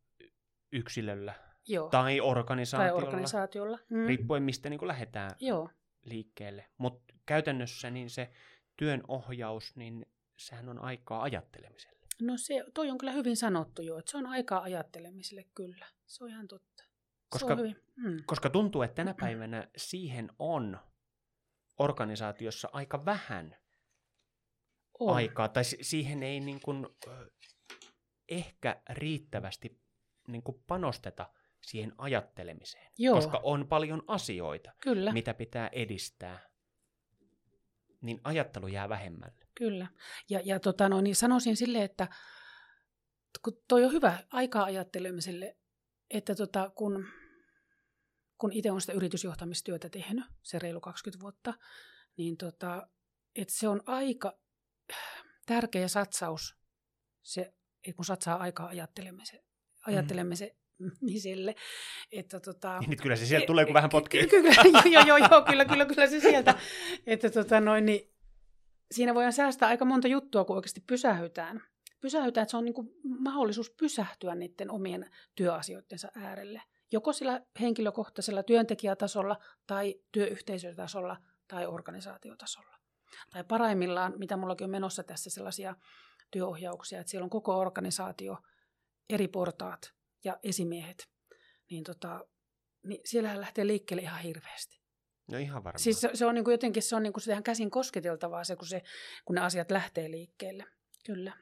yksilöllä 0.73 1.35
joo. 1.69 1.89
tai 1.89 2.03
tai 2.03 2.21
organisaatiolla, 2.21 3.07
organisaatiolla. 3.07 3.79
Mm. 3.91 4.07
riippuen 4.07 4.43
mistä 4.43 4.71
niin 4.71 4.79
kuin 4.79 4.89
lähdetään 4.89 5.31
Joo, 5.41 5.69
liikkeelle. 6.05 6.65
Mutta 6.79 7.15
käytännössä 7.27 7.91
niin 7.91 8.11
se 8.11 8.31
työn 8.77 9.03
ohjaus, 9.09 9.77
niin 9.77 10.07
sehän 10.39 10.69
on 10.69 10.79
aikaa 10.79 11.23
ajattelemiselle. 11.23 11.94
No 12.23 12.37
se, 12.37 12.65
toi 12.75 12.91
on 12.91 12.99
kyllä 12.99 13.13
hyvin 13.13 13.37
sanottu 13.37 13.83
jo, 13.83 13.99
että 13.99 14.11
se 14.11 14.17
on 14.17 14.27
aikaa 14.27 14.63
ajattelemiselle 14.63 15.45
kyllä. 15.55 15.87
Se 16.07 16.25
on 16.25 16.31
ihan 16.31 16.49
totta. 16.49 16.85
Koska- 17.29 17.57
hyvin. 17.57 17.77
Mm. 17.97 18.23
Koska 18.27 18.51
tuntuu, 18.51 18.83
että 18.83 18.95
tänä 18.95 19.15
päivänä 19.21 19.69
siihen 19.77 20.29
on 20.39 20.79
organisaatiossa 21.79 22.69
aika 22.73 23.05
vähän 23.05 23.57
On. 25.01 25.15
aikaa, 25.15 25.49
tai 25.49 25.65
si- 25.65 25.79
siihen 25.81 26.23
ei 26.23 26.41
niin 26.41 26.61
kuin, 26.61 26.87
ehkä 28.29 28.83
riittävästi 28.91 29.81
niin 30.29 30.43
kuin 30.43 30.63
panosteta 30.67 31.33
siihen 31.63 31.93
ajattelemiseen, 31.99 32.93
Joo. 32.99 33.15
koska 33.17 33.41
on 33.43 33.69
paljon 33.69 34.03
asioita, 34.07 34.73
Kyllä, 34.81 35.13
mitä 35.13 35.35
pitää 35.35 35.69
edistää, 35.73 36.41
niin 38.05 38.21
ajattelu 38.25 38.67
jää 38.67 38.89
vähemmälle. 38.89 39.47
kyllä. 39.55 39.87
Ja, 40.31 40.41
ja 40.45 40.61
tota, 40.61 40.89
no, 40.89 41.01
niin 41.01 41.17
sanoisin 41.17 41.57
sille, 41.57 41.85
että 41.85 42.09
kun 43.43 43.63
toi 43.69 43.85
on 43.85 43.93
hyvä 43.93 44.19
aikaa 44.31 44.65
ajattelemiselle, 44.65 45.57
että 46.11 46.35
tota, 46.35 46.71
kun, 46.71 47.07
kun 48.39 48.53
itse 48.53 48.71
on 48.71 48.81
sitä 48.81 48.93
yritysjohtamistyötä 48.93 49.89
tehnyt, 49.89 50.25
se 50.43 50.59
reilu 50.59 50.81
20 50.81 51.23
vuotta, 51.23 51.55
niin 52.17 52.37
tota, 52.37 52.89
että 53.35 53.55
se 53.55 53.69
on 53.69 53.83
aika 53.87 54.39
tärkeä 55.47 55.89
satsaus, 55.89 56.57
se, 57.23 57.55
kun 57.97 58.05
satsaa 58.05 58.37
aikaa 58.37 58.69
ajattelemiselle, 59.87 60.57
ajattelemiselle 60.85 61.55
että 62.13 62.41
tota, 62.41 62.79
Niin 62.79 62.91
nyt 62.91 63.01
kyllä 63.01 63.17
se 63.17 63.27
sieltä 63.27 63.47
tulee, 63.47 63.65
kun 63.65 63.75
vähän 63.75 63.91
potkii. 63.91 64.27
Kyllä, 64.27 64.55
joo, 64.93 65.05
joo, 65.07 65.17
joo, 65.17 65.43
kyllä, 65.43 65.65
kyllä, 65.65 65.87
kyllä 65.87 66.07
se 66.07 66.21
sieltä. 66.21 66.55
Että 67.07 67.31
tota 67.31 67.61
noin, 67.61 67.87
niin 67.87 68.13
siinä 68.91 69.15
voidaan 69.15 69.33
säästää 69.33 69.69
aika 69.69 69.85
monta 69.85 70.09
juttua, 70.09 70.45
kun 70.45 70.57
oikeasti 70.57 70.81
pysähytään. 70.87 71.63
Pysähytään, 72.01 72.43
että 72.43 72.51
se 72.51 72.57
on 72.57 72.65
niin 72.65 72.75
kuin 72.75 72.91
mahdollisuus 73.05 73.71
pysähtyä 73.71 74.35
niiden 74.35 74.71
omien 74.71 75.11
työasioittensa 75.35 76.09
äärelle. 76.17 76.63
Joko 76.93 77.13
sillä 77.13 77.41
henkilökohtaisella 77.61 78.43
työntekijätasolla 78.43 79.37
tai 79.67 79.95
työyhteisötasolla 80.13 81.17
tai 81.49 81.67
organisaatiotasolla. 81.67 82.77
Tai 83.31 83.45
paraimmillaan, 83.45 84.13
mitä 84.17 84.37
mullakin 84.37 84.65
on 84.65 84.71
menossa 84.71 85.03
tässä 85.03 85.31
sellaisia 85.31 85.77
työohjauksia, 86.31 87.01
että 87.01 87.11
siellä 87.11 87.25
on 87.25 87.31
koko 87.31 87.59
organisaatio, 87.59 88.39
eri 89.11 89.29
portaat 89.29 89.95
ja 90.25 90.39
esimiehet. 90.43 91.09
Niin 91.71 91.85
tota, 91.85 92.27
niin 92.87 93.01
siellähän 93.05 93.41
lähtee 93.41 93.67
liikkeelle 93.67 94.03
ihan 94.03 94.21
hirveästi. 94.21 94.81
No 95.33 95.39
ihan 95.39 95.65
varmaan. 95.65 95.81
Siis 95.83 96.01
se, 96.01 96.11
se 96.15 96.27
on 96.27 96.35
niin 96.35 96.45
kuin 96.45 96.53
jotenkin 96.53 96.83
se 96.83 96.97
on 96.97 97.03
niin 97.03 97.13
kuin 97.13 97.23
se 97.23 97.33
ihan 97.33 97.43
käsin 97.43 97.71
kosketeltavaa 97.71 98.45
se 98.45 98.57
kun, 98.57 98.67
se, 98.69 98.83
kun 99.25 99.35
ne 99.35 99.41
asiat 99.41 99.71
lähtee 99.71 100.11
liikkeelle. 100.11 100.65
Kyllä. 101.07 101.37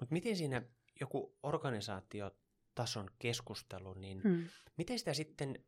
Mutta 0.00 0.12
miten 0.12 0.36
siinä 0.36 0.62
joku 1.00 1.36
organisaatiotason 1.42 3.10
keskustelu, 3.18 3.94
niin 3.94 4.22
Hmm. 4.22 4.48
miten 4.76 4.98
sitä 4.98 5.14
sitten 5.14 5.64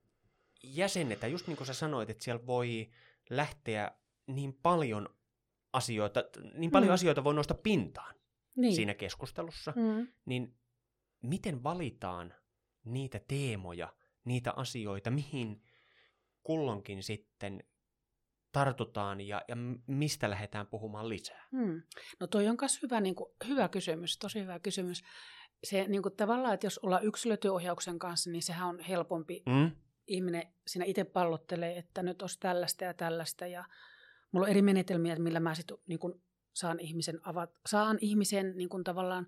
jäsennetään? 0.65 1.33
Just 1.33 1.47
niin 1.47 1.57
kuin 1.57 1.67
sä 1.67 1.75
sanoit, 1.75 2.11
että 2.11 2.25
siellä 2.25 2.47
voi 2.47 2.91
lähteä 3.31 3.93
niin 4.27 4.55
paljon 4.63 5.09
asioita, 5.73 6.25
niin 6.55 6.71
paljon 6.71 6.91
Mm. 6.91 6.95
asioita 6.95 7.25
voi 7.25 7.35
nousta 7.35 7.55
pintaan 7.55 8.15
Niin. 8.57 8.75
siinä 8.75 8.95
keskustelussa, 8.95 9.73
Hmm. 9.73 10.09
niin 10.25 10.59
miten 11.23 11.63
valitaan 11.63 12.35
niitä 12.85 13.21
teemoja, 13.29 13.93
niitä 14.25 14.53
asioita, 14.57 15.11
mihin 15.11 15.63
kulloinkin 16.43 17.03
sitten 17.03 17.65
tartutaan 18.53 19.21
ja, 19.21 19.43
ja 19.49 19.57
mistä 19.87 20.31
lähdetään 20.31 20.67
puhumaan 20.67 21.09
lisää? 21.09 21.49
Hmm. 21.53 21.83
No 22.21 22.27
toi 22.27 22.49
on 22.49 22.57
myös 22.61 22.83
hyvä, 22.83 23.01
niin 23.01 23.15
kuin, 23.15 23.31
hyvä 23.49 23.69
kysymys, 23.69 24.19
tosi 24.19 24.41
hyvä 24.41 24.59
kysymys. 24.59 25.03
Se 25.65 25.85
niin 25.89 26.03
kuin 26.03 26.17
tavallaan, 26.17 26.55
että 26.55 26.67
jos 26.67 26.79
ollaan 26.79 27.05
yksilötyöohjauksen 27.05 27.99
kanssa, 27.99 28.31
niin 28.31 28.43
sehän 28.43 28.69
on 28.69 28.81
helpompi. 28.81 29.43
Mm? 29.47 29.71
Ihminen 30.07 30.53
siinä 30.67 30.85
itse 30.85 31.05
pallottelee, 31.05 31.79
että 31.79 32.03
nyt 32.03 32.23
olisi 32.23 32.41
tällaista 32.41 32.85
ja 32.85 32.95
tällaista. 32.95 33.47
Ja 33.47 33.65
mulla 34.33 34.47
on 34.47 34.51
eri 34.51 34.63
menetelmiä, 34.63 35.17
millä 35.17 35.41
mä 35.41 35.55
sit, 35.55 35.67
niin 35.87 35.99
kuin, 35.99 36.23
saan 36.53 36.81
ihmisen, 36.81 37.21
avat, 37.23 37.51
saan 37.67 37.99
ihmisen 38.01 38.57
niin 38.57 38.69
kuin, 38.69 38.85
tavallaan 38.85 39.27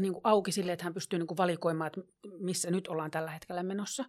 niin 0.00 0.12
kuin 0.12 0.20
auki 0.24 0.52
sille, 0.52 0.72
että 0.72 0.84
hän 0.84 0.94
pystyy 0.94 1.18
niin 1.18 1.26
kuin, 1.26 1.38
valikoimaan, 1.38 1.86
että 1.86 2.00
missä 2.38 2.70
nyt 2.70 2.88
ollaan 2.88 3.10
tällä 3.10 3.30
hetkellä 3.30 3.62
menossa. 3.62 4.04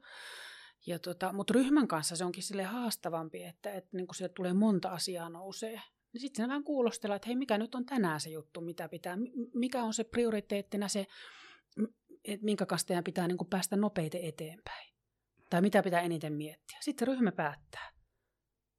Ja 0.86 1.00
tota, 1.00 1.34
mutta 1.34 1.54
ryhmän 1.54 1.88
kanssa 1.88 2.16
se 2.16 2.26
onkin 2.26 2.44
sille 2.44 2.64
haastavampi, 2.64 3.44
että, 3.44 3.74
että 3.74 3.98
niin 3.98 4.08
kuin 4.08 4.16
sieltä 4.16 4.34
tulee 4.34 4.54
monta 4.54 4.90
asiaa 4.90 5.30
nousee. 5.30 5.82
Niin 6.14 6.22
sitten 6.22 6.48
vähän 6.48 6.64
kuulostellaan, 6.64 7.16
että 7.16 7.28
hei, 7.28 7.36
mikä 7.36 7.58
nyt 7.58 7.76
on 7.76 7.86
tänään 7.86 8.20
se 8.20 8.30
juttu, 8.30 8.62
mitä 8.62 8.90
pitää, 8.90 9.16
mi- 9.16 9.34
mikä 9.54 9.84
on 9.84 9.94
se 9.94 10.04
prioriteettina 10.04 10.88
se, 10.88 11.08
että 12.24 12.46
minkä 12.46 12.66
kanssa 12.66 13.02
pitää 13.06 13.28
niin 13.28 13.38
kuin 13.38 13.50
päästä 13.50 13.76
nopeiten 13.76 14.24
eteenpäin. 14.24 14.94
Tai 15.50 15.62
mitä 15.62 15.84
pitää 15.84 16.02
eniten 16.02 16.34
miettiä. 16.34 16.78
Sitten 16.82 17.08
ryhmä 17.08 17.32
päättää. 17.32 17.93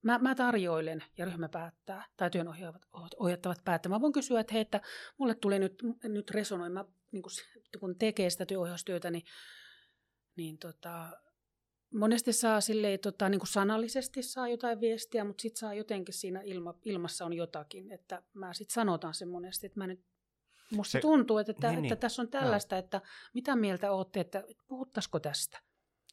Mä, 0.04 0.18
mä 0.18 0.34
tarjoilen 0.34 1.04
ja 1.18 1.24
ryhmä 1.24 1.48
päättää, 1.48 2.04
tai 2.16 2.30
työnohjaavat 2.30 2.82
ohjattavat 3.18 3.64
päättämään. 3.64 4.00
Mä 4.00 4.02
voin 4.02 4.12
kysyä, 4.12 4.40
että 4.40 4.52
hei, 4.52 4.60
että 4.60 4.80
mulle 5.18 5.34
tuli 5.34 5.58
nyt, 5.58 5.82
nyt 6.02 6.30
resonoi, 6.30 6.70
mä, 6.70 6.84
niin 7.12 7.22
kun, 7.22 7.32
kun 7.80 7.98
tekee 7.98 8.30
sitä 8.30 8.46
työohjaustyötä, 8.46 9.10
niin, 9.10 9.24
niin 10.36 10.58
tota, 10.58 11.08
monesti 11.94 12.32
saa 12.32 12.60
silleen, 12.60 13.00
tota, 13.00 13.28
niin 13.28 13.40
sanallisesti 13.44 14.22
saa 14.22 14.48
jotain 14.48 14.80
viestiä, 14.80 15.24
mutta 15.24 15.42
sitten 15.42 15.58
saa 15.58 15.74
jotenkin 15.74 16.14
siinä 16.14 16.40
ilma, 16.40 16.74
ilmassa 16.84 17.24
on 17.24 17.32
jotakin, 17.32 17.92
että 17.92 18.22
mä 18.34 18.54
sitten 18.54 18.74
sanotaan 18.74 19.14
se 19.14 19.26
monesti, 19.26 19.66
että 19.66 19.80
mä 19.80 19.86
nyt 19.86 20.04
Musta 20.70 20.92
Se- 20.92 21.00
tuntuu, 21.00 21.38
että, 21.38 21.52
että, 21.52 21.68
niin, 21.68 21.78
että 21.78 21.94
niin. 21.94 22.00
tässä 22.00 22.22
on 22.22 22.28
tällaista, 22.28 22.78
että 22.78 23.00
mitä 23.34 23.56
mieltä 23.56 23.92
olette, 23.92 24.20
että 24.20 24.44
puhuttaisiko 24.66 25.20
tästä? 25.20 25.58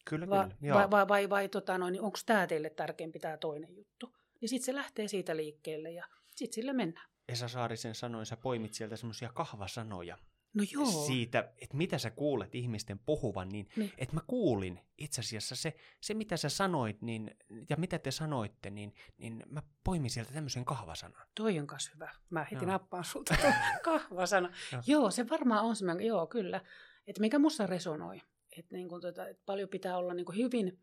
Kyllä, 0.05 0.29
Va- 0.29 0.49
kyllä. 0.61 0.73
Vai 0.75 0.91
vai, 0.91 1.07
vai, 1.07 1.29
vai 1.29 1.49
tota 1.49 1.77
noin, 1.77 1.91
niin 1.91 2.01
onko 2.01 2.17
tämä 2.25 2.47
teille 2.47 2.69
tärkeämpi 2.69 3.19
tämä 3.19 3.37
toinen 3.37 3.75
juttu? 3.75 4.15
Niin 4.41 4.49
sitten 4.49 4.65
se 4.65 4.75
lähtee 4.75 5.07
siitä 5.07 5.35
liikkeelle 5.37 5.91
ja 5.91 6.05
sitten 6.35 6.55
sillä 6.55 6.73
mennään. 6.73 7.09
Esa 7.27 7.47
Saarisen 7.47 7.95
sanoin, 7.95 8.25
sä 8.25 8.37
poimit 8.37 8.73
sieltä 8.73 8.95
semmoisia 8.95 9.29
kahvasanoja 9.33 10.17
No 10.53 10.63
joo. 10.71 11.05
siitä, 11.05 11.39
että 11.61 11.77
mitä 11.77 11.97
sä 11.97 12.09
kuulet 12.11 12.55
ihmisten 12.55 12.99
puhuvan, 12.99 13.49
niin, 13.49 13.69
Niin. 13.75 13.91
että 13.97 14.15
mä 14.15 14.21
kuulin 14.27 14.79
itse 14.97 15.21
asiassa 15.21 15.55
se, 15.55 15.73
se, 16.01 16.13
mitä 16.13 16.37
sä 16.37 16.49
sanoit 16.49 17.01
niin, 17.01 17.35
ja 17.69 17.77
mitä 17.77 17.99
te 17.99 18.11
sanoitte, 18.11 18.69
niin, 18.69 18.93
niin 19.17 19.43
mä 19.49 19.61
poimin 19.83 20.09
sieltä 20.09 20.33
tämmöisen 20.33 20.65
kahvasanan. 20.65 21.27
Toi 21.35 21.59
on 21.59 21.67
kas 21.67 21.91
hyvä. 21.93 22.11
Mä 22.29 22.43
heti 22.43 22.55
Joo. 22.55 22.71
nappaan 22.71 23.03
sulta 23.03 23.35
kahvasana. 23.83 24.53
Joo. 24.71 24.81
joo, 24.87 25.11
se 25.11 25.29
varmaan 25.29 25.65
on 25.65 25.75
semmoinen, 25.75 26.05
joo 26.07 26.27
kyllä. 26.27 26.61
Että 27.07 27.21
mikä 27.21 27.39
musta 27.39 27.67
resonoi. 27.67 28.21
Että 28.57 28.75
niin 28.75 28.89
kuin 28.89 29.01
tota, 29.01 29.27
et 29.27 29.39
paljon 29.45 29.69
pitää 29.69 29.97
olla 29.97 30.13
niin 30.13 30.25
kuin 30.25 30.37
hyvin, 30.37 30.79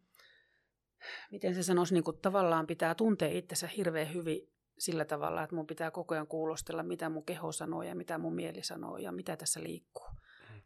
miten 1.30 1.54
se 1.54 1.62
sanoisi, 1.62 1.94
niin 1.94 2.04
kuin 2.04 2.18
tavallaan 2.18 2.66
pitää 2.66 2.94
tuntea 2.94 3.28
itsensä 3.28 3.66
hirveän 3.66 4.14
hyvin 4.14 4.52
sillä 4.78 5.04
tavalla, 5.04 5.42
että 5.42 5.56
mun 5.56 5.66
pitää 5.66 5.90
koko 5.90 6.14
ajan 6.14 6.26
kuulostella, 6.26 6.82
mitä 6.82 7.08
mun 7.08 7.24
keho 7.24 7.52
sanoo 7.52 7.82
ja 7.82 7.94
mitä 7.94 8.18
mun 8.18 8.34
mieli 8.34 8.62
sanoo 8.62 8.98
ja 8.98 9.12
mitä 9.12 9.36
tässä 9.36 9.62
liikkuu. 9.62 10.06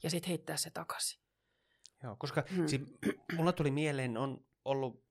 Ja 0.02 0.10
sitten 0.10 0.28
heittää 0.28 0.56
se 0.56 0.70
takaisin. 0.70 1.22
Joo, 2.02 2.16
koska 2.18 2.44
Hmm. 2.56 2.66
si, 2.66 2.80
mulla 3.36 3.52
tuli 3.52 3.70
mieleen, 3.70 4.16
on 4.16 4.44
ollut, 4.64 5.04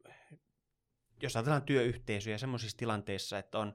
jos 1.21 1.35
ajatellaan 1.35 1.63
työyhteisöjä 1.65 2.37
semmoisissa 2.37 2.77
tilanteissa, 2.77 3.39
että 3.39 3.59
on, 3.59 3.73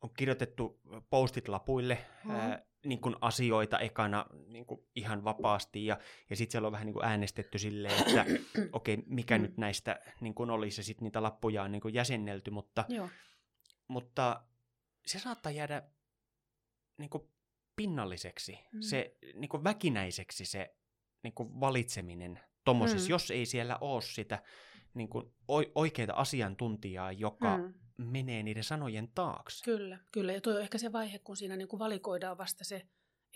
on 0.00 0.10
kirjoitettu 0.16 0.80
postit 1.10 1.48
lapuille 1.48 1.98
Mm. 2.24 2.30
ää, 2.30 2.62
niin 2.84 3.00
kuin 3.00 3.16
asioita 3.20 3.78
ekana 3.78 4.26
niin 4.46 4.66
kuin 4.66 4.80
ihan 4.96 5.24
vapaasti 5.24 5.86
ja, 5.86 5.98
ja 6.30 6.36
sitten 6.36 6.52
siellä 6.52 6.66
on 6.66 6.72
vähän 6.72 6.86
niin 6.86 6.94
kuin 6.94 7.04
äänestetty 7.04 7.58
silleen, 7.58 7.94
että 8.00 8.24
okei, 8.72 8.94
okay, 8.94 9.04
mikä 9.06 9.38
Mm. 9.38 9.42
nyt 9.42 9.56
näistä 9.56 10.00
niin 10.20 10.34
kuin 10.34 10.50
olisi 10.50 10.80
ja 10.80 10.84
sitten 10.84 11.04
niitä 11.04 11.22
lappuja 11.22 11.62
on 11.62 11.72
niin 11.72 11.82
kuin 11.82 11.94
jäsennelty, 11.94 12.50
mutta, 12.50 12.84
Joo. 12.88 13.08
mutta 13.88 14.44
se 15.06 15.18
saattaa 15.18 15.52
jäädä 15.52 15.82
niin 16.98 17.10
kuin 17.10 17.28
pinnalliseksi, 17.76 18.58
Mm. 18.72 18.80
se 18.80 19.16
niin 19.34 19.48
kuin 19.48 19.64
väkinäiseksi 19.64 20.44
se 20.44 20.76
niin 21.22 21.34
kuin 21.34 21.60
valitseminen 21.60 22.40
tommosessa, 22.64 23.08
Mm. 23.08 23.10
jos 23.10 23.30
ei 23.30 23.46
siellä 23.46 23.78
ole 23.80 24.02
sitä 24.02 24.42
niin 24.94 25.08
kuin 25.08 25.34
oi- 25.48 25.72
oikeita 25.74 26.12
asiantuntijaa, 26.12 27.12
joka 27.12 27.56
Mm. 27.58 27.74
Menee 27.96 28.42
niiden 28.42 28.64
sanojen 28.64 29.08
taakse. 29.14 29.64
Kyllä, 29.64 29.98
kyllä. 30.12 30.32
Ja 30.32 30.40
toi 30.40 30.54
on 30.54 30.62
ehkä 30.62 30.78
se 30.78 30.92
vaihe, 30.92 31.18
kun 31.18 31.36
siinä 31.36 31.56
niin 31.56 31.68
kuin 31.68 31.78
valikoidaan 31.78 32.38
vasta 32.38 32.64
se, 32.64 32.86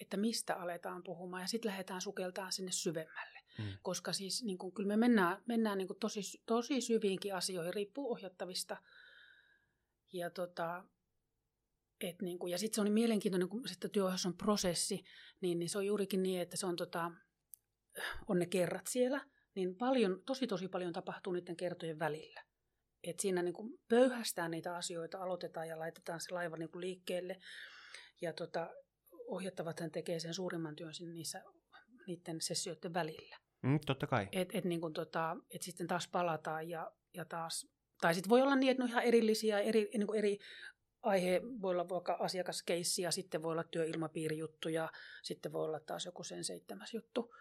että 0.00 0.16
mistä 0.16 0.54
aletaan 0.54 1.02
puhumaan. 1.02 1.42
Ja 1.42 1.48
sitten 1.48 1.70
lähdetään 1.70 2.00
sukeltaan 2.00 2.52
sinne 2.52 2.72
syvemmälle. 2.72 3.38
Mm. 3.59 3.64
Koska 3.82 4.12
siis 4.12 4.44
niin 4.44 4.59
kuin, 4.59 4.74
kyllä 4.74 4.88
me 4.88 4.96
mennään, 4.96 5.42
mennään 5.46 5.78
niin 5.78 5.88
kuin 5.88 5.98
tosi, 5.98 6.42
tosi 6.46 6.80
syviinkin 6.80 7.34
asioihin, 7.34 7.74
riippuu 7.74 8.12
ohjattavista. 8.12 8.76
Ja, 10.12 10.30
tota, 10.30 10.84
et 12.00 12.22
niin 12.22 12.38
kuin, 12.38 12.50
ja 12.50 12.59
sitten 12.59 12.74
se 12.74 12.80
on 12.80 12.84
niin 12.84 12.94
mielenkiintoinen, 12.94 13.48
kun 13.48 13.68
sitten 13.68 13.90
työohjaus 13.90 14.26
on 14.26 14.36
prosessi, 14.36 15.04
niin, 15.40 15.59
niin 15.59 15.68
se 15.68 15.78
on 15.78 15.86
juurikin 15.86 16.22
niin, 16.22 16.40
että 16.40 16.56
se 16.56 16.66
on, 16.66 16.76
tota, 16.76 17.11
on 18.28 18.38
ne 18.38 18.46
kerrat 18.46 18.86
siellä, 18.86 19.26
niin 19.54 19.76
paljon, 19.76 20.22
tosi 20.26 20.46
tosi 20.46 20.68
paljon 20.68 20.92
tapahtuu 20.92 21.32
niiden 21.32 21.56
kertojen 21.56 21.98
välillä. 21.98 22.47
Et 23.05 23.20
siinä 23.20 23.42
niin 23.42 23.55
kuin 23.55 23.78
pöyhästään 23.88 24.51
niitä 24.51 24.76
asioita, 24.76 25.22
aloitetaan 25.22 25.68
ja 25.68 25.78
laitetaan 25.78 26.20
se 26.20 26.34
laiva 26.34 26.57
niin 26.57 26.70
kuin 26.70 26.80
liikkeelle. 26.80 27.38
Ja 28.20 28.32
tota, 28.32 28.70
ohjattavathan 29.26 29.90
tekee 29.90 30.20
sen 30.20 30.34
suurimman 30.34 30.76
työn 30.76 30.94
sinne 30.94 31.12
niissä, 31.12 31.42
niiden 32.07 32.40
sessioiden 32.40 32.94
välillä. 32.94 33.36
Mm, 33.62 33.80
totta 33.86 34.07
kai. 34.07 34.28
Et, 34.32 34.49
et 34.53 34.64
niin 34.64 34.80
kuin 34.80 34.92
tota, 34.92 35.36
et 35.51 35.62
sitten 35.62 35.86
taas 35.86 36.09
palataan 36.09 36.68
ja, 36.68 36.92
ja 37.14 37.24
taas, 37.24 37.66
tai 38.01 38.14
sitten 38.14 38.30
voi 38.30 38.42
olla 38.42 38.57
niin, 38.57 38.70
että 38.70 38.80
ne 38.80 38.84
on 38.84 38.90
ihan 38.90 39.05
erillisiä, 39.05 39.61
eri, 39.61 39.90
niin 39.94 40.07
kuin 40.07 40.18
eri 40.18 40.38
aihe 41.03 41.40
voi 41.62 41.70
olla 41.70 41.88
vaikka 41.88 42.16
asiakaskeissi 42.20 43.03
ja 43.03 43.11
sitten 43.11 43.42
voi 43.42 43.53
olla 43.53 43.64
työilmapiirijuttu 43.64 44.68
ja 44.68 44.92
sitten 45.22 45.53
voi 45.53 45.64
olla 45.64 45.80
taas 45.80 46.07
joku 46.07 46.24
sen 46.24 46.44
seitsemäs 46.44 46.94
juttu. 46.94 47.34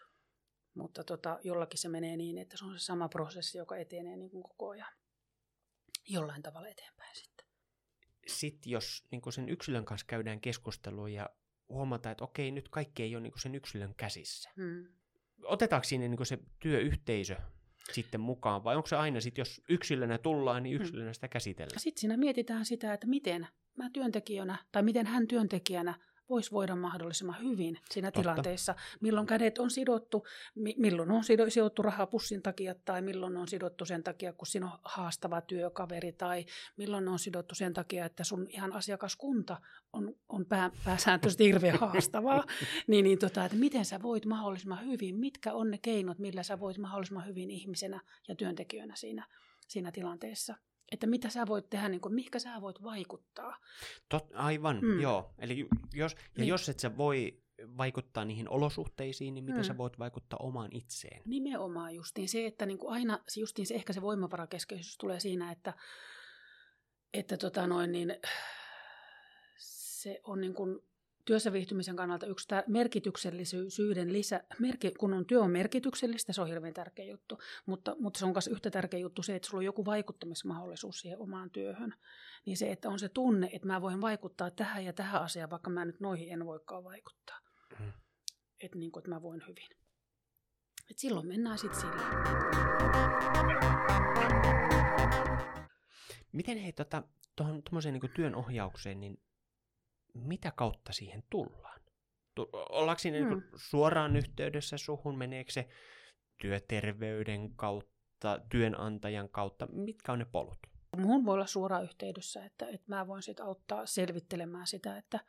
Mutta 0.74 1.04
tota, 1.04 1.40
jollakin 1.44 1.80
se 1.80 1.90
menee 1.90 2.18
niin, 2.18 2.38
että 2.38 2.58
se 2.58 2.66
on 2.66 2.80
se 2.80 2.86
sama 2.86 3.10
prosessi, 3.10 3.58
joka 3.58 3.78
etenee 3.78 4.18
niin 4.18 4.30
kuin 4.30 4.44
koko 4.44 4.70
ajan 4.70 4.94
jollain 6.08 6.44
tavalla 6.44 6.68
eteenpäin 6.68 7.16
sitten. 7.16 7.48
Sitten 8.28 8.72
jos 8.72 9.06
niin 9.12 9.22
sen 9.34 9.50
yksilön 9.50 9.86
kanssa 9.86 10.08
käydään 10.08 10.42
keskustelua 10.42 11.10
ja 11.10 11.30
huomataan, 11.70 12.12
että 12.12 12.24
okei, 12.24 12.52
nyt 12.52 12.70
kaikki 12.70 13.04
ei 13.04 13.16
ole 13.16 13.24
niin 13.24 13.34
sen 13.42 13.56
yksilön 13.56 13.96
käsissä. 13.96 14.50
Hmm. 14.56 14.88
Otetaanko 15.44 15.84
sinne 15.84 16.08
niin 16.08 16.26
se 16.26 16.40
työyhteisö 16.60 17.36
sitten 17.92 18.22
mukaan, 18.22 18.64
vai 18.64 18.76
onko 18.76 18.88
se 18.88 18.96
aina 18.96 19.22
sitten, 19.22 19.42
jos 19.42 19.62
yksilönä 19.70 20.18
tullaan, 20.18 20.64
niin 20.64 20.76
yksilönä 20.76 21.14
sitä 21.14 21.28
käsitellään? 21.28 21.80
Sitten 21.80 22.02
siinä 22.02 22.18
mietitään 22.18 22.66
sitä, 22.66 22.94
että 22.94 23.08
miten 23.08 23.48
mä 23.76 23.90
työntekijänä 23.94 24.58
tai 24.72 24.84
miten 24.84 25.06
hän 25.06 25.28
työntekijänä 25.28 25.96
voisi 26.30 26.52
voida 26.52 26.76
mahdollisimman 26.76 27.42
hyvin 27.44 27.80
siinä 27.92 28.08
Totta. 28.12 28.22
tilanteessa. 28.22 28.76
Milloin 29.02 29.28
kädet 29.28 29.58
on 29.60 29.72
sidottu, 29.72 30.26
mi- 30.56 30.76
milloin 30.78 31.12
on 31.12 31.22
sido- 31.24 31.50
sidottu 31.50 31.82
rahapussin 31.82 32.42
takia 32.42 32.76
tai 32.86 33.02
milloin 33.02 33.38
on 33.38 33.48
sidottu 33.48 33.86
sen 33.86 34.04
takia, 34.04 34.34
kun 34.34 34.48
siinä 34.48 34.66
on 34.66 34.80
haastava 34.84 35.42
työkaveri 35.42 36.12
tai 36.12 36.46
milloin 36.78 37.08
on 37.08 37.20
sidottu 37.20 37.56
sen 37.56 37.74
takia, 37.74 38.06
että 38.06 38.24
sun 38.24 38.48
ihan 38.50 38.74
asiakaskunta 38.74 39.58
on, 39.94 40.16
on 40.30 40.46
pää, 40.46 40.72
pääsääntöisesti 40.86 41.44
hirveän 41.44 41.80
haastavaa. 41.92 42.44
niin, 42.88 43.04
niin 43.04 43.20
tota, 43.20 43.46
että 43.46 43.58
miten 43.58 43.86
sä 43.86 44.02
voit 44.02 44.26
mahdollisimman 44.26 44.86
hyvin, 44.86 45.16
mitkä 45.16 45.54
on 45.54 45.72
ne 45.72 45.78
keinot, 45.78 46.20
millä 46.20 46.44
sä 46.44 46.60
voit 46.60 46.78
mahdollisimman 46.78 47.26
hyvin 47.26 47.52
ihmisenä 47.52 48.02
ja 48.28 48.36
työntekijänä 48.36 48.96
siinä, 48.96 49.28
siinä 49.68 49.92
tilanteessa. 49.92 50.56
Että 50.92 51.08
mitä 51.08 51.30
sä 51.30 51.48
voit 51.48 51.70
tehdä, 51.70 51.90
niin 51.90 52.02
kuin, 52.02 52.14
mihinkä 52.16 52.40
sä 52.40 52.62
voit 52.62 52.84
vaikuttaa. 52.84 53.58
Tot, 54.10 54.28
aivan, 54.34 54.80
Mm. 54.82 55.00
joo. 55.02 55.34
Eli 55.40 55.68
jos, 55.94 56.14
ja 56.14 56.20
Niin. 56.38 56.48
jos 56.48 56.70
et 56.70 56.80
sä 56.80 56.98
voi 56.98 57.42
vaikuttaa 57.78 58.26
niihin 58.26 58.50
olosuhteisiin, 58.50 59.34
niin 59.34 59.44
miten 59.44 59.62
Mm. 59.62 59.64
sä 59.68 59.78
voit 59.78 60.00
vaikuttaa 60.00 60.40
omaan 60.42 60.70
itseen? 60.74 61.22
Nimenomaan 61.26 61.96
justiin 61.96 62.30
se, 62.30 62.46
että 62.46 62.66
niin 62.66 62.78
kuin 62.78 62.94
aina 62.94 63.20
se 63.28 63.40
justiin 63.40 63.66
se, 63.68 63.76
ehkä 63.76 63.94
se 63.94 64.02
voimavarakeskeisyys 64.02 64.98
tulee 64.98 65.20
siinä, 65.20 65.52
että, 65.52 65.74
että 67.14 67.38
tota 67.38 67.68
noin, 67.68 67.92
niin, 67.92 68.16
se 69.58 70.22
on 70.24 70.42
niin 70.42 70.54
kuin 70.54 70.80
työssä 71.28 71.54
viihtymisen 71.54 71.96
kannalta 71.96 72.26
yksi 72.26 72.48
merkityksellisyyden 72.68 74.14
lisä, 74.14 74.44
merki, 74.60 74.92
kun 74.92 75.14
on 75.14 75.26
työ 75.26 75.42
on 75.42 75.52
merkityksellistä, 75.52 76.34
se 76.34 76.42
on 76.42 76.48
hirveän 76.48 76.74
tärkeä 76.74 77.06
juttu, 77.06 77.40
mutta, 77.66 77.96
mutta 78.00 78.20
se 78.20 78.26
on 78.26 78.32
myös 78.32 78.48
yhtä 78.48 78.72
tärkeä 78.72 79.00
juttu 79.00 79.24
se, 79.24 79.36
että 79.36 79.48
sulla 79.48 79.62
on 79.62 79.66
joku 79.66 79.86
vaikuttamismahdollisuus 79.86 81.00
siihen 81.00 81.20
omaan 81.20 81.50
työhön. 81.50 81.94
Niin 82.46 82.58
se, 82.58 82.72
että 82.72 82.90
on 82.90 83.00
se 83.00 83.10
tunne, 83.10 83.50
että 83.54 83.68
mä 83.68 83.82
voin 83.82 84.02
vaikuttaa 84.02 84.52
tähän 84.52 84.86
ja 84.86 84.94
tähän 84.94 85.22
asiaan, 85.22 85.50
vaikka 85.50 85.70
mä 85.70 85.86
nyt 85.86 86.00
noihin 86.00 86.34
en 86.34 86.46
voikaan 86.46 86.84
vaikuttaa. 86.84 87.40
Mm. 87.80 87.92
Että, 88.62 88.78
niin 88.78 88.92
kuin, 88.92 89.02
että 89.02 89.10
mä 89.10 89.22
voin 89.22 89.42
hyvin. 89.48 89.68
Et 90.92 90.98
silloin 90.98 91.28
mennään 91.28 91.58
sitten 91.58 91.80
sillä. 91.80 92.02
Miten 96.32 96.58
hei, 96.58 96.74
tota, 96.74 97.04
tuohon 97.36 97.64
tuommoiseen 97.64 97.94
niin 97.94 98.12
työn 98.16 98.36
ohjaukseen, 98.36 99.00
niin 99.00 99.20
mitä 100.24 100.52
kautta 100.52 100.94
siihen 100.94 101.24
tullaan? 101.30 101.82
Tu- 102.36 102.50
Ollaanko 102.54 103.00
siinä 103.00 103.18
Hmm. 103.20 103.30
niin 103.30 103.44
suoraan 103.56 104.16
yhteydessä 104.16 104.78
suhun? 104.78 105.18
Meneekö 105.18 105.52
se 105.52 105.68
työterveyden 106.42 107.56
kautta, 107.56 108.40
työnantajan 108.50 109.30
kautta? 109.30 109.68
Mitkä 109.72 110.12
on 110.12 110.20
ne 110.20 110.26
polut? 110.26 110.58
Muun 110.98 111.26
voi 111.26 111.34
olla 111.34 111.46
suoraan 111.46 111.84
yhteydessä, 111.84 112.46
että, 112.46 112.68
että 112.68 112.86
mä 112.88 113.08
voin 113.08 113.22
sitten 113.22 113.46
auttaa 113.46 113.86
selvittelemään 113.86 114.68
sitä, 114.68 114.98
että, 114.98 115.20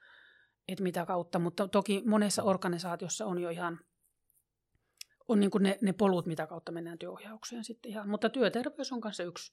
että 0.68 0.82
mitä 0.82 1.07
kautta. 1.07 1.39
Mutta 1.39 1.68
toki 1.68 2.03
monessa 2.07 2.43
organisaatiossa 2.43 3.26
on 3.26 3.39
jo 3.39 3.51
ihan 3.51 3.80
on 5.28 5.41
niin 5.41 5.51
ne, 5.61 5.78
ne 5.82 5.93
polut, 5.93 6.26
mitä 6.26 6.47
kautta 6.47 6.72
mennään 6.72 6.99
työohjaukseen 6.99 7.64
sitten 7.64 7.91
ihan. 7.91 8.09
Mutta 8.09 8.30
työterveys 8.30 8.93
on 8.93 9.01
kanssa 9.01 9.22
yksi, 9.22 9.53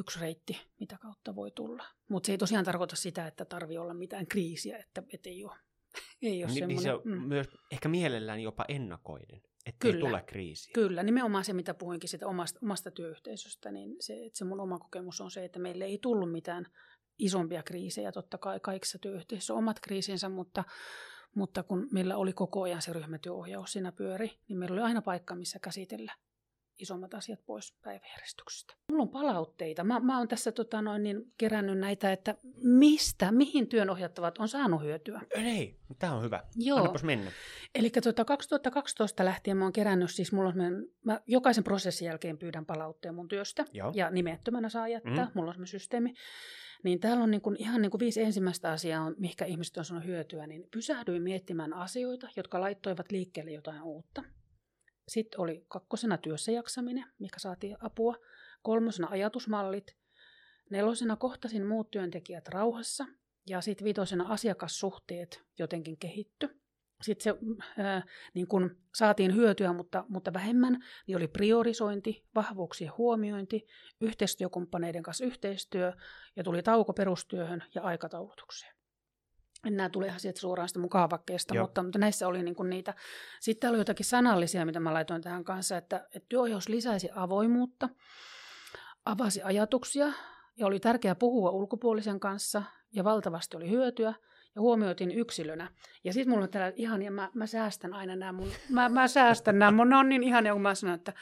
yksi 0.00 0.20
reitti, 0.20 0.60
mitä 0.80 0.98
kautta 1.02 1.34
voi 1.34 1.50
tulla. 1.50 1.84
Mutta 2.08 2.26
se 2.26 2.32
ei 2.32 2.38
tosiaan 2.38 2.64
tarkoita 2.64 2.96
sitä, 2.96 3.26
että 3.26 3.44
tarvii 3.44 3.78
olla 3.78 3.94
mitään 3.94 4.26
kriisiä, 4.26 4.78
että, 4.78 5.02
että 5.12 5.28
ei 5.28 5.44
ole, 5.44 5.56
ei 6.22 6.44
ole 6.44 6.52
Niin, 6.52 6.68
niin 6.68 6.80
semmoinen. 6.80 6.82
se 6.82 6.92
on 6.92 7.02
mm. 7.04 7.28
myös 7.28 7.46
ehkä 7.70 7.88
mielellään 7.88 8.40
jopa 8.40 8.64
ennakoiden, 8.68 9.42
ettei 9.66 9.92
Kyllä. 9.92 10.08
tule 10.08 10.22
kriisiä. 10.26 10.72
Kyllä, 10.74 11.02
nimenomaan 11.02 11.44
se, 11.44 11.52
mitä 11.52 11.74
puhuinkin 11.74 12.08
sitä 12.08 12.26
omasta, 12.26 12.60
omasta 12.62 12.90
työyhteisöstä, 12.90 13.70
niin 13.70 13.96
se, 14.00 14.26
että 14.26 14.38
se 14.38 14.44
mun 14.44 14.60
oma 14.60 14.78
kokemus 14.78 15.20
on 15.20 15.30
se, 15.30 15.44
että 15.44 15.58
meille 15.58 15.84
ei 15.84 15.98
tullut 15.98 16.32
mitään 16.32 16.66
isompia 17.18 17.62
kriisejä. 17.62 18.12
Totta 18.12 18.38
kai 18.38 18.60
kaikissa 18.60 18.98
työyhteisöissä 18.98 19.54
omat 19.54 19.80
kriisinsä, 19.80 20.28
mutta, 20.28 20.64
mutta 21.34 21.62
kun 21.62 21.88
meillä 21.92 22.16
oli 22.16 22.32
koko 22.32 22.62
ajan 22.62 22.82
se 22.82 22.92
ryhmätyöohjaus 22.92 23.72
siinä 23.72 23.92
pyöri, 23.92 24.30
niin 24.48 24.58
meillä 24.58 24.74
oli 24.74 24.82
aina 24.82 25.02
paikka, 25.02 25.34
missä 25.34 25.58
käsitellä 25.58 26.12
isommat 26.80 27.14
asiat 27.14 27.46
pois 27.46 27.74
päiväjärjestyksestä. 27.82 28.74
Mulla 28.90 29.02
on 29.02 29.08
palautteita. 29.08 29.84
Mä, 29.84 30.00
mä 30.00 30.18
oon 30.18 30.28
tässä 30.28 30.52
tota, 30.52 30.82
noin, 30.82 31.02
niin, 31.02 31.32
kerännyt 31.38 31.78
näitä, 31.78 32.12
että 32.12 32.34
mistä, 32.62 33.32
mihin 33.32 33.68
työnohjattavat 33.68 34.38
on 34.38 34.48
saanut 34.48 34.82
hyötyä. 34.82 35.20
Ei, 35.34 35.76
tämä 35.98 36.14
on 36.14 36.22
hyvä. 36.22 36.42
Joo. 36.56 36.78
Annapas 36.78 37.02
mennä. 37.02 37.30
Eli 37.74 37.90
tota, 37.90 38.24
2012 38.24 39.24
lähtien 39.24 39.56
mä 39.56 39.64
oon 39.64 39.72
kerännyt, 39.72 40.10
siis 40.10 40.32
mulla 40.32 40.48
on 40.48 40.54
mä 41.04 41.20
jokaisen 41.26 41.64
prosessin 41.64 42.06
jälkeen 42.06 42.38
pyydän 42.38 42.66
palautteen 42.66 43.14
mun 43.14 43.28
työstä. 43.28 43.64
Joo. 43.72 43.92
Ja 43.94 44.10
nimettömänä 44.10 44.68
saa 44.68 44.88
jättää, 44.88 45.12
Mm. 45.14 45.20
mm. 45.20 45.30
mulla 45.34 45.48
on 45.48 45.54
semmoinen 45.54 45.66
systeemi. 45.66 46.14
Niin 46.84 47.00
täällä 47.00 47.22
on 47.22 47.30
niin 47.30 47.40
kuin, 47.40 47.56
ihan 47.58 47.82
niin 47.82 47.90
kuin 47.90 47.98
viisi 47.98 48.22
ensimmäistä 48.22 48.70
asiaa, 48.70 49.04
on, 49.04 49.14
mihinkä 49.18 49.44
ihmiset 49.44 49.76
on 49.76 49.84
saanut 49.84 50.06
hyötyä. 50.06 50.46
Niin 50.46 50.68
pysähdyin 50.70 51.22
miettimään 51.22 51.72
asioita, 51.74 52.28
jotka 52.36 52.60
laittoivat 52.60 53.12
liikkeelle 53.12 53.52
jotain 53.52 53.82
uutta. 53.82 54.22
Sitten 55.10 55.40
oli 55.40 55.64
kakkosena 55.68 56.18
työssä 56.18 56.52
jaksaminen, 56.52 57.04
mikä 57.18 57.38
saatiin 57.38 57.76
apua. 57.80 58.16
Kolmosena 58.62 59.08
ajatusmallit. 59.10 59.96
Nelosena 60.70 61.16
kohtasin 61.16 61.66
muut 61.66 61.90
työntekijät 61.90 62.48
rauhassa. 62.48 63.06
Ja 63.46 63.60
sitten 63.60 63.84
viitosena 63.84 64.28
asiakassuhteet 64.28 65.42
jotenkin 65.58 65.98
kehitty. 65.98 66.60
Sitten 67.02 67.24
se 67.24 67.34
ää, 67.78 68.02
niin 68.34 68.46
kun 68.48 68.76
saatiin 68.94 69.34
hyötyä, 69.34 69.72
mutta, 69.72 70.04
mutta 70.08 70.32
vähemmän, 70.32 70.84
niin 71.06 71.16
oli 71.16 71.28
priorisointi, 71.28 72.26
vahvuuksien 72.34 72.92
huomiointi, 72.98 73.66
yhteistyökumppaneiden 74.00 75.02
kanssa 75.02 75.24
yhteistyö 75.24 75.92
ja 76.36 76.44
tuli 76.44 76.62
tauko 76.62 76.92
perustyöhön 76.92 77.64
ja 77.74 77.82
aikataulutukseen. 77.82 78.79
Nämä 79.64 79.88
tule 79.88 80.06
ihan 80.06 80.20
sieltä 80.20 80.40
suoraan 80.40 80.68
sitä 80.68 80.80
mun 80.80 80.88
kaavakkeesta, 80.88 81.54
Joo. 81.54 81.64
mutta, 81.64 81.82
mutta 81.82 81.98
näissä 81.98 82.28
oli 82.28 82.42
niin 82.42 82.54
kuin 82.54 82.70
niitä. 82.70 82.94
Sitten 83.40 83.60
täällä 83.60 83.74
oli 83.74 83.80
jotakin 83.80 84.06
sanallisia, 84.06 84.66
mitä 84.66 84.80
mä 84.80 84.94
laitoin 84.94 85.22
tähän 85.22 85.44
kanssa, 85.44 85.76
että, 85.76 86.06
että 86.14 86.26
työohjaus 86.28 86.68
lisäisi 86.68 87.08
avoimuutta, 87.14 87.88
avasi 89.04 89.42
ajatuksia 89.42 90.12
ja 90.56 90.66
oli 90.66 90.80
tärkeää 90.80 91.14
puhua 91.14 91.50
ulkopuolisen 91.50 92.20
kanssa 92.20 92.62
ja 92.92 93.04
valtavasti 93.04 93.56
oli 93.56 93.70
hyötyä 93.70 94.14
ja 94.54 94.60
huomioitiin 94.60 95.10
yksilönä. 95.10 95.68
Ja 96.04 96.12
sitten 96.12 96.30
mulla 96.30 96.44
on 96.44 96.50
täällä 96.50 96.72
ihan, 96.76 97.02
ja 97.02 97.10
mä, 97.10 97.30
mä 97.34 97.46
säästän 97.46 97.94
aina 97.94 98.16
nämä 98.16 98.32
mun, 98.32 98.48
mä, 98.68 98.88
mä 98.88 99.08
säästän 99.08 99.58
nämä 99.58 99.70
mun, 99.70 99.88
ne 99.88 99.96
on 99.96 100.08
niin 100.08 100.22
ihania, 100.22 100.52
kun 100.52 100.62
mä 100.62 100.74
sanon, 100.74 100.94
että 100.94 101.12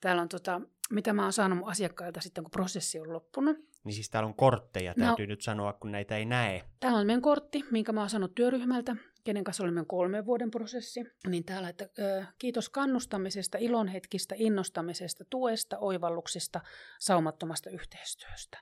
täällä 0.00 0.22
on 0.22 0.28
tota, 0.28 0.60
mitä 0.90 1.12
mä 1.12 1.22
oon 1.22 1.32
saanut 1.32 1.58
mun 1.58 1.70
asiakkailta 1.70 2.20
sitten, 2.20 2.44
kun 2.44 2.50
prosessi 2.50 3.00
on 3.00 3.12
loppunut. 3.12 3.56
Niin 3.86 3.94
siis 3.94 4.10
täällä 4.10 4.26
on 4.26 4.34
kortteja, 4.34 4.94
No. 4.96 5.06
täytyy 5.06 5.26
nyt 5.26 5.40
sanoa, 5.40 5.72
kun 5.72 5.92
näitä 5.92 6.16
ei 6.16 6.24
näe. 6.24 6.62
Täällä 6.80 6.98
on 6.98 7.06
meidän 7.06 7.22
kortti, 7.22 7.64
minkä 7.70 7.92
mä 7.92 8.00
oon 8.00 8.10
saanut 8.10 8.34
työryhmältä, 8.34 8.96
kenen 9.24 9.44
kanssa 9.44 9.62
oli 9.64 9.70
meidän 9.72 9.86
kolmen 9.86 10.26
vuoden 10.26 10.50
prosessi. 10.50 11.00
Niin 11.28 11.44
täällä, 11.44 11.68
että 11.68 11.88
ö, 11.98 12.24
kiitos 12.38 12.68
kannustamisesta, 12.68 13.58
ilonhetkistä, 13.58 14.34
innostamisesta, 14.38 15.24
tuesta, 15.30 15.78
oivalluksista, 15.78 16.60
saumattomasta 16.98 17.70
yhteistyöstä. 17.70 18.58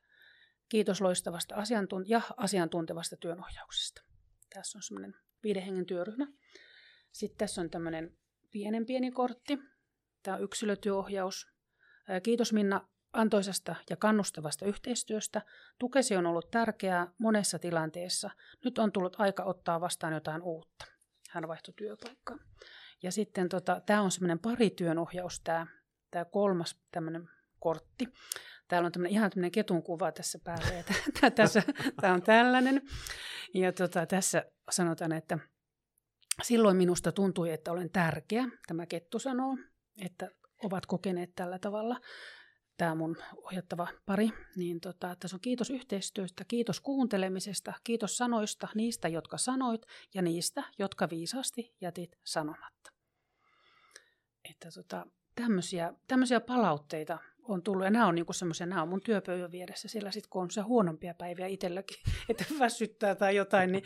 Kiitos 0.68 1.00
loistavasta 1.00 1.54
asiantunt- 1.54 2.06
ja 2.06 2.20
asiantuntevasta 2.36 3.16
työnohjauksesta. 3.16 4.02
Tässä 4.54 4.78
on 4.78 4.82
semmoinen 4.82 5.14
viiden 5.44 5.62
hengen 5.62 5.86
työryhmä. 5.86 6.26
Sitten 7.12 7.38
tässä 7.38 7.60
on 7.60 7.70
tämmöinen 7.70 8.16
pienen 8.50 8.86
pieni 8.86 9.10
kortti. 9.10 9.58
Tämä 10.22 10.36
on 10.36 10.42
yksilötyöohjaus. 10.42 11.46
Kiitos 12.22 12.52
Minna 12.52 12.88
antoisesta 13.14 13.74
ja 13.90 13.96
kannustavasta 13.96 14.66
yhteistyöstä. 14.66 15.42
Tukesi 15.78 16.16
on 16.16 16.26
ollut 16.26 16.50
tärkeää 16.50 17.06
monessa 17.18 17.58
tilanteessa. 17.58 18.30
Nyt 18.64 18.78
on 18.78 18.92
tullut 18.92 19.16
aika 19.18 19.44
ottaa 19.44 19.80
vastaan 19.80 20.12
jotain 20.12 20.42
uutta. 20.42 20.84
Hän 21.30 21.48
vaihtoi 21.48 21.74
työpaikkaa. 21.74 22.38
Ja 23.02 23.12
sitten 23.12 23.48
tota, 23.48 23.80
tämä 23.86 24.02
on 24.02 24.10
semmoinen 24.10 24.38
parityönohjaus, 24.38 25.40
tämä, 25.40 25.66
tämä 26.10 26.24
kolmas 26.24 26.80
tämmöinen 26.90 27.30
kortti. 27.60 28.08
Täällä 28.68 28.86
on 28.86 28.92
tämmöinen, 28.92 29.12
ihan 29.12 29.30
tämmöinen 29.30 29.50
ketun 29.50 29.82
kuva 29.82 30.12
tässä 30.12 30.38
päällä. 30.44 30.66
Tää- 31.20 31.30
tämä 32.00 32.14
on 32.14 32.22
tällainen. 32.22 32.82
Ja 33.54 33.72
tota, 33.72 34.06
tässä 34.06 34.44
sanotaan, 34.70 35.12
että 35.12 35.38
silloin 36.42 36.76
minusta 36.76 37.12
tuntui, 37.12 37.50
että 37.50 37.72
olen 37.72 37.90
tärkeä. 37.90 38.44
Tämä 38.66 38.86
kettu 38.86 39.18
sanoo, 39.18 39.56
että 40.04 40.30
ovat 40.62 40.86
kokeneet 40.86 41.34
tällä 41.34 41.58
tavalla 41.58 42.00
tämä 42.76 42.94
mun 42.94 43.16
ohjattava 43.36 43.88
pari, 44.06 44.30
niin 44.56 44.80
tota, 44.80 45.16
tässä 45.20 45.36
on 45.36 45.40
kiitos 45.40 45.70
yhteistyöstä, 45.70 46.44
kiitos 46.44 46.80
kuuntelemisesta, 46.80 47.72
kiitos 47.84 48.16
sanoista, 48.16 48.68
niistä, 48.74 49.08
jotka 49.08 49.38
sanoit, 49.38 49.82
ja 50.14 50.22
niistä, 50.22 50.64
jotka 50.78 51.10
viisaasti 51.10 51.74
jätit 51.80 52.18
sanomatta. 52.24 52.90
Että 54.50 54.68
tota, 54.74 55.06
tämmöisiä, 55.34 55.94
tämmöisiä 56.06 56.40
palautteita 56.40 57.18
on 57.49 57.62
tullut, 57.62 57.84
ja 57.84 57.90
nämä 57.90 58.07
on 58.07 58.14
niinku 58.14 58.32
semmoisia, 58.32 58.66
nämä 58.66 58.82
on 58.82 58.88
mun 58.88 59.01
työpöydän 59.01 59.53
vieressä, 59.53 59.88
siellä 59.88 60.11
sitten 60.11 60.30
kun 60.30 60.42
on 60.42 60.51
se 60.51 60.61
huonompia 60.61 61.14
päiviä 61.14 61.47
itselläkin, 61.47 61.97
että 62.28 62.45
väsyttää 62.59 63.14
tai 63.14 63.36
jotain, 63.36 63.72
niin, 63.72 63.84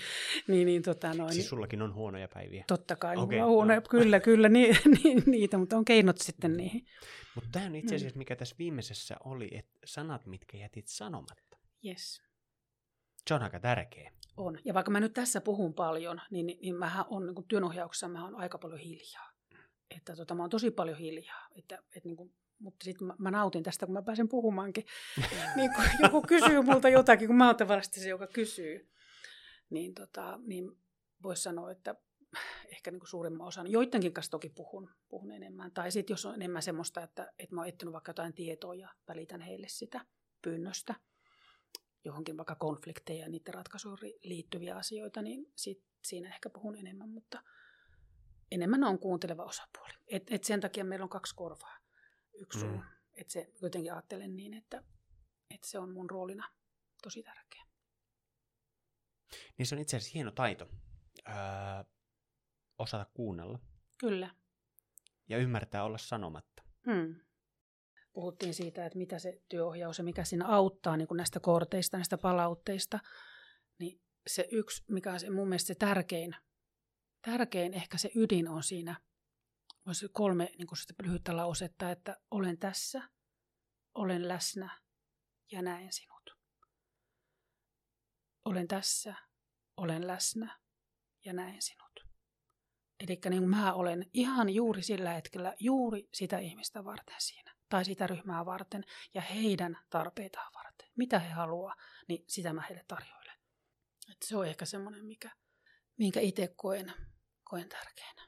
niin, 0.48 0.66
niin, 0.66 0.82
tota 0.82 1.14
noin, 1.14 1.32
Siis 1.34 1.48
sullakin 1.48 1.82
on 1.82 1.94
huonoja 1.94 2.28
päiviä. 2.34 2.64
totta 2.66 2.96
kai, 2.96 3.16
Okei, 3.16 3.40
okay, 3.40 3.48
huono, 3.52 3.74
joo. 3.74 3.82
kyllä, 3.90 4.20
kyllä, 4.20 4.48
ni, 4.48 4.70
ni, 5.04 5.14
niitä, 5.26 5.58
mutta 5.58 5.76
on 5.76 5.84
keinot 5.84 6.18
sitten 6.18 6.56
niihin. 6.56 6.86
Mutta 7.34 7.50
tämä 7.52 7.66
on 7.66 7.74
itse 7.76 7.94
Mm. 7.94 7.96
asiassa, 7.96 8.18
mikä 8.18 8.36
tässä 8.36 8.56
viimeisessä 8.58 9.16
oli, 9.24 9.48
että 9.52 9.78
sanat, 9.84 10.26
mitkä 10.26 10.56
jätit 10.56 10.86
sanomatta. 10.88 11.58
Yes. 11.86 12.22
Se 13.26 13.34
on 13.34 13.42
aika 13.42 13.60
tärkeä. 13.60 14.12
On. 14.36 14.58
Ja 14.64 14.74
vaikka 14.74 14.90
mä 14.90 15.00
nyt 15.00 15.12
tässä 15.12 15.40
puhun 15.40 15.74
paljon, 15.74 16.20
niin, 16.30 16.46
niin, 16.46 16.58
niin 16.62 16.74
mähän 16.74 17.04
on 17.10 17.26
niin 17.26 17.48
työnohjauksessa 17.48 18.08
mä 18.08 18.24
on 18.24 18.34
aika 18.36 18.58
paljon 18.58 18.80
hiljaa. 18.80 19.32
Että 19.96 20.16
tota, 20.16 20.34
mä 20.34 20.42
oon 20.42 20.50
tosi 20.50 20.70
paljon 20.70 20.98
hiljaa. 20.98 21.48
Että, 21.56 21.78
et 21.96 22.04
niin 22.04 22.16
kuin, 22.16 22.34
mutta 22.58 22.84
sitten 22.84 23.06
mä, 23.06 23.14
mä, 23.18 23.30
nautin 23.30 23.62
tästä, 23.62 23.86
kun 23.86 23.92
mä 23.92 24.02
pääsen 24.02 24.28
puhumaankin. 24.28 24.84
niin 25.56 25.70
kun 25.74 25.84
joku 26.02 26.22
kysyy 26.22 26.62
multa 26.62 26.88
jotakin, 26.88 27.26
kun 27.26 27.36
mä 27.36 27.46
oon 27.46 27.56
tavallisesti 27.56 28.00
se, 28.00 28.08
joka 28.08 28.26
kysyy. 28.26 28.90
Niin, 29.70 29.94
tota, 29.94 30.40
niin 30.46 30.70
voisi 31.22 31.42
sanoa, 31.42 31.70
että 31.70 31.94
ehkä 32.72 32.90
niin 32.90 33.00
kuin 33.00 33.08
suurimman 33.08 33.46
osan, 33.46 33.70
joidenkin 33.70 34.12
kanssa 34.12 34.30
toki 34.30 34.48
puhun, 34.48 34.90
puhun 35.08 35.32
enemmän. 35.32 35.72
Tai 35.72 35.90
sitten 35.90 36.14
jos 36.14 36.26
on 36.26 36.34
enemmän 36.34 36.62
semmoista, 36.62 37.02
että, 37.02 37.32
että 37.38 37.54
mä 37.54 37.60
oon 37.60 37.68
etsinyt 37.68 37.92
vaikka 37.92 38.10
jotain 38.10 38.34
tietoa 38.34 38.74
ja 38.74 38.88
välitän 39.08 39.40
heille 39.40 39.68
sitä 39.68 40.00
pyynnöstä 40.42 40.94
johonkin 42.04 42.36
vaikka 42.36 42.54
konflikteja 42.54 43.20
ja 43.20 43.28
niiden 43.28 43.54
ratkaisuun 43.54 43.98
liittyviä 44.22 44.76
asioita, 44.76 45.22
niin 45.22 45.52
sit 45.56 45.82
siinä 46.04 46.28
ehkä 46.28 46.50
puhun 46.50 46.76
enemmän, 46.76 47.08
mutta 47.08 47.42
enemmän 48.50 48.84
on 48.84 48.98
kuunteleva 48.98 49.44
osapuoli. 49.44 49.92
Et, 50.06 50.22
et 50.30 50.44
sen 50.44 50.60
takia 50.60 50.84
meillä 50.84 51.02
on 51.02 51.08
kaksi 51.08 51.34
korvaa, 51.34 51.76
yksi 52.38 52.64
Mm. 52.64 52.70
suu. 52.72 52.82
Et 53.16 53.30
se 53.30 53.52
jotenkin 53.62 53.92
ajattelen 53.92 54.36
niin, 54.36 54.54
että, 54.54 54.82
että 55.50 55.66
se 55.68 55.78
on 55.78 55.92
mun 55.92 56.10
roolina 56.10 56.48
tosi 57.02 57.22
tärkeä. 57.22 57.64
Niin 59.58 59.66
se 59.66 59.74
on 59.74 59.80
itse 59.80 59.96
asiassa 59.96 60.14
hieno 60.14 60.30
taito. 60.30 60.68
Öö, 61.28 61.34
osata 62.78 63.06
kuunnella 63.14 63.58
Kyllä. 63.98 64.30
ja 65.28 65.38
ymmärtää 65.38 65.84
olla 65.84 65.98
sanomatta. 65.98 66.62
Hmm. 66.86 67.14
Puhuttiin 68.12 68.54
siitä, 68.54 68.86
että 68.86 68.98
mitä 68.98 69.18
se 69.18 69.42
työohjaus 69.48 69.98
ja 69.98 70.04
mikä 70.04 70.24
siinä 70.24 70.46
auttaa 70.46 70.96
niin 70.96 71.08
kuin 71.08 71.16
näistä 71.16 71.40
korteista, 71.40 71.96
näistä 71.96 72.18
palautteista. 72.18 72.98
Niin 73.78 74.00
se 74.26 74.48
yksi, 74.52 74.84
mikä 74.88 75.12
on 75.12 75.20
se, 75.20 75.30
mun 75.30 75.48
mielestä 75.48 75.66
se 75.66 75.74
tärkein, 75.74 76.36
tärkein 77.22 77.74
ehkä 77.74 77.98
se 77.98 78.10
ydin 78.14 78.48
on 78.48 78.62
siinä, 78.62 79.00
olisi 79.88 80.08
kolme 80.12 80.50
niin 80.58 80.66
kuin 80.66 80.78
lyhyttä 81.02 81.36
lausetta, 81.36 81.90
että 81.90 82.16
olen 82.30 82.58
tässä, 82.58 83.08
olen 83.94 84.28
läsnä 84.28 84.80
ja 85.52 85.62
näen 85.62 85.92
sinut. 85.92 86.30
Olen 88.44 88.68
tässä, 88.68 89.14
olen 89.76 90.06
läsnä 90.06 90.58
ja 91.24 91.32
näen 91.32 91.62
sinut. 91.62 91.88
Eli 93.00 93.20
niin 93.30 93.48
mä 93.48 93.74
olen 93.74 94.10
ihan 94.14 94.50
juuri 94.50 94.82
sillä 94.82 95.12
hetkellä 95.12 95.54
juuri 95.60 96.08
sitä 96.14 96.38
ihmistä 96.38 96.84
varten 96.84 97.16
siinä, 97.18 97.54
tai 97.68 97.84
sitä 97.84 98.06
ryhmää 98.06 98.46
varten, 98.46 98.84
ja 99.14 99.20
heidän 99.20 99.78
tarpeitaan 99.90 100.52
varten. 100.54 100.88
Mitä 100.96 101.18
he 101.18 101.30
haluaa, 101.30 101.74
niin 102.08 102.24
sitä 102.28 102.52
mä 102.52 102.62
heille 102.62 102.84
tarjoilen. 102.88 103.38
Et 104.10 104.22
se 104.24 104.36
on 104.36 104.46
ehkä 104.46 104.64
semmoinen, 104.64 105.06
mikä, 105.06 105.30
minkä 105.98 106.20
itse 106.20 106.48
koen, 106.56 106.92
koen 107.44 107.68
tärkeänä. 107.68 108.27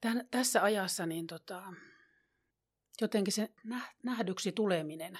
Tän, 0.00 0.28
tässä 0.30 0.62
ajassa 0.62 1.06
niin 1.06 1.26
tota, 1.26 1.72
jotenkin 3.00 3.32
se 3.32 3.48
nä- 3.64 3.92
nähdyksi 4.02 4.52
tuleminen, 4.52 5.18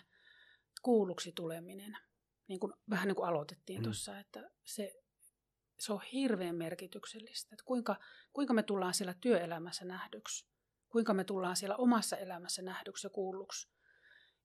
kuulluksi 0.82 1.32
tuleminen, 1.32 1.98
niin 2.48 2.60
kuin, 2.60 2.72
vähän 2.90 3.08
niin 3.08 3.16
kuin 3.16 3.28
aloitettiin 3.28 3.80
mm. 3.80 3.84
tuossa, 3.84 4.18
että 4.18 4.50
se, 4.64 4.94
se 5.78 5.92
on 5.92 6.00
hirveän 6.12 6.56
merkityksellistä, 6.56 7.54
että 7.54 7.64
kuinka, 7.64 7.96
kuinka 8.32 8.54
me 8.54 8.62
tullaan 8.62 8.94
siellä 8.94 9.14
työelämässä 9.14 9.84
nähdyksi, 9.84 10.46
kuinka 10.88 11.14
me 11.14 11.24
tullaan 11.24 11.56
siellä 11.56 11.76
omassa 11.76 12.16
elämässä 12.16 12.62
nähdyksi 12.62 13.06
ja 13.06 13.10
kuulluksi. 13.10 13.68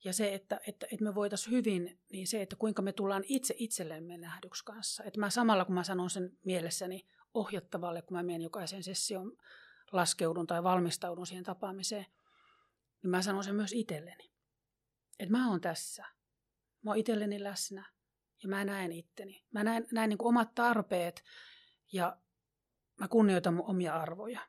Ja 0.03 0.13
se, 0.13 0.33
että, 0.33 0.59
että, 0.67 0.87
että 0.91 1.03
me 1.03 1.15
voitaisiin 1.15 1.51
hyvin, 1.51 1.99
niin 2.11 2.27
se, 2.27 2.41
että 2.41 2.55
kuinka 2.55 2.81
me 2.81 2.93
tullaan 2.93 3.23
itse 3.27 3.55
itsellemme 3.57 4.17
nähdyksi 4.17 4.65
kanssa. 4.65 5.03
Että 5.03 5.19
mä 5.19 5.29
samalla, 5.29 5.65
kun 5.65 5.75
mä 5.75 5.83
sanon 5.83 6.09
sen 6.09 6.37
mielessäni 6.45 7.07
ohjattavalle, 7.33 8.01
kun 8.01 8.17
mä 8.17 8.23
menen 8.23 8.41
jokaisen 8.41 8.83
session 8.83 9.37
laskeudun 9.91 10.47
tai 10.47 10.63
valmistaudun 10.63 11.27
siihen 11.27 11.43
tapaamiseen, 11.43 12.05
niin 13.03 13.11
mä 13.11 13.21
sanon 13.21 13.43
sen 13.43 13.55
myös 13.55 13.73
itselleni. 13.73 14.31
Että 15.19 15.31
mä 15.31 15.49
oon 15.49 15.61
tässä. 15.61 16.05
Mä 16.81 16.91
oon 16.91 16.97
itselleni 16.97 17.43
läsnä 17.43 17.91
ja 18.43 18.49
mä 18.49 18.65
näen 18.65 18.91
itteni. 18.91 19.45
Mä 19.53 19.63
näen, 19.63 19.87
näen 19.91 20.09
niin 20.09 20.17
kuin 20.17 20.29
omat 20.29 20.55
tarpeet 20.55 21.23
ja 21.91 22.17
mä 22.99 23.07
kunnioitan 23.07 23.53
mun 23.53 23.69
omia 23.69 23.95
arvoja. 23.95 24.39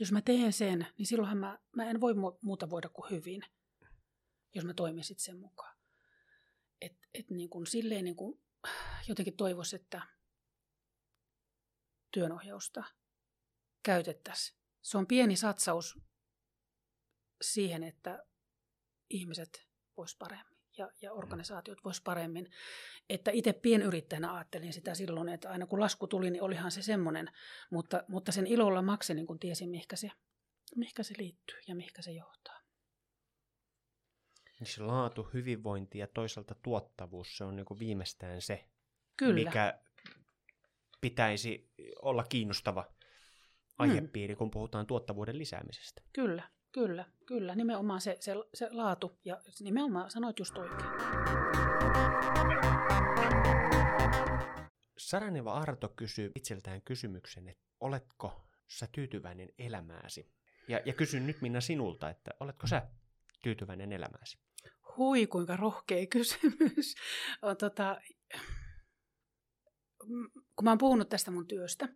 Jos 0.00 0.12
mä 0.12 0.22
teen 0.22 0.52
sen, 0.52 0.86
niin 0.98 1.06
silloinhan 1.06 1.38
mä, 1.38 1.58
mä 1.76 1.84
en 1.84 2.00
voi 2.00 2.14
muuta 2.40 2.70
voida 2.70 2.88
kuin 2.88 3.10
hyvin, 3.10 3.42
jos 4.54 4.64
mä 4.64 4.74
toimisit 4.74 5.18
sen 5.18 5.38
mukaan. 5.38 5.76
Et, 6.80 6.98
et 7.14 7.30
niin 7.30 7.50
kuin 7.50 7.66
silleen 7.66 8.04
niin 8.04 8.16
kuin 8.16 8.42
jotenkin 9.08 9.36
toivoisi, 9.36 9.76
että 9.76 10.02
työnohjausta 12.10 12.84
käytettäisiin. 13.82 14.58
Se 14.82 14.98
on 14.98 15.06
pieni 15.06 15.36
satsaus 15.36 15.98
siihen, 17.42 17.82
että 17.82 18.24
ihmiset 19.10 19.68
vois 19.96 20.16
paremmin 20.16 20.50
ja, 20.78 20.90
ja 21.02 21.12
organisaatiot 21.12 21.84
vois 21.84 22.00
paremmin. 22.00 22.50
Että 23.08 23.30
itse 23.30 23.52
pienyrittäjänä 23.52 24.34
ajattelin 24.34 24.72
sitä 24.72 24.94
silloin, 24.94 25.28
että 25.28 25.50
aina 25.50 25.66
kun 25.66 25.80
lasku 25.80 26.06
tuli, 26.06 26.30
niin 26.30 26.42
olihan 26.42 26.70
se 26.70 26.82
semmoinen, 26.82 27.30
mutta, 27.70 28.04
mutta 28.08 28.32
sen 28.32 28.46
ilolla 28.46 28.82
makselin, 28.82 29.26
kun 29.26 29.38
tiesin, 29.38 29.70
mihinkä 29.70 29.96
se, 29.96 30.10
mihinkä 30.76 31.02
se 31.02 31.14
liittyy 31.18 31.58
ja 31.68 31.74
mihinkä 31.74 32.02
se 32.02 32.12
johtaa. 32.12 32.60
Niin 34.60 34.68
se 34.68 34.82
laatu, 34.82 35.28
hyvinvointi 35.34 35.98
ja 35.98 36.06
toisaalta 36.06 36.54
tuottavuus, 36.54 37.36
se 37.36 37.44
on 37.44 37.56
niin 37.56 37.78
viimeistään 37.78 38.42
se, 38.42 38.68
Kyllä. 39.16 39.34
mikä 39.34 39.80
pitäisi 41.00 41.70
olla 42.02 42.24
kiinnostava 42.24 42.92
aihepiiri, 43.80 44.34
hmm. 44.34 44.38
kun 44.38 44.50
puhutaan 44.50 44.86
tuottavuuden 44.86 45.38
lisäämisestä. 45.38 46.02
Kyllä, 46.12 46.42
kyllä, 46.72 47.04
kyllä. 47.26 47.54
Nimenomaan 47.54 48.00
se, 48.00 48.16
se, 48.20 48.34
se 48.54 48.68
laatu 48.70 49.18
ja 49.24 49.40
nimenomaan 49.60 50.10
sanoit 50.10 50.38
just 50.38 50.58
oikein. 50.58 50.90
Saraneva 54.98 55.52
Arto 55.52 55.88
kysyy 55.88 56.32
itseltään 56.34 56.82
kysymyksen, 56.82 57.48
että 57.48 57.64
oletko 57.80 58.46
sä 58.68 58.88
tyytyväinen 58.92 59.48
elämääsi? 59.58 60.32
Ja, 60.68 60.80
ja 60.84 60.92
kysyn 60.92 61.26
nyt 61.26 61.40
Minna 61.40 61.60
sinulta, 61.60 62.10
että 62.10 62.30
oletko 62.40 62.66
sä 62.66 62.88
tyytyväinen 63.42 63.92
elämääsi? 63.92 64.38
Hui, 64.96 65.26
kuinka 65.26 65.56
rohkea 65.56 66.06
kysymys. 66.06 66.94
On, 67.42 67.56
tota, 67.56 68.00
kun 70.56 70.64
mä 70.64 70.70
oon 70.70 70.78
puhunut 70.78 71.08
tästä 71.08 71.30
mun 71.30 71.46
työstä, 71.46 71.88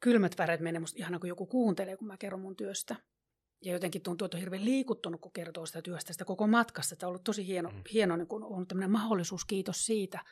kylmät 0.00 0.38
väreet 0.38 0.60
menee 0.60 0.80
musta 0.80 0.98
ihana, 0.98 1.18
kun 1.18 1.28
joku 1.28 1.46
kuuntelee, 1.46 1.96
kun 1.96 2.06
mä 2.06 2.16
kerron 2.16 2.40
mun 2.40 2.56
työstä. 2.56 2.96
Ja 3.64 3.72
jotenkin 3.72 4.02
tuntuu, 4.02 4.24
että 4.24 4.36
on 4.36 4.40
hirveän 4.40 4.64
liikuttunut, 4.64 5.20
kun 5.20 5.32
kertoo 5.32 5.66
sitä 5.66 5.82
työstä, 5.82 6.12
sitä 6.12 6.24
koko 6.24 6.46
matkasta. 6.46 6.96
Tämä 6.96 7.08
on 7.08 7.10
ollut 7.10 7.24
tosi 7.24 7.46
hieno, 7.46 7.70
mm. 7.70 7.82
hieno 7.92 8.16
niin 8.16 8.28
kun 8.28 8.44
on 8.44 8.66
tämmöinen 8.66 8.90
mahdollisuus, 8.90 9.44
kiitos 9.44 9.86
siitä. 9.86 10.24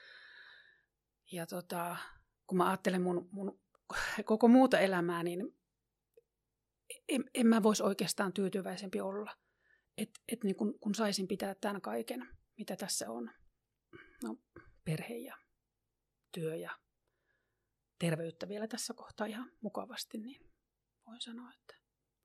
Ja 1.32 1.46
tota, 1.46 1.96
kun 2.46 2.58
mä 2.58 2.68
ajattelen 2.68 3.02
mun, 3.02 3.28
mun 3.32 3.60
koko 4.24 4.48
muuta 4.48 4.78
elämää, 4.78 5.22
niin 5.22 5.56
en, 7.08 7.24
en 7.34 7.46
mä 7.46 7.62
voisi 7.62 7.82
oikeastaan 7.82 8.32
tyytyväisempi 8.32 9.00
olla. 9.00 9.36
Et, 9.98 10.10
et 10.32 10.44
niin 10.44 10.56
kun, 10.56 10.78
kun 10.80 10.94
saisin 10.94 11.28
pitää 11.28 11.54
tämän 11.54 11.80
kaiken, 11.80 12.28
mitä 12.58 12.76
tässä 12.76 13.10
on. 13.10 13.30
No, 14.24 14.36
perhe 14.84 15.14
ja 15.14 15.36
työ 16.32 16.56
ja 16.56 16.70
terveyttä 17.98 18.48
vielä 18.48 18.66
tässä 18.68 18.94
kohtaa 18.94 19.26
ihan 19.26 19.52
mukavasti, 19.60 20.18
niin 20.18 20.52
voin 21.06 21.20
sanoa, 21.20 21.52
että 21.52 21.74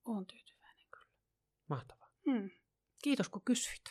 olen 0.06 0.26
tyytyväinen 0.26 0.86
kyllä. 0.92 1.06
Mahtavaa. 1.70 2.10
Hmm. 2.32 2.50
Kiitos 3.04 3.30
kun 3.30 3.42
kysyit. 3.46 3.84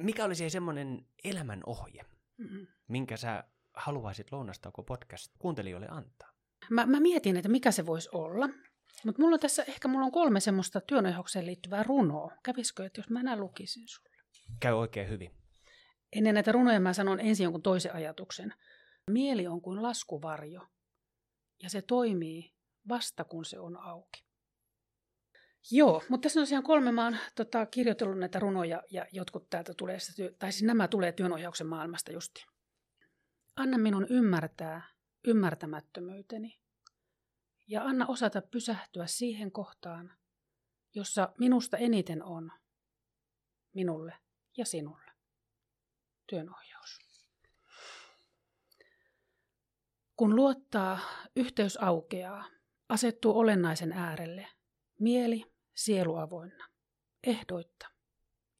Mikä 0.00 0.24
olisi 0.24 0.50
semmoinen 0.50 1.06
elämän 1.24 1.60
ohje, 1.66 2.04
mm-hmm. 2.38 2.66
minkä 2.88 3.16
sä 3.16 3.44
haluaisit 3.74 4.32
Lounastauko 4.32 4.82
podcast 4.82 5.32
kuuntelijoille 5.38 5.88
antaa? 5.90 6.32
Mä, 6.70 6.86
mä 6.86 7.00
mietin, 7.00 7.36
että 7.36 7.48
mikä 7.48 7.70
se 7.70 7.86
voisi 7.86 8.08
olla. 8.12 8.48
Mutta 9.04 9.22
mulla 9.22 9.34
on 9.34 9.40
tässä, 9.40 9.62
ehkä 9.62 9.88
mulla 9.88 10.06
on 10.06 10.12
kolme 10.12 10.40
semmoista 10.40 10.80
työnohjaukseen 10.80 11.46
liittyvää 11.46 11.82
runoa. 11.82 12.32
Kävisikö, 12.42 12.86
että 12.86 13.00
jos 13.00 13.10
mä 13.10 13.22
nämä 13.22 13.36
lukisin 13.36 13.88
sulle? 13.88 14.16
Käy 14.60 14.72
oikein 14.72 15.08
hyvin. 15.08 15.30
Ennen 16.12 16.34
näitä 16.34 16.52
runoja 16.52 16.80
mä 16.80 16.92
sanon 16.92 17.20
ensin 17.20 17.44
jonkun 17.44 17.62
toisen 17.62 17.94
ajatuksen. 17.94 18.54
Mieli 19.10 19.46
on 19.46 19.62
kuin 19.62 19.82
laskuvarjo, 19.82 20.66
ja 21.62 21.70
se 21.70 21.82
toimii 21.82 22.54
vasta 22.88 23.24
kun 23.24 23.44
se 23.44 23.58
on 23.58 23.76
auki. 23.76 24.26
Joo, 25.70 26.02
mutta 26.08 26.22
tässä 26.22 26.40
on 26.40 26.42
tosiaan 26.42 26.64
kolme, 26.64 26.92
mä 26.92 27.04
oon 27.04 27.16
tota, 27.34 27.66
kirjoitellut 27.66 28.18
näitä 28.18 28.38
runoja 28.38 28.82
ja 28.90 29.06
jotkut 29.12 29.50
täältä 29.50 29.74
tulee, 29.74 29.98
tai 30.38 30.52
siis 30.52 30.62
nämä 30.62 30.88
tulee 30.88 31.12
työnohjauksen 31.12 31.66
maailmasta 31.66 32.12
justi. 32.12 32.46
Anna 33.56 33.78
minun 33.78 34.06
ymmärtää 34.10 34.82
ymmärtämättömyyteni 35.26 36.58
ja 37.66 37.84
anna 37.84 38.06
osata 38.06 38.42
pysähtyä 38.42 39.06
siihen 39.06 39.52
kohtaan, 39.52 40.12
jossa 40.94 41.32
minusta 41.38 41.76
eniten 41.76 42.22
on 42.22 42.52
minulle 43.74 44.12
ja 44.56 44.64
sinulle. 44.64 45.12
Työnohjaus. 46.26 46.75
Kun 50.16 50.36
luottaa, 50.36 50.98
yhteys 51.36 51.76
aukeaa, 51.76 52.44
asettuu 52.88 53.38
olennaisen 53.38 53.92
äärelle, 53.92 54.48
mieli, 55.00 55.52
sielu 55.74 56.16
avoinna, 56.16 56.68
ehdoitta, 57.26 57.88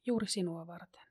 juuri 0.05 0.27
sinua 0.27 0.67
varten. 0.67 1.07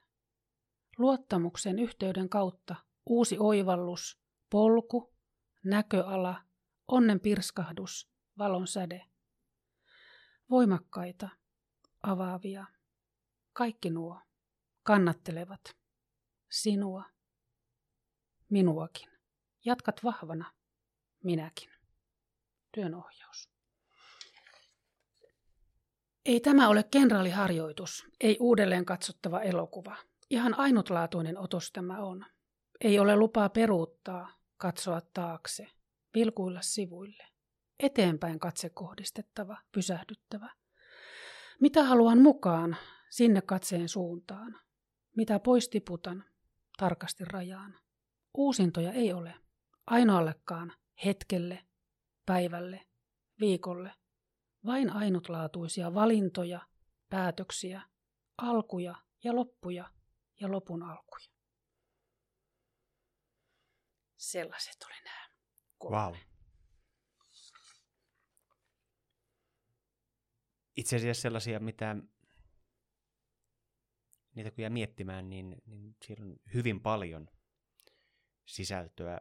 Luottamuksen 0.99 1.79
yhteyden 1.79 2.29
kautta 2.29 2.77
uusi 3.07 3.37
oivallus, 3.39 4.21
polku, 4.51 5.15
näköala, 5.65 6.43
onnen 6.89 7.21
pirskahdus, 7.21 8.11
valon 8.39 8.67
säde. 8.67 9.07
Voimakkaita, 10.51 11.29
avaavia, 12.03 12.67
kaikki 13.53 13.91
nuo 13.91 14.21
kannattelevat 14.83 15.77
sinua, 16.51 17.05
minuakin. 18.51 19.16
Jatkat 19.67 20.05
vahvana, 20.05 20.53
minäkin. 21.25 21.71
Työnohjaus. 22.73 23.51
Ei 26.25 26.41
tämä 26.41 26.69
ole 26.69 26.83
kenraaliharjoitus, 26.83 28.07
ei 28.21 28.37
uudelleen 28.41 28.85
katsottava 28.85 29.41
elokuva. 29.41 29.97
Ihan 30.31 30.59
ainutlaatuinen 30.59 31.39
otos 31.39 31.73
tämä 31.73 31.99
on. 31.99 32.27
Ei 32.81 32.99
ole 32.99 33.17
lupaa 33.17 33.49
peruuttaa, 33.49 34.35
katsoa 34.57 35.01
taakse, 35.15 35.67
vilkuilla 36.15 36.63
sivuille. 36.63 37.25
Eteenpäin 37.79 38.39
katse 38.39 38.71
kohdistettava, 38.71 39.57
pysähdyttävä. 39.73 40.51
Mitä 41.61 41.85
haluan 41.85 42.19
mukaan, 42.19 42.77
sinne 43.11 43.41
katseen 43.41 43.89
suuntaan. 43.89 44.61
Mitä 45.17 45.39
pois 45.39 45.69
tiputan, 45.69 46.25
tarkasti 46.79 47.25
rajaan. 47.25 47.79
Uusintoja 48.35 48.93
ei 48.93 49.13
ole 49.13 49.46
ainoallekaan 49.87 50.73
hetkelle, 51.05 51.67
päivälle, 52.27 52.87
viikolle, 53.41 53.95
vain 54.67 54.91
ainutlaatuisia 54.91 55.95
valintoja, 55.95 56.69
päätöksiä, 57.11 57.83
alkuja 58.39 58.95
ja 59.25 59.35
loppuja 59.35 59.91
ja 60.41 60.51
lopun 60.51 60.83
alkuja. 60.83 61.27
Sellaiset 64.17 64.77
oli 64.85 65.05
nämä. 65.05 65.27
Wow. 65.85 66.15
Itse 70.77 70.97
asiassa 70.97 71.23
sellaisia, 71.23 71.61
mitä 71.61 71.97
niitä 74.35 74.51
kun 74.51 74.63
jää 74.63 74.71
miettimään, 74.71 75.31
niin, 75.31 75.63
niin 75.67 75.97
siellä 76.05 76.25
on 76.25 76.37
hyvin 76.55 76.81
paljon 76.81 77.29
sisältöä 78.45 79.21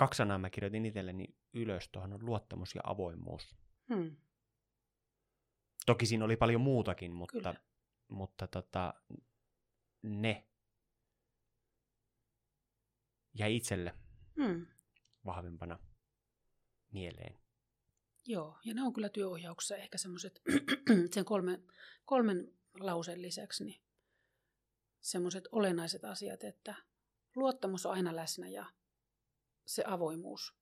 kaksi 0.00 0.16
sanaa 0.16 0.38
mä 0.38 0.50
kirjoitin 0.50 0.86
itselleni 0.86 1.36
ylös, 1.54 1.88
tuohon 1.88 2.12
on 2.12 2.26
luottamus 2.26 2.74
ja 2.74 2.80
avoimuus. 2.84 3.56
Hmm. 3.94 4.16
Toki 5.86 6.06
siinä 6.06 6.24
oli 6.24 6.36
paljon 6.36 6.60
muutakin, 6.60 7.12
mutta, 7.12 7.54
mutta 8.08 8.46
tota, 8.46 8.94
ne 10.02 10.48
jäi 13.38 13.56
itselle 13.56 13.94
hmm. 14.36 14.66
vahvempana 15.26 15.78
mieleen. 16.92 17.40
Joo, 18.26 18.58
ja 18.64 18.74
ne 18.74 18.82
on 18.82 18.92
kyllä 18.92 19.08
työohjauksessa 19.08 19.76
ehkä 19.76 19.98
semmoiset 19.98 20.42
sen 21.14 21.24
kolmen, 21.24 21.66
kolmen 22.04 22.52
lauseen 22.80 23.22
lisäksi 23.22 23.64
niin 23.64 23.82
semmoiset 25.00 25.44
olennaiset 25.52 26.04
asiat, 26.04 26.44
että 26.44 26.74
luottamus 27.36 27.86
on 27.86 27.92
aina 27.92 28.16
läsnä 28.16 28.48
ja 28.48 28.66
se 29.74 29.84
avoimuus 29.86 30.54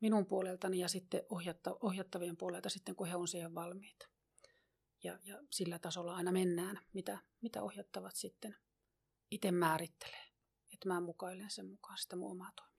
minun 0.00 0.26
puoleltani 0.26 0.78
ja 0.78 0.88
sitten 0.88 1.22
ohjatta, 1.28 1.76
ohjattavien 1.80 2.36
puolelta 2.36 2.68
sitten, 2.68 2.96
kun 2.96 3.06
he 3.06 3.16
on 3.16 3.28
siihen 3.28 3.54
valmiita. 3.54 4.06
Ja, 5.02 5.18
ja 5.24 5.38
sillä 5.50 5.78
tasolla 5.78 6.16
aina 6.16 6.32
mennään, 6.32 6.80
mitä, 6.92 7.18
mitä 7.40 7.62
ohjattavat 7.62 8.14
sitten 8.14 8.56
itse 9.30 9.50
määrittelee. 9.50 10.26
Että 10.72 10.88
mä 10.88 11.00
mukailen 11.00 11.50
sen 11.50 11.66
mukaan 11.66 11.98
sitä 11.98 12.16
mun 12.16 12.30
omaa 12.30 12.50
toimintaa. 12.56 12.69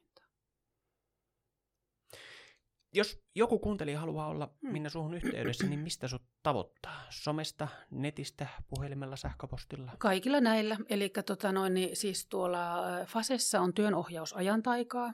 Jos 2.93 3.19
joku 3.35 3.59
kuuntelija 3.59 3.99
haluaa 3.99 4.27
olla 4.27 4.53
hmm. 4.61 4.71
minä 4.71 4.89
suhun 4.89 5.13
yhteydessä, 5.13 5.67
niin 5.67 5.79
mistä 5.79 6.07
sut 6.07 6.23
tavoittaa? 6.43 7.01
Somesta, 7.09 7.67
netistä, 7.91 8.47
puhelimella, 8.69 9.15
sähköpostilla? 9.15 9.91
Kaikilla 9.97 10.41
näillä. 10.41 10.77
Eli 10.89 11.09
tota 11.25 11.51
noin, 11.51 11.73
niin 11.73 11.95
siis 11.95 12.25
tuolla 12.25 12.83
Fasessa 13.07 13.61
on 13.61 13.73
työnohjausajantaikaa. 13.73 15.13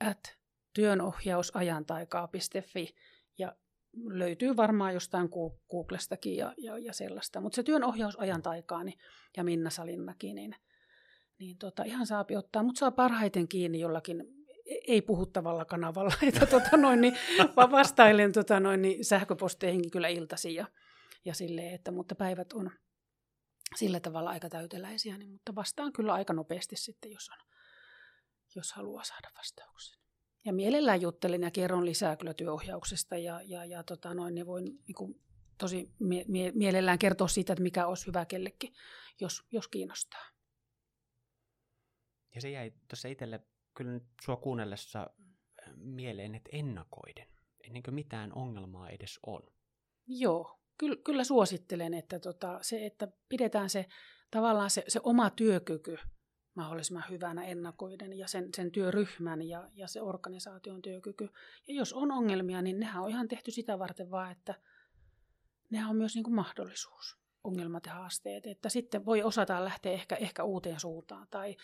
at 0.00 0.38
työnohjausajantaikaa.fi 0.74 2.94
ja 3.38 3.56
löytyy 3.94 4.56
varmaan 4.56 4.94
jostain 4.94 5.28
Googlestakin 5.70 6.36
ja, 6.36 6.54
ja, 6.58 6.78
ja 6.78 6.92
sellaista. 6.92 7.40
Mutta 7.40 7.56
se 7.56 7.62
työnohjausajantaikaani 7.62 8.92
ja 9.36 9.44
Minna 9.44 9.70
Salinmäki, 9.70 10.34
niin, 10.34 10.54
niin 11.38 11.58
tota, 11.58 11.82
ihan 11.82 12.06
saapi 12.06 12.36
ottaa, 12.36 12.62
mutta 12.62 12.78
saa 12.78 12.90
parhaiten 12.90 13.48
kiinni 13.48 13.80
jollakin 13.80 14.37
ei 14.68 15.02
puhuttavalla 15.02 15.64
kanavalla, 15.64 16.14
että 16.28 16.46
tota 16.46 16.76
noin, 16.76 17.00
niin, 17.00 17.16
vaan 17.56 17.70
vastailen 17.70 18.32
tota 18.32 18.60
noin, 18.60 18.82
niin 18.82 19.04
sähköposteihinkin 19.04 19.90
kyllä 19.90 20.08
iltasi 20.08 20.54
ja, 20.54 20.66
ja 21.24 21.34
silleen, 21.34 21.74
että, 21.74 21.90
mutta 21.90 22.14
päivät 22.14 22.52
on 22.52 22.70
sillä 23.76 24.00
tavalla 24.00 24.30
aika 24.30 24.48
täyteläisiä, 24.48 25.18
niin, 25.18 25.30
mutta 25.30 25.54
vastaan 25.54 25.92
kyllä 25.92 26.12
aika 26.12 26.32
nopeasti 26.32 26.76
sitten, 26.76 27.12
jos, 27.12 27.28
on, 27.28 27.38
jos 28.54 28.72
haluaa 28.72 29.04
saada 29.04 29.28
vastauksen. 29.38 29.98
Ja 30.44 30.52
mielellään 30.52 31.00
juttelen 31.00 31.42
ja 31.42 31.50
kerron 31.50 31.86
lisää 31.86 32.16
kyllä 32.16 32.34
työohjauksesta 32.34 33.16
ja, 33.16 33.40
ja, 33.44 33.64
ja 33.64 33.82
tota 33.82 34.14
noin, 34.14 34.34
niin 34.34 34.46
voin 34.46 34.64
niin 34.64 34.94
kuin, 34.96 35.20
tosi 35.58 35.92
mie- 35.98 36.24
mie- 36.28 36.52
mielellään 36.54 36.98
kertoa 36.98 37.28
siitä, 37.28 37.52
että 37.52 37.62
mikä 37.62 37.86
olisi 37.86 38.06
hyvä 38.06 38.24
kellekin, 38.24 38.72
jos, 39.20 39.42
jos 39.52 39.68
kiinnostaa. 39.68 40.24
Ja 42.34 42.40
se 42.40 42.50
jäi 42.50 42.72
tuossa 42.88 43.08
itselle 43.08 43.40
kyllä 43.78 43.92
nyt 43.92 44.06
sua 44.24 44.36
kuunnellessa 44.36 45.10
mieleen, 45.76 46.34
että 46.34 46.50
ennakoiden, 46.52 47.26
ennen 47.66 47.82
kuin 47.82 47.94
mitään 47.94 48.32
ongelmaa 48.32 48.88
edes 48.88 49.18
on. 49.26 49.42
Joo, 50.06 50.60
kyllä, 50.78 50.96
kyllä 51.04 51.24
suosittelen, 51.24 51.94
että 51.94 52.18
tota, 52.18 52.58
se, 52.62 52.86
että 52.86 53.08
pidetään 53.28 53.70
se 53.70 53.86
tavallaan 54.30 54.70
se, 54.70 54.84
se 54.88 55.00
oma 55.02 55.30
työkyky 55.30 55.96
mahdollisimman 56.54 57.04
hyvänä 57.10 57.44
ennakoiden 57.44 58.12
ja 58.12 58.28
sen, 58.28 58.48
sen 58.56 58.72
työryhmän 58.72 59.42
ja, 59.42 59.70
ja 59.74 59.88
se 59.88 60.02
organisaation 60.02 60.82
työkyky. 60.82 61.28
Ja 61.68 61.74
jos 61.74 61.92
on 61.92 62.12
ongelmia, 62.12 62.62
niin 62.62 62.80
nehän 62.80 63.02
on 63.02 63.10
ihan 63.10 63.28
tehty 63.28 63.50
sitä 63.50 63.78
varten 63.78 64.10
vaan, 64.10 64.32
että 64.32 64.54
nehän 65.70 65.90
on 65.90 65.96
myös 65.96 66.14
niin 66.14 66.24
kuin 66.24 66.34
mahdollisuus, 66.34 67.18
ongelmat 67.48 67.86
ja 67.86 67.94
haasteet. 67.94 68.46
Että 68.46 68.68
sitten 68.68 69.04
voi 69.04 69.22
osata 69.22 69.64
lähteä 69.64 69.92
ehkä, 69.92 70.16
ehkä 70.16 70.44
uuteen 70.44 70.80
suuntaan 70.80 71.26
tai, 71.30 71.56